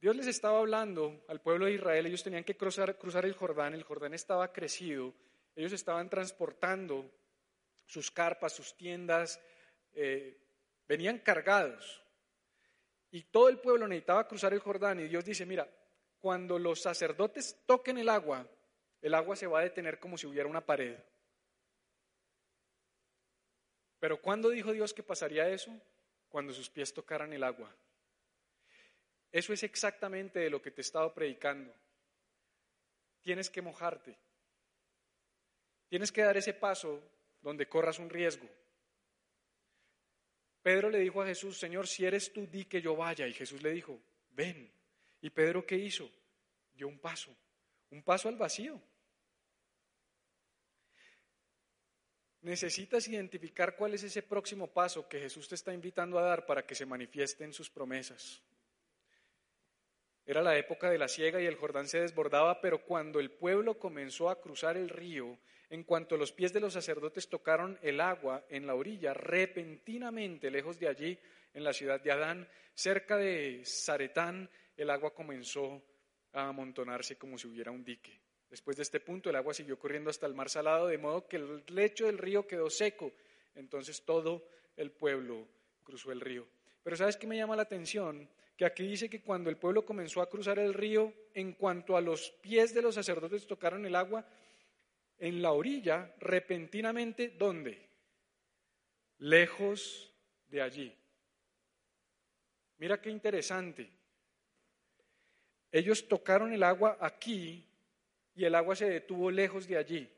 Dios 0.00 0.16
les 0.16 0.26
estaba 0.26 0.60
hablando 0.60 1.22
al 1.28 1.42
pueblo 1.42 1.66
de 1.66 1.74
Israel, 1.74 2.06
ellos 2.06 2.22
tenían 2.22 2.44
que 2.44 2.56
cruzar, 2.56 2.96
cruzar 2.96 3.26
el 3.26 3.34
Jordán, 3.34 3.74
el 3.74 3.82
Jordán 3.82 4.14
estaba 4.14 4.50
crecido, 4.54 5.12
ellos 5.54 5.74
estaban 5.74 6.08
transportando 6.08 7.10
sus 7.86 8.10
carpas, 8.10 8.52
sus 8.52 8.76
tiendas, 8.76 9.40
eh, 9.92 10.38
venían 10.86 11.18
cargados. 11.18 12.02
Y 13.10 13.22
todo 13.24 13.48
el 13.48 13.60
pueblo 13.60 13.86
necesitaba 13.86 14.26
cruzar 14.26 14.52
el 14.52 14.60
Jordán 14.60 15.00
y 15.00 15.08
Dios 15.08 15.24
dice, 15.24 15.46
mira, 15.46 15.68
cuando 16.18 16.58
los 16.58 16.80
sacerdotes 16.80 17.62
toquen 17.66 17.98
el 17.98 18.08
agua, 18.08 18.48
el 19.00 19.14
agua 19.14 19.36
se 19.36 19.46
va 19.46 19.60
a 19.60 19.64
detener 19.64 19.98
como 19.98 20.18
si 20.18 20.26
hubiera 20.26 20.48
una 20.48 20.64
pared. 20.64 20.96
Pero 24.00 24.20
¿cuándo 24.20 24.50
dijo 24.50 24.72
Dios 24.72 24.92
que 24.92 25.02
pasaría 25.02 25.48
eso? 25.48 25.70
Cuando 26.28 26.52
sus 26.52 26.68
pies 26.68 26.92
tocaran 26.92 27.32
el 27.32 27.44
agua. 27.44 27.74
Eso 29.30 29.52
es 29.52 29.62
exactamente 29.62 30.40
de 30.40 30.50
lo 30.50 30.60
que 30.60 30.70
te 30.70 30.80
he 30.80 30.82
estado 30.82 31.12
predicando. 31.12 31.72
Tienes 33.20 33.48
que 33.48 33.62
mojarte. 33.62 34.18
Tienes 35.88 36.10
que 36.12 36.22
dar 36.22 36.36
ese 36.36 36.54
paso 36.54 37.02
donde 37.44 37.68
corras 37.68 37.98
un 37.98 38.08
riesgo. 38.08 38.48
Pedro 40.62 40.88
le 40.88 40.98
dijo 40.98 41.20
a 41.20 41.26
Jesús, 41.26 41.58
Señor, 41.58 41.86
si 41.86 42.06
eres 42.06 42.32
tú, 42.32 42.46
di 42.46 42.64
que 42.64 42.80
yo 42.80 42.96
vaya. 42.96 43.28
Y 43.28 43.34
Jesús 43.34 43.62
le 43.62 43.70
dijo, 43.70 44.00
ven. 44.30 44.72
¿Y 45.20 45.28
Pedro 45.28 45.66
qué 45.66 45.76
hizo? 45.76 46.10
Dio 46.74 46.88
un 46.88 46.98
paso, 46.98 47.36
un 47.90 48.02
paso 48.02 48.30
al 48.30 48.36
vacío. 48.36 48.80
Necesitas 52.40 53.06
identificar 53.08 53.76
cuál 53.76 53.92
es 53.92 54.02
ese 54.02 54.22
próximo 54.22 54.66
paso 54.66 55.06
que 55.06 55.20
Jesús 55.20 55.46
te 55.46 55.54
está 55.54 55.72
invitando 55.72 56.18
a 56.18 56.22
dar 56.22 56.46
para 56.46 56.66
que 56.66 56.74
se 56.74 56.86
manifiesten 56.86 57.52
sus 57.52 57.68
promesas. 57.68 58.42
Era 60.26 60.42
la 60.42 60.56
época 60.56 60.88
de 60.88 60.98
la 60.98 61.08
siega 61.08 61.40
y 61.40 61.46
el 61.46 61.56
Jordán 61.56 61.86
se 61.86 62.00
desbordaba, 62.00 62.60
pero 62.60 62.82
cuando 62.82 63.20
el 63.20 63.30
pueblo 63.30 63.78
comenzó 63.78 64.30
a 64.30 64.40
cruzar 64.40 64.76
el 64.76 64.88
río, 64.88 65.38
en 65.68 65.84
cuanto 65.84 66.16
los 66.16 66.32
pies 66.32 66.52
de 66.52 66.60
los 66.60 66.72
sacerdotes 66.72 67.28
tocaron 67.28 67.78
el 67.82 68.00
agua 68.00 68.44
en 68.48 68.66
la 68.66 68.74
orilla, 68.74 69.12
repentinamente, 69.12 70.50
lejos 70.50 70.78
de 70.78 70.88
allí, 70.88 71.18
en 71.52 71.62
la 71.62 71.72
ciudad 71.72 72.00
de 72.00 72.12
Adán, 72.12 72.48
cerca 72.74 73.16
de 73.16 73.62
Zaretán, 73.64 74.48
el 74.76 74.90
agua 74.90 75.14
comenzó 75.14 75.82
a 76.32 76.48
amontonarse 76.48 77.16
como 77.16 77.38
si 77.38 77.46
hubiera 77.46 77.70
un 77.70 77.84
dique. 77.84 78.20
Después 78.50 78.76
de 78.76 78.82
este 78.82 79.00
punto, 79.00 79.30
el 79.30 79.36
agua 79.36 79.52
siguió 79.52 79.78
corriendo 79.78 80.10
hasta 80.10 80.26
el 80.26 80.34
mar 80.34 80.48
salado, 80.48 80.86
de 80.86 80.98
modo 80.98 81.26
que 81.26 81.36
el 81.36 81.64
lecho 81.68 82.06
del 82.06 82.18
río 82.18 82.46
quedó 82.46 82.70
seco. 82.70 83.12
Entonces 83.54 84.04
todo 84.04 84.46
el 84.76 84.90
pueblo 84.90 85.46
cruzó 85.82 86.12
el 86.12 86.20
río. 86.20 86.46
Pero 86.82 86.96
¿sabes 86.96 87.16
qué 87.16 87.26
me 87.26 87.36
llama 87.36 87.56
la 87.56 87.62
atención? 87.62 88.28
Que 88.56 88.64
aquí 88.64 88.86
dice 88.86 89.10
que 89.10 89.22
cuando 89.22 89.50
el 89.50 89.56
pueblo 89.56 89.84
comenzó 89.84 90.22
a 90.22 90.30
cruzar 90.30 90.58
el 90.58 90.74
río, 90.74 91.12
en 91.34 91.52
cuanto 91.52 91.96
a 91.96 92.00
los 92.00 92.30
pies 92.40 92.72
de 92.72 92.82
los 92.82 92.94
sacerdotes 92.94 93.46
tocaron 93.46 93.84
el 93.84 93.96
agua, 93.96 94.24
en 95.18 95.42
la 95.42 95.52
orilla, 95.52 96.14
repentinamente, 96.18 97.30
¿dónde? 97.30 97.88
Lejos 99.18 100.12
de 100.48 100.62
allí. 100.62 100.96
Mira 102.78 103.00
qué 103.00 103.10
interesante. 103.10 103.90
Ellos 105.72 106.06
tocaron 106.06 106.52
el 106.52 106.62
agua 106.62 106.98
aquí 107.00 107.66
y 108.34 108.44
el 108.44 108.54
agua 108.54 108.76
se 108.76 108.88
detuvo 108.88 109.30
lejos 109.30 109.66
de 109.66 109.76
allí. 109.76 110.08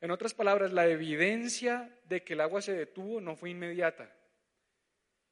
En 0.00 0.10
otras 0.10 0.34
palabras, 0.34 0.72
la 0.72 0.88
evidencia 0.88 1.96
de 2.04 2.24
que 2.24 2.32
el 2.32 2.40
agua 2.40 2.60
se 2.60 2.72
detuvo 2.72 3.20
no 3.20 3.36
fue 3.36 3.50
inmediata. 3.50 4.12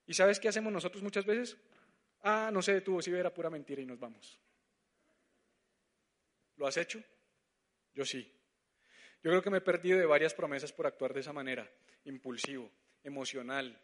¿Y 0.07 0.15
sabes 0.15 0.39
qué 0.39 0.49
hacemos 0.49 0.73
nosotros 0.73 1.03
muchas 1.03 1.25
veces? 1.25 1.57
Ah, 2.23 2.51
no 2.53 2.61
se 2.61 2.75
detuvo, 2.75 3.01
si 3.01 3.11
era 3.11 3.33
pura 3.33 3.51
mentira 3.51 3.81
y 3.81 3.87
nos 3.87 3.99
vamos. 3.99 4.39
¿Lo 6.57 6.67
has 6.67 6.77
hecho? 6.77 7.03
Yo 7.95 8.05
sí. 8.05 8.31
Yo 9.23 9.31
creo 9.31 9.43
que 9.43 9.51
me 9.51 9.59
he 9.59 9.63
perdido 9.63 9.99
de 9.99 10.07
varias 10.07 10.35
promesas 10.35 10.73
por 10.73 10.87
actuar 10.87 11.15
de 11.15 11.21
esa 11.21 11.33
manera, 11.33 11.71
impulsivo, 12.05 12.71
emocional, 13.03 13.79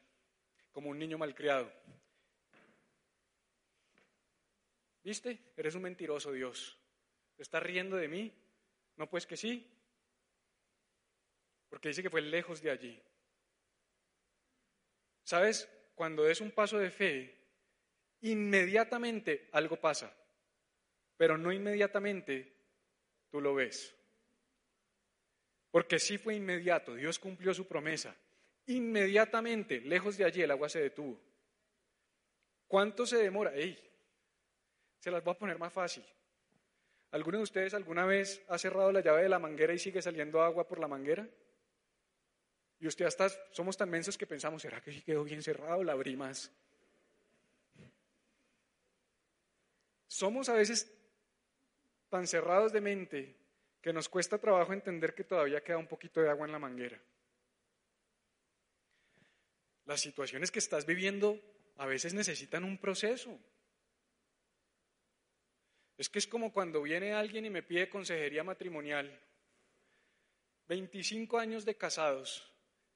como 0.72 0.90
un 0.90 0.98
niño 0.98 1.18
malcriado. 1.18 1.72
¿Viste? 5.02 5.52
Eres 5.56 5.74
un 5.74 5.82
mentiroso, 5.82 6.32
Dios. 6.32 6.78
¿Te 7.36 7.42
estás 7.42 7.62
riendo 7.62 7.96
de 7.96 8.08
mí? 8.08 8.32
No, 8.96 9.08
pues 9.08 9.26
que 9.26 9.36
sí. 9.36 9.70
Porque 11.68 11.88
dice 11.88 12.02
que 12.02 12.10
fue 12.10 12.22
lejos 12.22 12.60
de 12.60 12.70
allí. 12.70 13.02
¿Sabes? 15.22 15.68
Cuando 15.94 16.28
es 16.28 16.40
un 16.40 16.50
paso 16.50 16.78
de 16.78 16.90
fe, 16.90 17.35
inmediatamente 18.30 19.48
algo 19.52 19.76
pasa, 19.76 20.14
pero 21.16 21.36
no 21.36 21.52
inmediatamente 21.52 22.52
tú 23.30 23.40
lo 23.40 23.54
ves. 23.54 23.94
Porque 25.70 25.98
sí 25.98 26.18
fue 26.18 26.34
inmediato, 26.34 26.94
Dios 26.94 27.18
cumplió 27.18 27.52
su 27.52 27.66
promesa. 27.66 28.16
Inmediatamente, 28.66 29.80
lejos 29.80 30.16
de 30.16 30.24
allí, 30.24 30.42
el 30.42 30.50
agua 30.50 30.68
se 30.68 30.80
detuvo. 30.80 31.20
¿Cuánto 32.66 33.06
se 33.06 33.18
demora? 33.18 33.54
¡Ey! 33.54 33.78
Se 34.98 35.10
las 35.10 35.22
voy 35.22 35.34
a 35.34 35.38
poner 35.38 35.58
más 35.58 35.72
fácil. 35.72 36.04
¿Alguno 37.12 37.38
de 37.38 37.44
ustedes 37.44 37.74
alguna 37.74 38.04
vez 38.04 38.42
ha 38.48 38.58
cerrado 38.58 38.90
la 38.90 39.00
llave 39.00 39.22
de 39.22 39.28
la 39.28 39.38
manguera 39.38 39.72
y 39.72 39.78
sigue 39.78 40.02
saliendo 40.02 40.42
agua 40.42 40.66
por 40.66 40.80
la 40.80 40.88
manguera? 40.88 41.28
Y 42.78 42.86
usted 42.86 43.06
hasta, 43.06 43.28
somos 43.52 43.76
tan 43.76 43.88
mensos 43.88 44.18
que 44.18 44.26
pensamos, 44.26 44.62
¿será 44.62 44.80
que 44.80 44.92
sí 44.92 45.02
quedó 45.02 45.24
bien 45.24 45.42
cerrado? 45.42 45.82
La 45.84 45.92
abrí 45.92 46.16
más. 46.16 46.50
Somos 50.16 50.48
a 50.48 50.54
veces 50.54 50.90
tan 52.08 52.26
cerrados 52.26 52.72
de 52.72 52.80
mente 52.80 53.36
que 53.82 53.92
nos 53.92 54.08
cuesta 54.08 54.38
trabajo 54.38 54.72
entender 54.72 55.14
que 55.14 55.24
todavía 55.24 55.62
queda 55.62 55.76
un 55.76 55.86
poquito 55.86 56.22
de 56.22 56.30
agua 56.30 56.46
en 56.46 56.52
la 56.52 56.58
manguera. 56.58 56.98
Las 59.84 60.00
situaciones 60.00 60.50
que 60.50 60.58
estás 60.58 60.86
viviendo 60.86 61.38
a 61.76 61.84
veces 61.84 62.14
necesitan 62.14 62.64
un 62.64 62.78
proceso. 62.78 63.38
Es 65.98 66.08
que 66.08 66.18
es 66.18 66.26
como 66.26 66.50
cuando 66.50 66.80
viene 66.80 67.12
alguien 67.12 67.44
y 67.44 67.50
me 67.50 67.62
pide 67.62 67.90
consejería 67.90 68.42
matrimonial. 68.42 69.20
25 70.66 71.38
años 71.38 71.66
de 71.66 71.76
casados, 71.76 72.50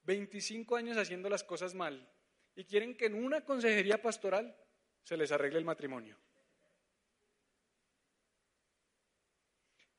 25 0.04 0.74
años 0.74 0.96
haciendo 0.96 1.28
las 1.28 1.44
cosas 1.44 1.74
mal, 1.74 2.10
y 2.56 2.64
quieren 2.64 2.96
que 2.96 3.04
en 3.04 3.22
una 3.22 3.44
consejería 3.44 4.00
pastoral 4.00 4.56
se 5.02 5.18
les 5.18 5.30
arregle 5.30 5.58
el 5.58 5.66
matrimonio. 5.66 6.16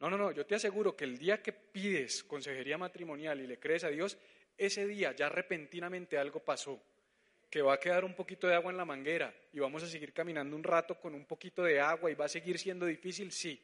No, 0.02 0.10
no, 0.10 0.18
no, 0.18 0.32
yo 0.32 0.48
te 0.48 0.56
aseguro 0.56 0.96
que 0.96 1.04
el 1.04 1.16
día 1.16 1.44
que 1.44 1.54
pides 1.54 2.24
consejería 2.24 2.76
matrimonial 2.76 3.40
y 3.40 3.46
le 3.46 3.60
crees 3.60 3.84
a 3.84 3.90
Dios, 3.90 4.18
ese 4.58 4.88
día 4.88 5.16
ya 5.16 5.30
repentinamente 5.30 6.18
algo 6.18 6.40
pasó, 6.40 6.82
que 7.52 7.62
va 7.62 7.76
a 7.76 7.80
quedar 7.80 8.04
un 8.04 8.16
poquito 8.16 8.48
de 8.48 8.56
agua 8.56 8.72
en 8.72 8.78
la 8.78 8.86
manguera 8.86 9.32
y 9.54 9.60
vamos 9.60 9.84
a 9.84 9.88
seguir 9.88 10.12
caminando 10.12 10.56
un 10.56 10.64
rato 10.64 11.00
con 11.00 11.14
un 11.14 11.26
poquito 11.26 11.62
de 11.62 11.80
agua 11.80 12.10
y 12.10 12.16
va 12.16 12.26
a 12.26 12.30
seguir 12.30 12.58
siendo 12.58 12.88
difícil, 12.88 13.32
sí, 13.32 13.64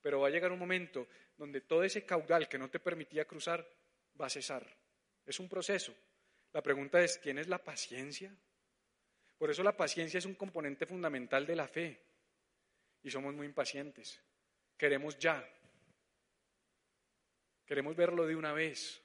pero 0.00 0.20
va 0.20 0.28
a 0.28 0.30
llegar 0.30 0.52
un 0.52 0.60
momento 0.60 1.08
donde 1.36 1.62
todo 1.62 1.82
ese 1.82 2.06
caudal 2.06 2.48
que 2.48 2.58
no 2.58 2.70
te 2.70 2.78
permitía 2.78 3.24
cruzar 3.24 3.68
va 4.20 4.26
a 4.26 4.30
cesar. 4.30 4.64
Es 5.26 5.40
un 5.40 5.48
proceso. 5.48 5.92
La 6.52 6.62
pregunta 6.62 7.02
es, 7.02 7.18
¿quién 7.18 7.38
es 7.38 7.48
la 7.48 7.58
paciencia? 7.58 8.32
Por 9.36 9.50
eso 9.50 9.64
la 9.64 9.76
paciencia 9.76 10.18
es 10.18 10.26
un 10.26 10.36
componente 10.36 10.86
fundamental 10.86 11.44
de 11.44 11.56
la 11.56 11.66
fe 11.66 12.00
y 13.02 13.10
somos 13.10 13.34
muy 13.34 13.46
impacientes. 13.46 14.22
Queremos 14.76 15.18
ya, 15.18 15.44
Queremos 17.72 17.96
verlo 17.96 18.26
de 18.26 18.36
una 18.36 18.52
vez. 18.52 19.00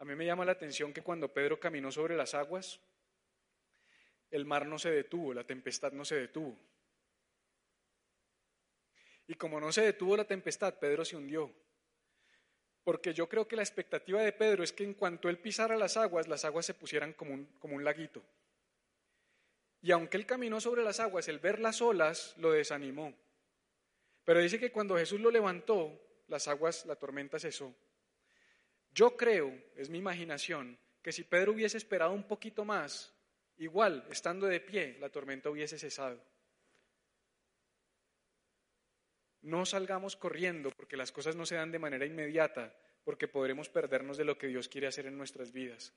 A 0.00 0.04
mí 0.04 0.16
me 0.16 0.26
llama 0.26 0.44
la 0.44 0.50
atención 0.50 0.92
que 0.92 1.02
cuando 1.02 1.32
Pedro 1.32 1.60
caminó 1.60 1.92
sobre 1.92 2.16
las 2.16 2.34
aguas, 2.34 2.80
el 4.32 4.44
mar 4.44 4.66
no 4.66 4.76
se 4.76 4.90
detuvo, 4.90 5.32
la 5.32 5.44
tempestad 5.44 5.92
no 5.92 6.04
se 6.04 6.16
detuvo. 6.16 6.58
Y 9.28 9.34
como 9.34 9.60
no 9.60 9.70
se 9.70 9.82
detuvo 9.82 10.16
la 10.16 10.24
tempestad, 10.24 10.80
Pedro 10.80 11.04
se 11.04 11.14
hundió. 11.14 11.54
Porque 12.82 13.14
yo 13.14 13.28
creo 13.28 13.46
que 13.46 13.54
la 13.54 13.62
expectativa 13.62 14.20
de 14.20 14.32
Pedro 14.32 14.64
es 14.64 14.72
que 14.72 14.82
en 14.82 14.94
cuanto 14.94 15.28
él 15.28 15.38
pisara 15.38 15.76
las 15.76 15.96
aguas, 15.96 16.26
las 16.26 16.44
aguas 16.44 16.66
se 16.66 16.74
pusieran 16.74 17.12
como 17.12 17.34
un, 17.34 17.84
laguito. 17.84 18.20
Y 19.80 19.92
aunque 19.92 20.16
él 20.16 20.26
caminó 20.26 20.60
sobre 20.60 20.82
las 20.82 20.98
aguas, 20.98 21.28
el 21.28 21.38
ver 21.38 21.60
las 21.60 21.82
olas 21.82 22.34
lo 22.38 22.50
desanimó. 22.50 23.14
Pero 24.24 24.40
dice 24.40 24.58
que 24.58 24.72
cuando 24.72 24.96
Jesús 24.96 25.20
lo 25.20 25.30
levantó, 25.30 26.00
las 26.28 26.48
aguas, 26.48 26.86
la 26.86 26.96
tormenta 26.96 27.38
cesó. 27.38 27.74
Yo 28.92 29.16
creo, 29.16 29.52
es 29.76 29.88
mi 29.88 29.98
imaginación, 29.98 30.78
que 31.02 31.12
si 31.12 31.24
Pedro 31.24 31.52
hubiese 31.52 31.78
esperado 31.78 32.12
un 32.12 32.24
poquito 32.24 32.64
más, 32.64 33.12
igual, 33.56 34.06
estando 34.10 34.46
de 34.46 34.60
pie, 34.60 34.96
la 35.00 35.08
tormenta 35.08 35.50
hubiese 35.50 35.78
cesado. 35.78 36.22
No 39.42 39.66
salgamos 39.66 40.14
corriendo 40.14 40.70
porque 40.70 40.96
las 40.96 41.10
cosas 41.10 41.34
no 41.34 41.46
se 41.46 41.56
dan 41.56 41.72
de 41.72 41.80
manera 41.80 42.06
inmediata, 42.06 42.76
porque 43.02 43.26
podremos 43.26 43.68
perdernos 43.68 44.16
de 44.16 44.24
lo 44.24 44.38
que 44.38 44.46
Dios 44.46 44.68
quiere 44.68 44.86
hacer 44.86 45.06
en 45.06 45.18
nuestras 45.18 45.52
vidas. 45.52 45.92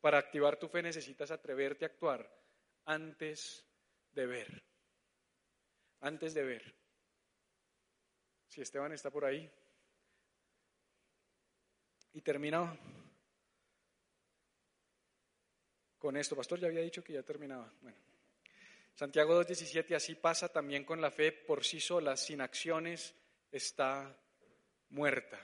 Para 0.00 0.18
activar 0.18 0.58
tu 0.58 0.68
fe 0.68 0.82
necesitas 0.82 1.30
atreverte 1.30 1.84
a 1.84 1.88
actuar 1.88 2.30
antes 2.84 3.66
de 4.12 4.26
ver. 4.26 4.62
Antes 6.00 6.34
de 6.34 6.44
ver. 6.44 6.74
Si 8.48 8.60
Esteban 8.60 8.92
está 8.92 9.10
por 9.10 9.24
ahí. 9.24 9.50
Y 12.12 12.20
terminaba 12.22 12.76
con 15.98 16.16
esto. 16.16 16.34
Pastor 16.34 16.58
ya 16.58 16.66
había 16.66 16.80
dicho 16.80 17.04
que 17.04 17.12
ya 17.12 17.22
terminaba. 17.22 17.72
Bueno. 17.80 17.96
Santiago 18.94 19.40
2.17, 19.42 19.94
así 19.94 20.14
pasa 20.14 20.48
también 20.48 20.84
con 20.84 21.00
la 21.00 21.10
fe 21.10 21.32
por 21.32 21.64
sí 21.64 21.80
sola, 21.80 22.16
sin 22.16 22.40
acciones, 22.40 23.14
está 23.50 24.14
muerta. 24.90 25.40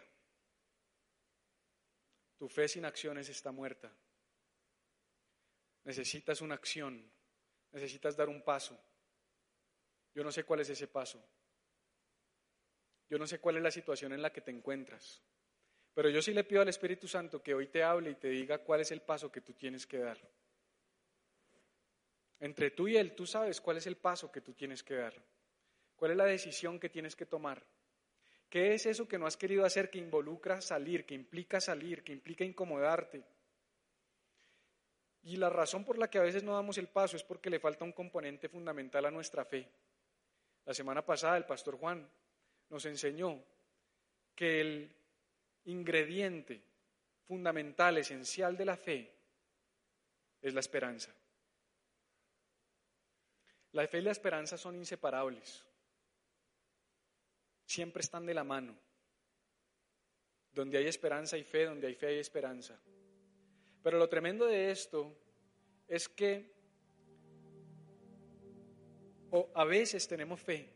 Tu 2.38 2.48
fe 2.48 2.68
sin 2.68 2.84
acciones 2.84 3.28
está 3.28 3.52
muerta. 3.52 3.90
Necesitas 5.84 6.40
una 6.40 6.54
acción, 6.54 7.10
necesitas 7.72 8.16
dar 8.16 8.28
un 8.28 8.42
paso. 8.42 8.78
Yo 10.14 10.24
no 10.24 10.32
sé 10.32 10.44
cuál 10.44 10.60
es 10.60 10.68
ese 10.68 10.88
paso. 10.88 11.24
Yo 13.08 13.18
no 13.18 13.26
sé 13.26 13.38
cuál 13.38 13.56
es 13.56 13.62
la 13.62 13.70
situación 13.70 14.12
en 14.12 14.20
la 14.20 14.32
que 14.32 14.40
te 14.40 14.50
encuentras. 14.50 15.22
Pero 15.96 16.10
yo 16.10 16.20
sí 16.20 16.34
le 16.34 16.44
pido 16.44 16.60
al 16.60 16.68
Espíritu 16.68 17.08
Santo 17.08 17.42
que 17.42 17.54
hoy 17.54 17.68
te 17.68 17.82
hable 17.82 18.10
y 18.10 18.16
te 18.16 18.28
diga 18.28 18.58
cuál 18.58 18.82
es 18.82 18.92
el 18.92 19.00
paso 19.00 19.32
que 19.32 19.40
tú 19.40 19.54
tienes 19.54 19.86
que 19.86 19.96
dar. 19.96 20.18
Entre 22.38 22.70
tú 22.70 22.86
y 22.86 22.98
Él, 22.98 23.14
tú 23.14 23.24
sabes 23.24 23.62
cuál 23.62 23.78
es 23.78 23.86
el 23.86 23.96
paso 23.96 24.30
que 24.30 24.42
tú 24.42 24.52
tienes 24.52 24.82
que 24.82 24.96
dar. 24.96 25.14
¿Cuál 25.96 26.10
es 26.10 26.18
la 26.18 26.26
decisión 26.26 26.78
que 26.78 26.90
tienes 26.90 27.16
que 27.16 27.24
tomar? 27.24 27.64
¿Qué 28.50 28.74
es 28.74 28.84
eso 28.84 29.08
que 29.08 29.18
no 29.18 29.26
has 29.26 29.38
querido 29.38 29.64
hacer 29.64 29.88
que 29.88 29.96
involucra 29.96 30.60
salir, 30.60 31.06
que 31.06 31.14
implica 31.14 31.62
salir, 31.62 32.04
que 32.04 32.12
implica 32.12 32.44
incomodarte? 32.44 33.24
Y 35.22 35.38
la 35.38 35.48
razón 35.48 35.82
por 35.82 35.96
la 35.96 36.10
que 36.10 36.18
a 36.18 36.22
veces 36.22 36.42
no 36.42 36.52
damos 36.52 36.76
el 36.76 36.88
paso 36.88 37.16
es 37.16 37.24
porque 37.24 37.48
le 37.48 37.58
falta 37.58 37.86
un 37.86 37.92
componente 37.92 38.50
fundamental 38.50 39.06
a 39.06 39.10
nuestra 39.10 39.46
fe. 39.46 39.66
La 40.66 40.74
semana 40.74 41.00
pasada 41.06 41.38
el 41.38 41.46
pastor 41.46 41.78
Juan 41.78 42.06
nos 42.68 42.84
enseñó 42.84 43.42
que 44.34 44.60
el 44.60 44.95
ingrediente 45.66 46.62
fundamental, 47.26 47.98
esencial 47.98 48.56
de 48.56 48.64
la 48.64 48.76
fe, 48.76 49.12
es 50.40 50.54
la 50.54 50.60
esperanza. 50.60 51.14
La 53.72 53.86
fe 53.86 53.98
y 53.98 54.02
la 54.02 54.12
esperanza 54.12 54.56
son 54.56 54.76
inseparables. 54.76 55.64
Siempre 57.64 58.00
están 58.00 58.24
de 58.24 58.34
la 58.34 58.44
mano. 58.44 58.76
Donde 60.52 60.78
hay 60.78 60.86
esperanza 60.86 61.36
y 61.36 61.44
fe, 61.44 61.64
donde 61.64 61.88
hay 61.88 61.94
fe 61.94 62.06
hay 62.06 62.18
esperanza. 62.18 62.80
Pero 63.82 63.98
lo 63.98 64.08
tremendo 64.08 64.46
de 64.46 64.70
esto 64.70 65.14
es 65.86 66.08
que 66.08 66.56
o 69.30 69.50
a 69.54 69.64
veces 69.64 70.06
tenemos 70.06 70.40
fe, 70.40 70.75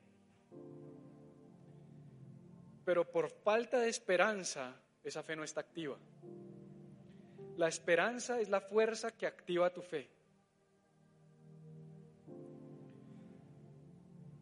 pero 2.91 3.09
por 3.09 3.30
falta 3.30 3.78
de 3.78 3.88
esperanza, 3.88 4.74
esa 5.05 5.22
fe 5.22 5.36
no 5.36 5.45
está 5.45 5.61
activa. 5.61 5.97
La 7.57 7.68
esperanza 7.68 8.41
es 8.41 8.49
la 8.49 8.61
fuerza 8.61 9.12
que 9.12 9.28
activa 9.28 9.72
tu 9.72 9.80
fe. 9.80 10.11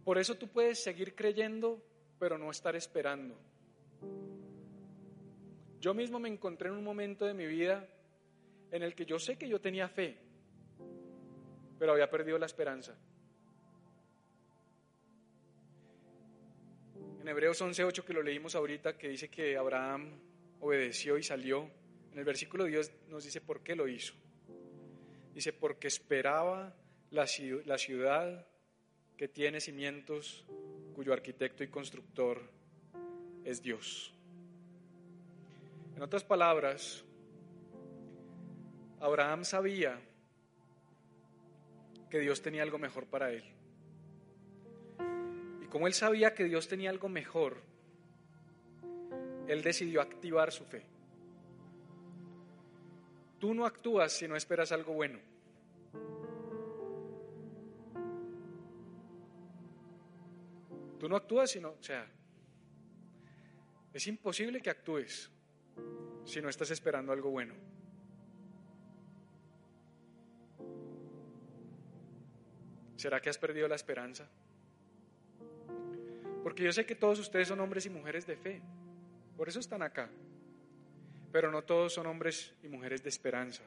Por 0.03 0.17
eso 0.17 0.37
tú 0.37 0.49
puedes 0.49 0.83
seguir 0.83 1.15
creyendo, 1.15 1.85
pero 2.19 2.39
no 2.39 2.51
estar 2.51 2.75
esperando. 2.75 3.39
Yo 5.79 5.93
mismo 5.93 6.19
me 6.19 6.31
encontré 6.31 6.71
en 6.71 6.77
un 6.77 6.85
momento 6.85 7.27
de 7.27 7.35
mi 7.35 7.45
vida 7.45 7.87
en 8.71 8.83
el 8.83 8.95
que 8.95 9.05
yo 9.05 9.19
sé 9.19 9.37
que 9.37 9.47
yo 9.47 9.61
tenía 9.61 9.91
fe, 9.91 10.17
pero 11.79 11.93
había 11.93 12.09
perdido 12.09 12.39
la 12.39 12.47
esperanza. 12.47 12.97
En 17.21 17.27
Hebreos 17.27 17.61
11:8 17.61 18.05
que 18.05 18.13
lo 18.13 18.23
leímos 18.23 18.55
ahorita, 18.55 18.97
que 18.97 19.09
dice 19.09 19.29
que 19.29 19.57
Abraham 19.57 20.13
obedeció 20.61 21.19
y 21.19 21.23
salió, 21.23 21.69
en 22.13 22.19
el 22.19 22.25
versículo 22.25 22.65
Dios 22.65 22.91
nos 23.09 23.25
dice 23.25 23.41
por 23.41 23.63
qué 23.63 23.75
lo 23.75 23.89
hizo. 23.89 24.15
Dice, 25.35 25.53
porque 25.53 25.89
esperaba 25.89 26.75
la, 27.11 27.27
la 27.65 27.79
ciudad 27.79 28.47
que 29.17 29.29
tiene 29.29 29.61
cimientos, 29.61 30.45
cuyo 30.95 31.13
arquitecto 31.13 31.63
y 31.63 31.69
constructor 31.69 32.43
es 33.45 33.63
Dios. 33.63 34.15
En 35.95 36.03
otras 36.03 36.25
palabras, 36.25 37.05
Abraham 39.01 39.45
sabía 39.45 40.01
que 42.11 42.19
Dios 42.21 42.43
tenía 42.43 42.63
algo 42.63 42.79
mejor 42.79 43.07
para 43.07 43.33
él 43.33 43.45
como 45.71 45.87
él 45.87 45.95
sabía 45.95 46.35
que 46.35 46.45
Dios 46.45 46.69
tenía 46.69 46.91
algo 46.91 47.09
mejor, 47.09 47.63
él 49.47 49.63
decidió 49.63 50.01
activar 50.01 50.53
su 50.53 50.65
fe. 50.65 50.85
Tú 53.39 53.55
no 53.55 53.65
actúas 53.65 54.13
si 54.13 54.27
no 54.27 54.37
esperas 54.37 54.73
algo 54.73 54.93
bueno. 54.95 55.19
Tú 60.99 61.09
no 61.09 61.17
actúas 61.17 61.51
si 61.51 61.61
no, 61.61 61.71
o 61.71 61.83
sea, 61.83 62.11
es 63.93 64.07
imposible 64.07 64.61
que 64.61 64.71
actúes 64.71 65.31
si 66.25 66.43
no 66.43 66.49
estás 66.49 66.71
esperando 66.73 67.13
algo 67.13 67.31
bueno. 67.31 67.55
¿Será 72.97 73.21
que 73.21 73.31
has 73.31 73.39
perdido 73.39 73.69
la 73.69 73.77
esperanza? 73.77 74.29
Porque 76.49 76.63
yo 76.63 76.73
sé 76.73 76.87
que 76.87 76.95
todos 76.95 77.19
ustedes 77.19 77.49
son 77.49 77.61
hombres 77.61 77.85
y 77.85 77.91
mujeres 77.91 78.27
de 78.27 78.35
fe. 78.35 78.63
Por 79.37 79.51
eso 79.51 79.61
están 79.61 79.83
acá. 79.83 80.09
Pero 81.31 81.53
no 81.53 81.61
todos 81.61 81.93
son 81.93 82.07
hombres 82.07 82.55
y 82.63 82.69
mujeres 82.69 83.03
de 83.03 83.11
esperanza. 83.11 83.63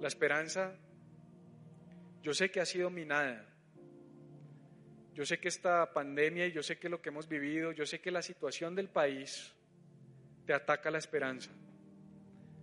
La 0.00 0.06
esperanza, 0.06 0.76
yo 2.22 2.32
sé 2.32 2.52
que 2.52 2.60
ha 2.60 2.66
sido 2.66 2.88
minada. 2.88 3.44
Yo 5.12 5.26
sé 5.26 5.40
que 5.40 5.48
esta 5.48 5.92
pandemia 5.92 6.46
y 6.46 6.52
yo 6.52 6.62
sé 6.62 6.78
que 6.78 6.88
lo 6.88 7.02
que 7.02 7.08
hemos 7.08 7.28
vivido, 7.28 7.72
yo 7.72 7.84
sé 7.84 8.00
que 8.00 8.12
la 8.12 8.22
situación 8.22 8.76
del 8.76 8.88
país 8.88 9.52
te 10.46 10.54
ataca 10.54 10.88
la 10.92 10.98
esperanza. 10.98 11.50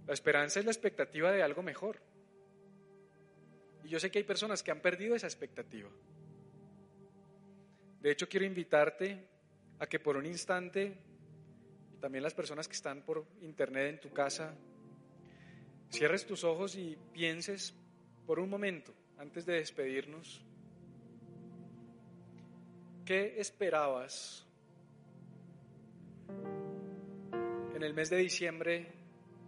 La 0.07 0.13
esperanza 0.13 0.61
es 0.61 0.65
la 0.65 0.71
expectativa 0.71 1.29
de 1.29 1.43
algo 1.43 1.61
mejor. 1.61 1.99
yo 3.83 3.99
sé 3.99 4.09
que 4.09 4.19
hay 4.19 4.23
personas 4.23 4.63
que 4.63 4.71
han 4.71 4.79
perdido 4.79 5.13
esa 5.13 5.27
expectativa. 5.27 5.89
De 8.01 8.11
hecho, 8.11 8.27
quiero 8.27 8.45
invitarte 8.45 9.27
a 9.79 9.85
que 9.85 9.99
por 9.99 10.17
un 10.17 10.25
instante, 10.25 10.97
también 11.99 12.23
las 12.23 12.33
personas 12.33 12.67
que 12.67 12.73
están 12.73 13.03
por 13.03 13.25
internet 13.41 13.89
en 13.89 13.99
tu 13.99 14.11
casa, 14.11 14.55
cierres 15.91 16.25
tus 16.25 16.43
ojos 16.43 16.75
y 16.75 16.97
pienses 17.13 17.75
por 18.25 18.39
un 18.39 18.49
momento, 18.49 18.93
antes 19.19 19.45
de 19.45 19.53
despedirnos, 19.53 20.43
¿qué 23.05 23.39
esperabas 23.39 24.47
en 27.75 27.83
el 27.83 27.93
mes 27.93 28.09
de 28.09 28.17
diciembre 28.17 28.87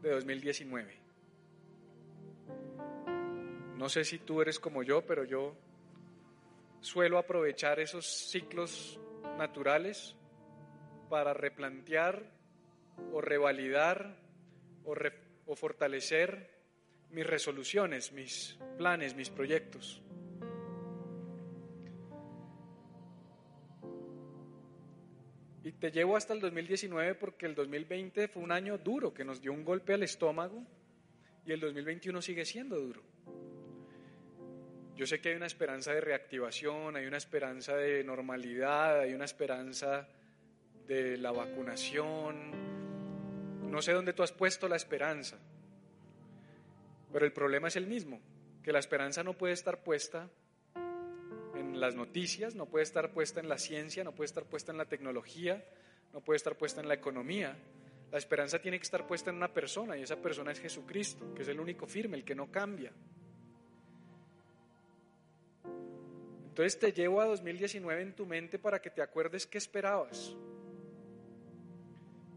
de 0.03 0.11
2019? 0.11 0.97
No 3.77 3.89
sé 3.89 4.03
si 4.03 4.19
tú 4.19 4.41
eres 4.41 4.59
como 4.59 4.83
yo, 4.83 5.03
pero 5.05 5.23
yo 5.23 5.55
suelo 6.83 7.17
aprovechar 7.17 7.79
esos 7.79 8.05
ciclos 8.05 8.99
naturales 9.37 10.15
para 11.09 11.33
replantear 11.33 12.29
o 13.13 13.21
revalidar 13.21 14.17
o, 14.83 15.55
fortalecer 15.55 16.51
mis 17.09 17.25
resoluciones, 17.25 18.11
mis 18.11 18.59
planes, 18.77 19.15
mis 19.15 19.29
proyectos. 19.29 20.03
Y 25.63 25.71
te 25.71 25.89
llevo 25.89 26.17
hasta 26.17 26.33
el 26.33 26.41
2019 26.41 27.15
porque 27.15 27.45
el 27.45 27.55
2020 27.55 28.27
fue 28.27 28.43
un 28.43 28.51
año 28.51 28.77
duro 28.77 29.13
que 29.13 29.23
nos 29.23 29.41
dio 29.41 29.53
un 29.53 29.63
golpe 29.63 29.93
al 29.93 30.03
estómago 30.03 30.61
y 31.45 31.53
el 31.53 31.61
2021 31.61 32.21
sigue 32.21 32.43
siendo 32.43 32.77
duro. 32.77 33.12
Yo 34.95 35.07
sé 35.07 35.19
que 35.19 35.29
hay 35.29 35.35
una 35.35 35.47
esperanza 35.47 35.91
de 35.91 36.01
reactivación, 36.01 36.95
hay 36.95 37.07
una 37.07 37.17
esperanza 37.17 37.75
de 37.75 38.03
normalidad, 38.03 38.99
hay 38.99 39.13
una 39.13 39.25
esperanza 39.25 40.07
de 40.87 41.17
la 41.17 41.31
vacunación. 41.31 42.51
No 43.71 43.81
sé 43.81 43.91
dónde 43.93 44.13
tú 44.13 44.21
has 44.21 44.31
puesto 44.31 44.67
la 44.67 44.75
esperanza, 44.75 45.39
pero 47.11 47.25
el 47.25 47.33
problema 47.33 47.69
es 47.69 47.75
el 47.75 47.87
mismo, 47.87 48.21
que 48.61 48.71
la 48.71 48.77
esperanza 48.77 49.23
no 49.23 49.33
puede 49.33 49.53
estar 49.53 49.83
puesta 49.83 50.29
en 51.55 51.79
las 51.79 51.95
noticias, 51.95 52.53
no 52.53 52.67
puede 52.67 52.83
estar 52.83 53.11
puesta 53.13 53.39
en 53.39 53.49
la 53.49 53.57
ciencia, 53.57 54.03
no 54.03 54.13
puede 54.13 54.27
estar 54.27 54.45
puesta 54.45 54.71
en 54.71 54.77
la 54.77 54.85
tecnología, 54.85 55.65
no 56.13 56.21
puede 56.21 56.37
estar 56.37 56.55
puesta 56.55 56.81
en 56.81 56.87
la 56.87 56.93
economía. 56.93 57.57
La 58.11 58.19
esperanza 58.19 58.59
tiene 58.59 58.77
que 58.77 58.83
estar 58.83 59.07
puesta 59.07 59.31
en 59.31 59.37
una 59.37 59.51
persona 59.51 59.97
y 59.97 60.03
esa 60.03 60.17
persona 60.17 60.51
es 60.51 60.59
Jesucristo, 60.59 61.33
que 61.33 61.41
es 61.41 61.47
el 61.47 61.59
único 61.59 61.87
firme, 61.87 62.15
el 62.15 62.23
que 62.23 62.35
no 62.35 62.51
cambia. 62.51 62.91
Entonces 66.53 66.77
te 66.77 66.93
llevo 66.93 67.19
a 67.19 67.25
2019 67.25 67.99
en 67.99 68.13
tu 68.13 68.27
mente 68.27 68.59
para 68.59 68.79
que 68.79 68.91
te 68.91 69.01
acuerdes 69.01 69.47
qué 69.47 69.57
esperabas. 69.57 70.35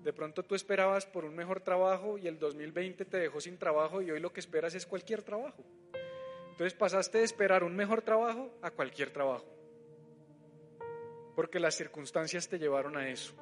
De 0.02 0.10
pronto 0.14 0.42
tú 0.42 0.54
esperabas 0.54 1.04
por 1.04 1.26
un 1.26 1.36
mejor 1.36 1.60
trabajo 1.60 2.16
y 2.16 2.26
el 2.26 2.38
2020 2.38 3.04
te 3.04 3.18
dejó 3.18 3.42
sin 3.42 3.58
trabajo 3.58 4.00
y 4.00 4.10
hoy 4.10 4.18
lo 4.18 4.32
que 4.32 4.40
esperas 4.40 4.74
es 4.74 4.86
cualquier 4.86 5.22
trabajo. 5.22 5.62
Entonces 6.50 6.72
pasaste 6.72 7.18
de 7.18 7.24
esperar 7.24 7.62
un 7.62 7.76
mejor 7.76 8.00
trabajo 8.00 8.50
a 8.62 8.70
cualquier 8.70 9.10
trabajo. 9.10 9.44
Porque 11.34 11.60
las 11.60 11.74
circunstancias 11.74 12.48
te 12.48 12.58
llevaron 12.58 12.96
a 12.96 13.10
eso. 13.10 13.34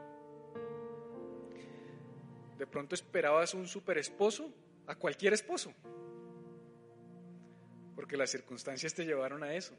De 2.58 2.66
pronto 2.66 2.96
esperabas 2.96 3.54
un 3.54 3.68
super 3.68 3.96
esposo 3.96 4.52
a 4.88 4.96
cualquier 4.96 5.34
esposo. 5.34 5.72
Porque 7.94 8.16
las 8.16 8.30
circunstancias 8.30 8.92
te 8.92 9.04
llevaron 9.04 9.44
a 9.44 9.54
eso. 9.54 9.76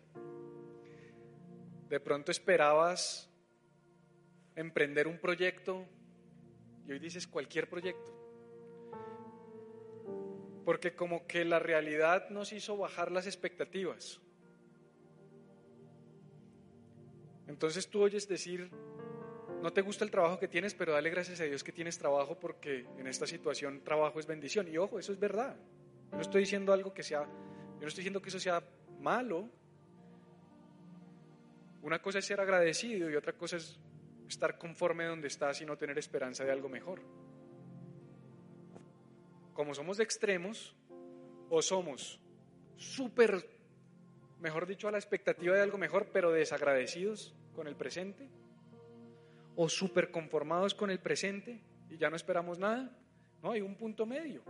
De 1.90 2.00
pronto 2.00 2.32
esperabas 2.32 3.30
emprender 4.56 5.08
un 5.08 5.20
proyecto 5.20 5.86
y 6.88 6.92
hoy 6.92 7.00
dices 7.00 7.28
cualquier 7.28 7.70
proyecto. 7.70 8.12
Porque 10.64 10.96
como 10.96 11.28
que 11.28 11.46
la 11.46 11.60
realidad 11.60 12.30
nos 12.30 12.54
hizo 12.54 12.78
bajar 12.78 13.12
las 13.12 13.28
expectativas. 13.28 14.20
Entonces 17.48 17.88
tú 17.88 18.02
oyes 18.02 18.28
decir, 18.28 18.72
no 19.62 19.72
te 19.72 19.82
gusta 19.82 20.04
el 20.04 20.12
trabajo 20.12 20.40
que 20.40 20.48
tienes, 20.48 20.74
pero 20.74 20.94
dale 20.94 21.10
gracias 21.10 21.40
a 21.42 21.44
Dios 21.44 21.64
que 21.64 21.72
tienes 21.72 21.98
trabajo 21.98 22.40
porque 22.40 22.88
en 22.98 23.08
esta 23.08 23.28
situación 23.28 23.84
trabajo 23.84 24.20
es 24.20 24.26
bendición. 24.26 24.68
Y 24.68 24.78
ojo, 24.78 24.98
eso 24.98 25.12
es 25.12 25.20
verdad. 25.20 25.56
no 26.12 26.22
estoy 26.22 26.42
diciendo 26.42 26.74
algo 26.74 26.94
que 26.94 27.04
sea, 27.04 27.24
yo 27.24 27.82
no 27.82 27.88
estoy 27.88 28.02
diciendo 28.02 28.22
que 28.22 28.30
eso 28.30 28.40
sea 28.40 28.64
malo, 29.00 29.50
una 31.86 32.02
cosa 32.02 32.18
es 32.18 32.26
ser 32.26 32.42
agradecido 32.42 33.12
y 33.12 33.16
otra 33.16 33.34
cosa 33.34 33.58
es 33.58 33.80
estar 34.28 34.58
conforme 34.58 35.06
donde 35.06 35.28
estás 35.28 35.62
y 35.62 35.68
no 35.68 35.78
tener 35.78 36.00
esperanza 36.00 36.44
de 36.44 36.52
algo 36.52 36.68
mejor. 36.68 37.00
Como 39.54 39.76
somos 39.76 40.00
extremos, 40.00 40.76
o 41.48 41.62
somos 41.62 42.20
súper, 42.76 43.48
mejor 44.40 44.66
dicho, 44.66 44.88
a 44.88 44.92
la 44.92 44.98
expectativa 44.98 45.56
de 45.56 45.62
algo 45.62 45.78
mejor, 45.78 46.10
pero 46.12 46.32
desagradecidos 46.32 47.36
con 47.54 47.68
el 47.68 47.76
presente, 47.76 48.28
o 49.56 49.70
súper 49.70 50.10
conformados 50.10 50.74
con 50.74 50.90
el 50.90 51.00
presente 51.00 51.62
y 51.88 51.98
ya 51.98 52.10
no 52.10 52.16
esperamos 52.16 52.58
nada. 52.58 52.98
No, 53.44 53.52
hay 53.52 53.62
un 53.62 53.76
punto 53.76 54.08
medio. 54.08 54.42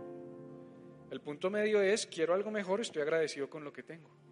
El 1.10 1.20
punto 1.20 1.50
medio 1.50 1.82
es, 1.82 2.06
quiero 2.06 2.32
algo 2.32 2.50
mejor, 2.50 2.80
estoy 2.80 3.02
agradecido 3.02 3.50
con 3.50 3.62
lo 3.62 3.74
que 3.74 3.82
tengo 3.82 4.25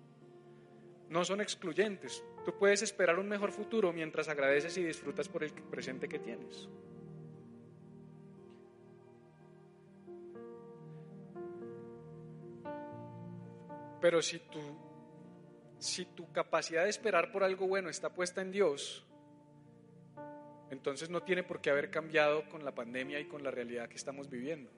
no 1.15 1.25
son 1.25 1.41
excluyentes. 1.41 2.25
Tú 2.45 2.59
puedes 2.59 2.83
esperar 2.83 3.21
un 3.21 3.29
mejor 3.29 3.53
futuro 3.53 3.93
mientras 3.93 4.29
agradeces 4.29 4.77
y 4.79 4.83
disfrutas 4.83 5.29
por 5.29 5.45
el 5.45 5.53
presente 5.53 6.09
que 6.09 6.19
tienes. 6.19 6.69
Pero 14.01 14.21
si 14.21 14.41
tu, 14.41 14.59
si 15.79 16.05
tu 16.05 16.33
capacidad 16.33 16.83
de 16.83 16.91
esperar 16.91 17.31
por 17.31 17.45
algo 17.45 17.69
bueno 17.69 17.91
está 17.91 18.13
puesta 18.13 18.43
en 18.43 18.51
Dios, 18.51 19.07
entonces 20.71 21.11
no 21.11 21.23
tiene 21.23 21.45
por 21.45 21.61
qué 21.61 21.71
haber 21.71 21.93
cambiado 21.93 22.49
con 22.49 22.65
la 22.65 22.75
pandemia 22.75 23.21
y 23.21 23.27
con 23.27 23.45
la 23.45 23.53
realidad 23.53 23.89
que 23.89 23.95
estamos 23.95 24.29
viviendo. 24.29 24.69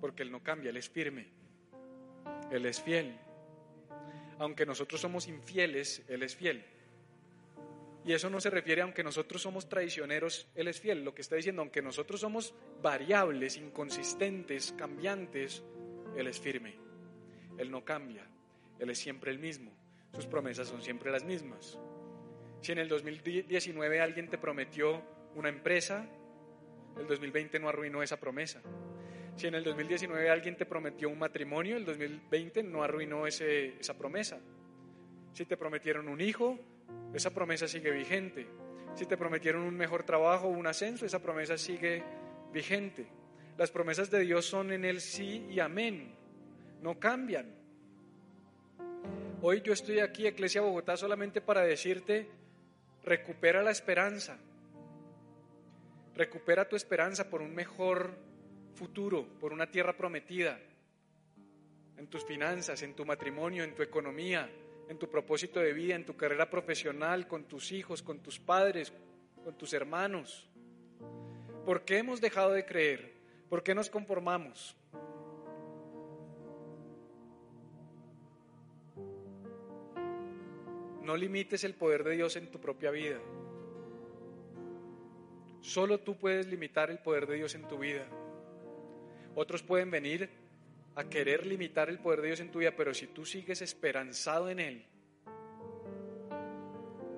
Porque 0.00 0.24
Él 0.24 0.32
no 0.32 0.42
cambia, 0.42 0.70
Él 0.70 0.76
es 0.76 0.90
firme, 0.90 1.28
Él 2.50 2.66
es 2.66 2.82
fiel 2.82 3.16
aunque 4.38 4.66
nosotros 4.66 5.00
somos 5.00 5.28
infieles, 5.28 6.02
Él 6.08 6.22
es 6.22 6.36
fiel. 6.36 6.64
Y 8.04 8.12
eso 8.12 8.30
no 8.30 8.40
se 8.40 8.50
refiere 8.50 8.82
a 8.82 8.84
aunque 8.84 9.02
nosotros 9.02 9.42
somos 9.42 9.68
traicioneros, 9.68 10.46
Él 10.54 10.68
es 10.68 10.80
fiel. 10.80 11.04
Lo 11.04 11.14
que 11.14 11.22
está 11.22 11.34
diciendo, 11.34 11.62
aunque 11.62 11.82
nosotros 11.82 12.20
somos 12.20 12.54
variables, 12.80 13.56
inconsistentes, 13.56 14.72
cambiantes, 14.78 15.64
Él 16.16 16.28
es 16.28 16.38
firme. 16.38 16.76
Él 17.58 17.70
no 17.70 17.84
cambia. 17.84 18.24
Él 18.78 18.90
es 18.90 18.98
siempre 18.98 19.32
el 19.32 19.40
mismo. 19.40 19.72
Sus 20.12 20.26
promesas 20.26 20.68
son 20.68 20.82
siempre 20.82 21.10
las 21.10 21.24
mismas. 21.24 21.78
Si 22.60 22.72
en 22.72 22.78
el 22.78 22.88
2019 22.88 24.00
alguien 24.00 24.28
te 24.28 24.38
prometió 24.38 25.02
una 25.34 25.48
empresa, 25.48 26.06
el 26.98 27.06
2020 27.06 27.58
no 27.58 27.68
arruinó 27.68 28.02
esa 28.02 28.18
promesa. 28.18 28.62
Si 29.36 29.46
en 29.46 29.54
el 29.54 29.64
2019 29.64 30.30
alguien 30.30 30.56
te 30.56 30.64
prometió 30.64 31.10
un 31.10 31.18
matrimonio, 31.18 31.76
el 31.76 31.84
2020 31.84 32.62
no 32.62 32.82
arruinó 32.82 33.26
esa 33.26 33.94
promesa. 33.98 34.40
Si 35.34 35.44
te 35.44 35.58
prometieron 35.58 36.08
un 36.08 36.22
hijo, 36.22 36.58
esa 37.12 37.34
promesa 37.34 37.68
sigue 37.68 37.90
vigente. 37.90 38.46
Si 38.94 39.04
te 39.04 39.18
prometieron 39.18 39.62
un 39.62 39.76
mejor 39.76 40.04
trabajo, 40.04 40.48
un 40.48 40.66
ascenso, 40.66 41.04
esa 41.04 41.20
promesa 41.20 41.58
sigue 41.58 42.02
vigente. 42.50 43.06
Las 43.58 43.70
promesas 43.70 44.10
de 44.10 44.20
Dios 44.20 44.46
son 44.46 44.72
en 44.72 44.86
el 44.86 45.02
sí 45.02 45.46
y 45.50 45.60
amén, 45.60 46.14
no 46.80 46.98
cambian. 46.98 47.54
Hoy 49.42 49.60
yo 49.60 49.74
estoy 49.74 50.00
aquí, 50.00 50.26
Iglesia 50.26 50.62
Bogotá, 50.62 50.96
solamente 50.96 51.42
para 51.42 51.60
decirte, 51.60 52.26
recupera 53.04 53.62
la 53.62 53.70
esperanza. 53.70 54.38
Recupera 56.14 56.66
tu 56.66 56.74
esperanza 56.74 57.28
por 57.28 57.42
un 57.42 57.54
mejor 57.54 58.16
futuro, 58.76 59.26
por 59.40 59.52
una 59.52 59.70
tierra 59.70 59.96
prometida, 59.96 60.60
en 61.96 62.06
tus 62.08 62.24
finanzas, 62.24 62.82
en 62.82 62.94
tu 62.94 63.04
matrimonio, 63.04 63.64
en 63.64 63.74
tu 63.74 63.82
economía, 63.82 64.48
en 64.88 64.98
tu 64.98 65.08
propósito 65.08 65.60
de 65.60 65.72
vida, 65.72 65.94
en 65.94 66.04
tu 66.04 66.16
carrera 66.16 66.48
profesional, 66.48 67.26
con 67.26 67.44
tus 67.44 67.72
hijos, 67.72 68.02
con 68.02 68.20
tus 68.20 68.38
padres, 68.38 68.92
con 69.42 69.56
tus 69.56 69.72
hermanos. 69.72 70.46
¿Por 71.64 71.84
qué 71.84 71.98
hemos 71.98 72.20
dejado 72.20 72.52
de 72.52 72.64
creer? 72.64 73.14
¿Por 73.48 73.62
qué 73.62 73.74
nos 73.74 73.90
conformamos? 73.90 74.76
No 81.02 81.16
limites 81.16 81.62
el 81.64 81.74
poder 81.74 82.04
de 82.04 82.16
Dios 82.16 82.36
en 82.36 82.50
tu 82.50 82.60
propia 82.60 82.90
vida. 82.90 83.18
Solo 85.60 85.98
tú 85.98 86.16
puedes 86.16 86.46
limitar 86.46 86.90
el 86.90 86.98
poder 86.98 87.26
de 87.26 87.36
Dios 87.36 87.54
en 87.54 87.66
tu 87.66 87.78
vida. 87.78 88.06
Otros 89.36 89.62
pueden 89.62 89.90
venir 89.90 90.30
a 90.94 91.04
querer 91.04 91.46
limitar 91.46 91.90
el 91.90 91.98
poder 91.98 92.22
de 92.22 92.26
Dios 92.28 92.40
en 92.40 92.50
tu 92.50 92.60
vida, 92.60 92.72
pero 92.74 92.94
si 92.94 93.06
tú 93.06 93.26
sigues 93.26 93.60
esperanzado 93.60 94.48
en 94.48 94.58
Él, 94.58 94.86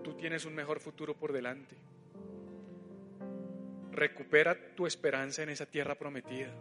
tú 0.03 0.15
tienes 0.15 0.45
un 0.45 0.53
mejor 0.53 0.81
futuro 0.81 1.15
por 1.15 1.33
delante. 1.33 1.77
Recupera 3.93 4.75
tu 4.75 4.85
esperanza 4.85 5.45
en 5.45 5.51
esa 5.51 5.67
tierra 5.67 5.95
prometida. 5.95 6.53